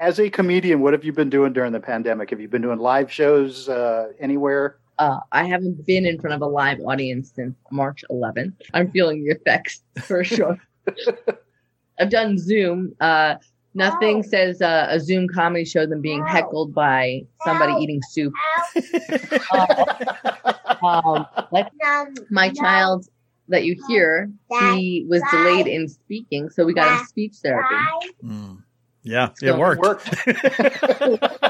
As 0.00 0.18
a 0.20 0.28
comedian, 0.28 0.80
what 0.80 0.92
have 0.92 1.04
you 1.04 1.12
been 1.12 1.30
doing 1.30 1.52
during 1.52 1.72
the 1.72 1.80
pandemic? 1.80 2.28
Have 2.30 2.40
you 2.40 2.48
been 2.48 2.60
doing 2.60 2.78
live 2.78 3.10
shows 3.10 3.68
uh, 3.68 4.08
anywhere? 4.20 4.76
Uh, 4.98 5.18
I 5.32 5.44
haven't 5.44 5.86
been 5.86 6.04
in 6.04 6.20
front 6.20 6.34
of 6.34 6.42
a 6.42 6.46
live 6.46 6.78
audience 6.80 7.32
since 7.34 7.56
March 7.70 8.04
11th. 8.10 8.52
I'm 8.74 8.90
feeling 8.90 9.24
the 9.24 9.30
effects 9.30 9.82
for 10.02 10.22
sure. 10.22 10.58
I've 11.98 12.10
done 12.10 12.36
Zoom. 12.38 12.94
Uh, 13.00 13.36
nothing 13.74 14.22
says 14.22 14.62
uh, 14.62 14.86
a 14.90 15.00
Zoom 15.00 15.28
comedy 15.28 15.64
show 15.64 15.86
than 15.86 16.00
being 16.00 16.24
heckled 16.24 16.74
by 16.74 17.22
somebody 17.44 17.74
eating 17.82 18.00
soup. 18.10 18.32
um, 20.82 21.26
like 21.50 21.66
my 22.30 22.50
child 22.50 23.06
that 23.48 23.64
you 23.64 23.76
hear, 23.88 24.30
he 24.50 25.04
was 25.08 25.22
delayed 25.30 25.66
in 25.66 25.88
speaking, 25.88 26.48
so 26.50 26.64
we 26.64 26.72
got 26.72 26.98
him 26.98 27.06
speech 27.06 27.34
therapy. 27.42 27.74
Yeah, 29.02 29.30
So 29.36 29.46
it 29.46 29.58
worked. 29.58 30.08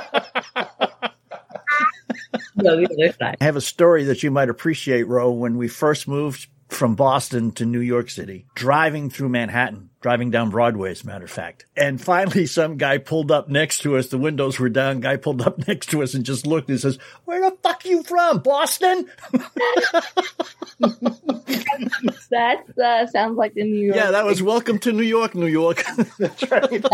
No, 2.56 2.76
the 2.76 2.86
other 2.86 3.12
side. 3.12 3.36
I 3.40 3.44
have 3.44 3.56
a 3.56 3.60
story 3.60 4.04
that 4.04 4.22
you 4.22 4.30
might 4.30 4.48
appreciate, 4.48 5.08
Ro. 5.08 5.30
When 5.32 5.56
we 5.56 5.66
first 5.68 6.06
moved 6.06 6.46
from 6.68 6.94
Boston 6.94 7.52
to 7.52 7.64
New 7.64 7.80
York 7.80 8.10
City, 8.10 8.46
driving 8.54 9.10
through 9.10 9.30
Manhattan, 9.30 9.90
driving 10.04 10.30
down 10.30 10.50
Broadway, 10.50 10.90
as 10.90 11.02
a 11.02 11.06
matter 11.06 11.24
of 11.24 11.30
fact. 11.30 11.64
And 11.78 11.98
finally, 11.98 12.44
some 12.60 12.76
guy 12.76 12.98
pulled 12.98 13.32
up 13.32 13.48
next 13.48 13.78
to 13.84 13.96
us. 13.96 14.08
The 14.08 14.18
windows 14.18 14.60
were 14.60 14.68
down. 14.68 15.00
Guy 15.00 15.16
pulled 15.16 15.40
up 15.40 15.56
next 15.66 15.86
to 15.92 16.02
us 16.02 16.12
and 16.12 16.26
just 16.26 16.46
looked 16.46 16.68
and 16.68 16.78
says, 16.78 16.98
Where 17.24 17.40
the 17.40 17.56
fuck 17.62 17.86
you 17.86 18.02
from? 18.02 18.40
Boston? 18.40 19.08
That 22.30 22.64
uh, 22.78 23.06
sounds 23.06 23.36
like 23.36 23.54
the 23.54 23.62
New 23.62 23.86
York. 23.86 23.96
Yeah, 23.96 24.10
that 24.10 24.24
was 24.24 24.42
welcome 24.42 24.78
to 24.80 24.92
New 24.92 25.04
York, 25.04 25.34
New 25.34 25.46
York. 25.46 25.84
That's 26.18 26.50
right. 26.50 26.84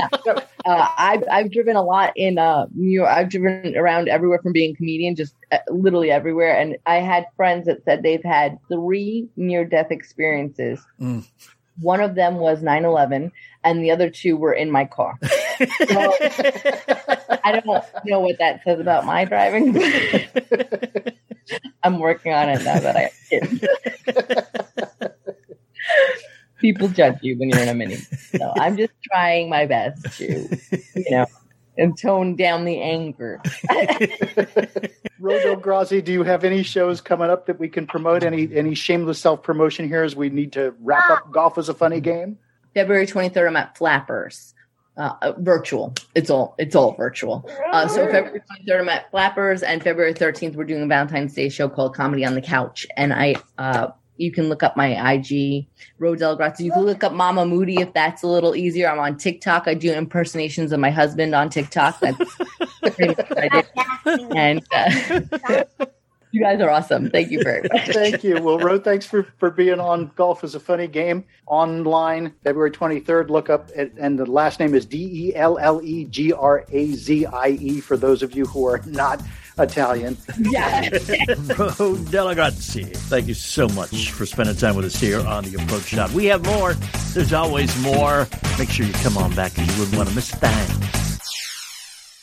Uh, 0.66 0.88
I've 0.98 1.24
I've 1.30 1.50
driven 1.50 1.76
a 1.76 1.82
lot 1.82 2.12
in 2.14 2.36
uh, 2.38 2.66
New 2.74 2.90
York. 2.90 3.08
I've 3.08 3.30
driven 3.30 3.76
around 3.76 4.08
everywhere 4.08 4.38
from 4.42 4.52
being 4.52 4.72
a 4.72 4.76
comedian, 4.76 5.16
just 5.16 5.34
uh, 5.50 5.58
literally 5.68 6.10
everywhere. 6.10 6.58
And 6.58 6.76
I 6.84 6.96
had 6.96 7.26
friends 7.36 7.66
that 7.66 7.84
said 7.84 8.02
they've 8.02 8.22
had 8.22 8.58
three 8.68 9.28
near 9.36 9.64
death 9.64 9.90
experiences. 9.90 10.84
Mm. 11.00 11.26
One 11.80 12.00
of 12.00 12.14
them 12.14 12.36
was 12.36 12.62
9/11, 12.62 13.32
and 13.64 13.82
the 13.82 13.90
other 13.90 14.10
two 14.10 14.36
were 14.36 14.52
in 14.52 14.70
my 14.70 14.84
car. 14.84 15.18
So, 15.20 16.14
I 17.44 17.52
don't 17.52 17.66
know 17.66 18.20
what 18.20 18.38
that 18.38 18.62
says 18.64 18.80
about 18.80 19.04
my 19.04 19.24
driving. 19.24 19.76
I'm 21.82 21.98
working 21.98 22.32
on 22.32 22.48
it 22.48 22.62
now 22.64 22.78
that 22.80 22.96
I 22.96 23.10
have. 23.32 25.14
People 26.58 26.88
judge 26.88 27.18
you 27.22 27.38
when 27.38 27.48
you're 27.48 27.60
in 27.60 27.68
a 27.68 27.74
mini. 27.74 27.96
So 27.96 28.52
I'm 28.56 28.76
just 28.76 28.92
trying 29.02 29.48
my 29.48 29.64
best 29.66 30.18
to, 30.18 30.48
you 30.94 31.10
know, 31.10 31.26
and 31.80 31.98
tone 31.98 32.36
down 32.36 32.64
the 32.64 32.80
anger. 32.80 33.40
Ro 35.18 35.34
Dellagrazie, 35.40 36.04
do 36.04 36.12
you 36.12 36.22
have 36.22 36.44
any 36.44 36.62
shows 36.62 37.00
coming 37.00 37.30
up 37.30 37.46
that 37.46 37.58
we 37.58 37.68
can 37.68 37.86
promote? 37.86 38.22
Any 38.22 38.54
any 38.54 38.74
shameless 38.74 39.18
self 39.18 39.42
promotion 39.42 39.88
here 39.88 40.02
as 40.02 40.14
we 40.14 40.30
need 40.30 40.52
to 40.52 40.74
wrap 40.80 41.10
up 41.10 41.32
golf 41.32 41.58
as 41.58 41.68
a 41.68 41.74
funny 41.74 42.00
game? 42.00 42.38
February 42.74 43.06
23rd, 43.06 43.48
I'm 43.48 43.56
at 43.56 43.76
Flappers. 43.76 44.54
Uh, 44.96 45.14
uh, 45.22 45.32
virtual. 45.38 45.94
It's 46.14 46.28
all 46.28 46.54
it's 46.58 46.76
all 46.76 46.92
virtual. 46.94 47.48
Uh, 47.72 47.88
so 47.88 48.06
February 48.10 48.42
23rd, 48.66 48.80
I'm 48.80 48.88
at 48.90 49.10
Flappers, 49.10 49.62
and 49.62 49.82
February 49.82 50.12
13th, 50.12 50.56
we're 50.56 50.64
doing 50.64 50.82
a 50.82 50.86
Valentine's 50.86 51.32
Day 51.32 51.48
show 51.48 51.68
called 51.68 51.94
Comedy 51.94 52.24
on 52.24 52.34
the 52.34 52.42
Couch. 52.42 52.86
And 52.96 53.12
I, 53.12 53.36
uh, 53.56 53.88
you 54.20 54.30
can 54.30 54.48
look 54.48 54.62
up 54.62 54.76
my 54.76 55.12
IG, 55.12 55.66
Ro 55.98 56.14
Dellagrazie. 56.14 56.60
You 56.60 56.72
can 56.72 56.82
look 56.82 57.02
up 57.02 57.12
Mama 57.12 57.46
Moody 57.46 57.80
if 57.80 57.92
that's 57.94 58.22
a 58.22 58.26
little 58.26 58.54
easier. 58.54 58.88
I'm 58.88 58.98
on 58.98 59.16
TikTok. 59.16 59.66
I 59.66 59.74
do 59.74 59.92
impersonations 59.92 60.72
of 60.72 60.80
my 60.80 60.90
husband 60.90 61.34
on 61.34 61.48
TikTok. 61.48 61.98
That's 62.00 62.36
pretty 62.80 63.08
much 63.08 63.32
I. 63.36 63.64
And 64.36 64.62
uh, 64.72 65.64
you 66.32 66.42
guys 66.42 66.60
are 66.60 66.68
awesome. 66.68 67.08
Thank 67.10 67.30
you 67.30 67.42
very 67.42 67.66
much. 67.72 67.88
Thank 67.92 68.22
you. 68.22 68.42
Well, 68.42 68.58
Ro, 68.58 68.78
thanks 68.78 69.06
for, 69.06 69.26
for 69.38 69.50
being 69.50 69.80
on 69.80 70.10
Golf 70.16 70.44
is 70.44 70.54
a 70.54 70.60
Funny 70.60 70.86
Game 70.86 71.24
online 71.46 72.34
February 72.44 72.70
23rd. 72.70 73.30
Look 73.30 73.48
up, 73.48 73.70
it, 73.70 73.94
and 73.98 74.18
the 74.18 74.26
last 74.26 74.60
name 74.60 74.74
is 74.74 74.84
D 74.84 75.28
E 75.28 75.34
L 75.34 75.58
L 75.58 75.80
E 75.82 76.04
G 76.04 76.32
R 76.32 76.66
A 76.70 76.92
Z 76.92 77.26
I 77.26 77.48
E 77.48 77.80
for 77.80 77.96
those 77.96 78.22
of 78.22 78.34
you 78.36 78.44
who 78.44 78.66
are 78.66 78.82
not 78.84 79.22
Italian. 79.60 80.16
Yeah. 80.38 80.80
Ro 80.90 81.96
Dellagrazie, 82.10 82.96
thank 82.96 83.28
you 83.28 83.34
so 83.34 83.68
much 83.68 84.10
for 84.10 84.26
spending 84.26 84.56
time 84.56 84.76
with 84.76 84.84
us 84.84 84.96
here 84.96 85.20
on 85.26 85.44
the 85.44 85.62
Approach 85.62 85.84
Shot. 85.84 86.10
We 86.12 86.26
have 86.26 86.44
more. 86.44 86.74
There's 87.12 87.32
always 87.32 87.76
more. 87.82 88.26
Make 88.58 88.70
sure 88.70 88.86
you 88.86 88.92
come 88.94 89.16
on 89.16 89.34
back 89.34 89.54
because 89.54 89.68
you 89.74 89.80
wouldn't 89.80 89.96
want 89.96 90.08
to 90.08 90.14
miss 90.14 90.32
a 90.32 90.36
thing. 90.36 91.00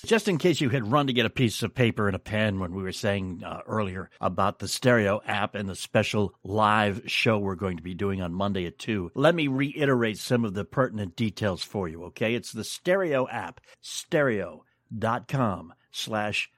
Just 0.08 0.30
in 0.30 0.38
case 0.38 0.62
you 0.62 0.70
had 0.70 0.90
run 0.90 1.08
to 1.08 1.14
get 1.14 1.26
a 1.26 1.30
piece 1.30 1.64
of 1.64 1.76
paper 1.76 2.08
and 2.08 2.16
a 2.16 2.20
pen 2.20 2.62
when 2.62 2.74
we 2.74 2.82
were 2.82 2.94
saying 2.94 3.44
uh, 3.46 3.60
earlier 3.68 4.10
about 4.22 4.60
the 4.60 4.68
Stereo 4.70 5.22
app 5.28 5.54
and 5.54 5.68
the 5.68 5.76
special 5.76 6.34
live 6.46 7.02
show 7.08 7.38
we're 7.38 7.56
going 7.56 7.76
to 7.76 7.84
be 7.84 7.94
doing 7.94 8.22
on 8.22 8.34
Monday 8.34 8.66
at 8.66 8.80
2, 8.80 9.12
let 9.16 9.36
me 9.36 9.50
reiterate 9.50 10.18
some 10.18 10.46
of 10.46 10.54
the 10.54 10.64
pertinent 10.64 11.18
details 11.18 11.62
for 11.62 11.90
you, 11.90 12.06
okay? 12.06 12.36
It's 12.36 12.54
the 12.54 12.64
Stereo 12.64 13.28
app, 13.28 13.60
stereo.com 13.82 15.74
slash 15.92 16.50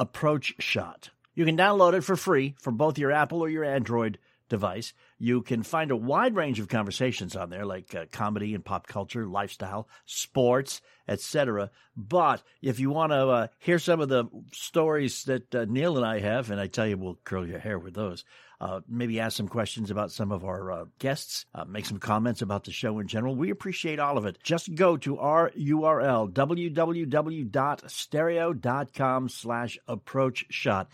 approach 0.00 0.54
shot. 0.58 1.10
You 1.34 1.44
can 1.44 1.56
download 1.56 1.94
it 1.94 2.02
for 2.02 2.16
free 2.16 2.56
for 2.58 2.72
both 2.72 2.98
your 2.98 3.12
Apple 3.12 3.42
or 3.42 3.48
your 3.48 3.64
Android 3.64 4.18
device. 4.48 4.92
You 5.18 5.42
can 5.42 5.62
find 5.62 5.90
a 5.90 5.96
wide 5.96 6.34
range 6.34 6.58
of 6.58 6.68
conversations 6.68 7.36
on 7.36 7.50
there, 7.50 7.64
like 7.64 7.94
uh, 7.94 8.06
comedy 8.10 8.54
and 8.54 8.64
pop 8.64 8.86
culture, 8.88 9.26
lifestyle, 9.26 9.88
sports, 10.06 10.80
etc. 11.06 11.70
But 11.96 12.42
if 12.60 12.80
you 12.80 12.90
want 12.90 13.12
to 13.12 13.28
uh, 13.28 13.46
hear 13.58 13.78
some 13.78 14.00
of 14.00 14.08
the 14.08 14.24
stories 14.52 15.24
that 15.24 15.54
uh, 15.54 15.66
Neil 15.68 15.96
and 15.96 16.06
I 16.06 16.18
have, 16.18 16.50
and 16.50 16.60
I 16.60 16.66
tell 16.66 16.86
you, 16.86 16.96
we'll 16.96 17.18
curl 17.22 17.46
your 17.46 17.60
hair 17.60 17.78
with 17.78 17.94
those. 17.94 18.24
Uh, 18.60 18.80
maybe 18.86 19.18
ask 19.18 19.36
some 19.36 19.48
questions 19.48 19.90
about 19.90 20.12
some 20.12 20.30
of 20.30 20.44
our 20.44 20.70
uh, 20.70 20.84
guests, 20.98 21.46
uh, 21.54 21.64
make 21.64 21.86
some 21.86 21.98
comments 21.98 22.42
about 22.42 22.64
the 22.64 22.72
show 22.72 22.98
in 22.98 23.06
general. 23.06 23.34
We 23.34 23.48
appreciate 23.48 23.98
all 23.98 24.18
of 24.18 24.26
it. 24.26 24.36
Just 24.42 24.74
go 24.74 24.98
to 24.98 25.18
our 25.18 25.48
URL, 25.50 26.30
www.stereo.com 26.30 29.28
slash 29.28 29.78
approach 29.88 30.44
shot. 30.50 30.88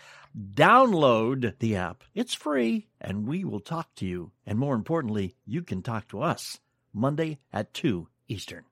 Download 0.55 1.59
the 1.59 1.77
app. 1.77 2.05
It's 2.14 2.35
free, 2.35 2.89
and 3.01 3.27
we 3.27 3.45
will 3.45 3.61
talk 3.61 3.95
to 3.97 4.07
you. 4.07 4.31
And 4.47 4.59
more 4.59 4.75
importantly, 4.75 5.35
you 5.45 5.62
can 5.62 5.83
talk 5.83 6.09
to 6.09 6.23
us 6.23 6.61
Monday 6.93 7.39
at 7.53 7.75
2 7.75 8.09
Eastern. 8.29 8.64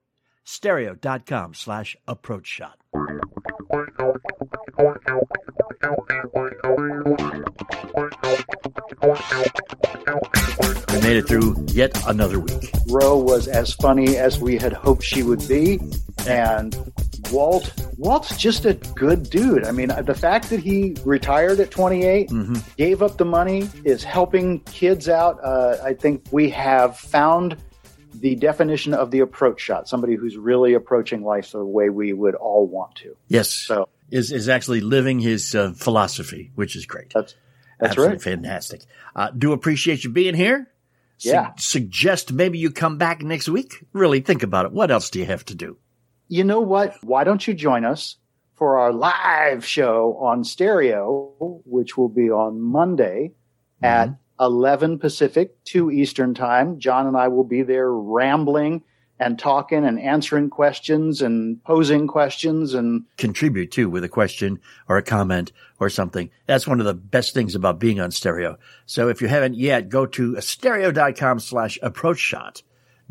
Stereo.com 0.45 1.55
slash 1.55 1.97
approach 2.07 2.47
shot. 2.47 2.79
We 10.93 11.01
made 11.03 11.17
it 11.17 11.29
through 11.29 11.57
yet 11.69 11.97
another 12.09 12.41
week. 12.41 12.71
Ro 12.89 13.19
was 13.19 13.49
as 13.49 13.73
funny 13.75 14.17
as 14.17 14.39
we 14.41 14.57
had 14.57 14.73
hoped 14.73 15.03
she 15.03 15.23
would 15.23 15.47
be, 15.49 15.79
and 16.27 16.75
Walt 17.31 17.73
Walt's 17.99 18.37
just 18.39 18.65
a 18.65 18.75
good 18.75 19.29
dude. 19.29 19.65
I 19.65 19.73
mean, 19.73 19.89
the 20.05 20.15
fact 20.15 20.49
that 20.51 20.61
he 20.61 20.97
retired 21.05 21.61
at 21.61 21.71
28, 21.71 22.31
Mm-hmm. 22.31 22.55
gave 22.77 23.03
up 23.03 23.19
the 23.19 23.25
money, 23.25 23.69
is 23.85 24.03
helping 24.05 24.61
kids 24.61 25.09
out. 25.09 25.39
Uh, 25.45 25.77
I 25.85 25.93
think 25.95 26.25
we 26.31 26.49
have 26.51 26.97
found 26.97 27.57
the 28.15 28.37
definition 28.37 28.95
of 28.95 29.11
the 29.11 29.21
approach 29.21 29.61
shot. 29.61 29.89
Somebody 29.89 30.15
who's 30.15 30.37
really 30.37 30.73
approaching 30.75 31.25
life 31.25 31.51
the 31.53 31.65
way 31.65 31.91
we 31.91 32.13
would 32.13 32.35
all 32.37 32.67
want 32.67 32.95
to. 32.97 33.17
Yes. 33.29 33.51
So 33.51 33.89
is 34.11 34.33
is 34.33 34.49
actually 34.49 34.81
living 34.81 35.19
his 35.19 35.55
uh, 35.55 35.73
philosophy, 35.77 36.53
which 36.55 36.77
is 36.77 36.87
great. 36.87 37.13
That's 37.13 37.35
that's 37.81 37.91
Absolutely 37.93 38.15
right. 38.17 38.23
fantastic. 38.23 38.83
Uh, 39.17 39.31
do 39.37 39.53
appreciate 39.53 40.05
you 40.05 40.11
being 40.11 40.35
here. 40.35 40.71
Su- 41.19 41.31
Yeah. 41.31 41.53
suggest 41.59 42.33
maybe 42.33 42.59
you 42.59 42.71
come 42.71 42.99
back 42.99 43.23
next 43.23 43.49
week. 43.49 43.85
Really 43.93 44.21
think 44.21 44.43
about 44.43 44.67
it. 44.67 44.73
What 44.73 44.91
else 44.91 45.11
do 45.11 45.19
you 45.19 45.27
have 45.27 45.45
to 45.47 45.55
do? 45.55 45.77
you 46.29 46.43
know 46.43 46.61
what? 46.61 46.97
Why 47.05 47.23
don't 47.23 47.47
you 47.47 47.53
join 47.55 47.85
us 47.85 48.17
for 48.55 48.79
our 48.79 48.93
live 48.93 49.65
show 49.65 50.17
on 50.21 50.43
stereo, 50.43 51.61
which 51.67 51.97
will 51.99 52.09
be 52.09 52.31
on 52.31 52.61
Monday 52.61 53.33
at 53.83 54.09
11 54.41 54.99
Pacific, 54.99 55.63
2 55.65 55.91
Eastern 55.91 56.35
Time. 56.35 56.79
John 56.81 57.07
and 57.07 57.17
I 57.17 57.29
will 57.29 57.45
be 57.45 57.63
there 57.63 57.93
rambling 57.93 58.83
and 59.19 59.39
talking 59.39 59.85
and 59.85 60.01
answering 60.01 60.51
questions 60.51 61.23
and 61.23 61.63
posing 61.65 62.07
questions 62.07 62.75
and 62.75 63.05
Contribute 63.17 63.71
too 63.71 63.89
with 63.89 64.05
a 64.05 64.09
question 64.09 64.61
or 64.89 64.97
a 64.97 65.03
comment 65.03 65.53
or 65.81 65.89
something. 65.89 66.31
That's 66.47 66.67
one 66.67 66.81
of 66.81 66.87
the 66.87 66.95
best 66.95 67.35
things 67.35 67.55
about 67.55 67.79
being 67.79 68.01
on 68.01 68.11
stereo. 68.11 68.59
So 68.87 69.09
if 69.09 69.23
you 69.23 69.29
haven't 69.29 69.55
yet, 69.55 69.89
go 69.89 70.07
to 70.07 70.41
stereo.com 70.41 71.41
slash 71.41 71.79
approach 71.83 72.19
shot. 72.19 72.63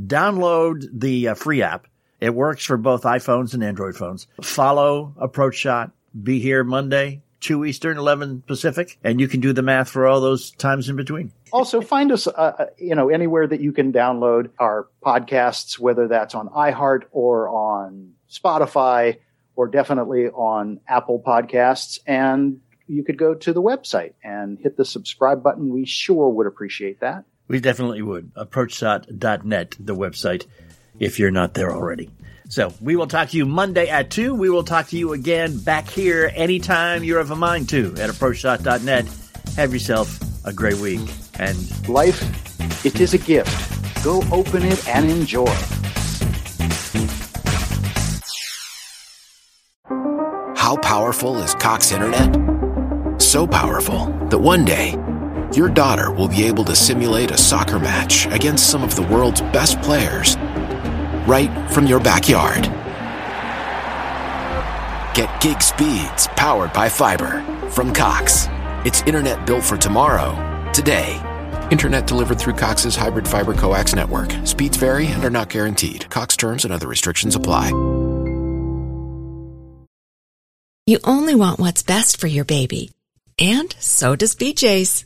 Download 0.02 0.86
the 0.92 1.30
uh, 1.30 1.34
free 1.36 1.62
app. 1.62 1.88
It 2.20 2.34
works 2.34 2.64
for 2.64 2.78
both 2.78 3.04
iPhones 3.04 3.54
and 3.54 3.64
Android 3.64 3.96
phones. 3.96 4.28
Follow 4.42 5.14
Approach 5.18 5.56
Shot. 5.56 5.92
Be 6.22 6.40
here 6.40 6.64
Monday, 6.64 7.23
2 7.44 7.66
Eastern, 7.66 7.98
11 7.98 8.44
Pacific, 8.48 8.98
and 9.04 9.20
you 9.20 9.28
can 9.28 9.40
do 9.42 9.54
the 9.54 9.62
math 9.62 9.90
for 9.90 10.08
all 10.08 10.20
those 10.22 10.52
times 10.52 10.90
in 10.90 10.96
between. 10.96 11.32
also 11.52 11.82
find 11.82 12.12
us 12.12 12.26
uh, 12.28 12.66
you 12.78 12.96
know 12.96 13.10
anywhere 13.10 13.46
that 13.46 13.62
you 13.62 13.72
can 13.72 13.94
download 13.94 14.50
our 14.60 14.88
podcasts 15.06 15.78
whether 15.78 16.08
that's 16.08 16.34
on 16.34 16.48
iheart 16.50 17.04
or 17.12 17.48
on 17.50 18.14
spotify 18.32 19.18
or 19.56 19.68
definitely 19.68 20.28
on 20.30 20.80
apple 20.88 21.22
podcasts 21.26 22.00
and 22.08 22.60
you 22.88 23.04
could 23.04 23.18
go 23.18 23.36
to 23.36 23.54
the 23.54 23.62
website 23.62 24.14
and 24.24 24.58
hit 24.60 24.76
the 24.78 24.86
subscribe 24.86 25.44
button 25.44 25.70
we 25.72 25.86
sure 25.86 26.30
would 26.30 26.48
appreciate 26.48 27.00
that 27.02 27.24
We 27.48 27.60
definitely 27.60 28.02
would. 28.02 28.34
ApproachShot.net, 28.36 29.76
the 29.80 29.96
website, 29.96 30.48
if 31.00 31.20
you're 31.20 31.32
not 31.42 31.54
there 31.54 31.72
already. 31.72 32.10
So 32.54 32.72
we 32.82 32.96
will 32.96 33.08
talk 33.08 33.30
to 33.30 33.38
you 33.38 33.48
Monday 33.48 33.90
at 33.90 34.12
2. 34.12 34.36
We 34.36 34.52
will 34.52 34.64
talk 34.64 34.90
to 34.90 34.96
you 34.96 35.14
again 35.14 35.58
back 35.58 35.90
here 35.90 36.32
anytime 36.36 37.04
you're 37.04 37.20
of 37.20 37.32
a 37.32 37.36
mind 37.36 37.68
to 37.70 37.88
at 37.98 38.12
ApproachShot.net. 38.12 39.08
Have 39.56 39.74
yourself 39.74 40.20
a 40.46 40.54
great 40.54 40.78
week. 40.78 41.00
And 41.40 41.58
life, 41.90 42.22
it 42.86 43.02
is 43.02 43.16
a 43.16 43.18
gift. 43.18 44.04
Go 44.04 44.22
open 44.32 44.62
it 44.62 44.88
and 44.88 45.10
enjoy. 45.10 45.52
How 50.56 50.78
powerful 50.78 51.40
is 51.40 51.56
Cox 51.56 51.92
Internet? 51.92 53.20
So 53.20 53.48
powerful 53.48 54.06
that 54.30 54.38
one 54.38 54.64
day, 54.64 54.92
your 55.56 55.70
daughter 55.70 56.12
will 56.12 56.28
be 56.28 56.44
able 56.44 56.66
to 56.66 56.76
simulate 56.76 57.32
a 57.32 57.38
soccer 57.38 57.80
match 57.80 58.28
against 58.28 58.70
some 58.70 58.84
of 58.84 58.96
the 58.96 59.02
world's 59.02 59.42
best 59.42 59.82
players 59.82 60.38
right 61.28 61.72
from 61.72 61.88
your 61.88 62.00
backyard. 62.00 62.64
Get 65.16 65.42
gig 65.42 65.62
speeds 65.62 66.28
powered 66.36 66.74
by 66.74 66.90
fiber 66.90 67.42
from 67.70 67.94
Cox. 67.94 68.48
It's 68.86 69.02
internet 69.04 69.46
built 69.46 69.64
for 69.64 69.78
tomorrow, 69.78 70.34
today. 70.74 71.22
Internet 71.72 72.08
delivered 72.08 72.40
through 72.40 72.54
Cox's 72.54 72.96
hybrid 72.96 73.28
fiber 73.28 73.54
coax 73.54 73.96
network. 73.96 74.32
Speeds 74.46 74.78
vary 74.78 75.08
and 75.08 75.24
are 75.24 75.30
not 75.30 75.50
guaranteed. 75.50 76.10
Cox 76.10 76.36
terms 76.36 76.66
and 76.66 76.74
other 76.74 76.88
restrictions 76.88 77.36
apply. 77.36 77.70
You 80.86 81.00
only 81.06 81.34
want 81.34 81.60
what's 81.60 81.82
best 81.82 82.20
for 82.20 82.28
your 82.28 82.44
baby. 82.44 82.92
And 83.40 83.74
so 83.80 84.18
does 84.18 84.36
BJ's. 84.36 85.06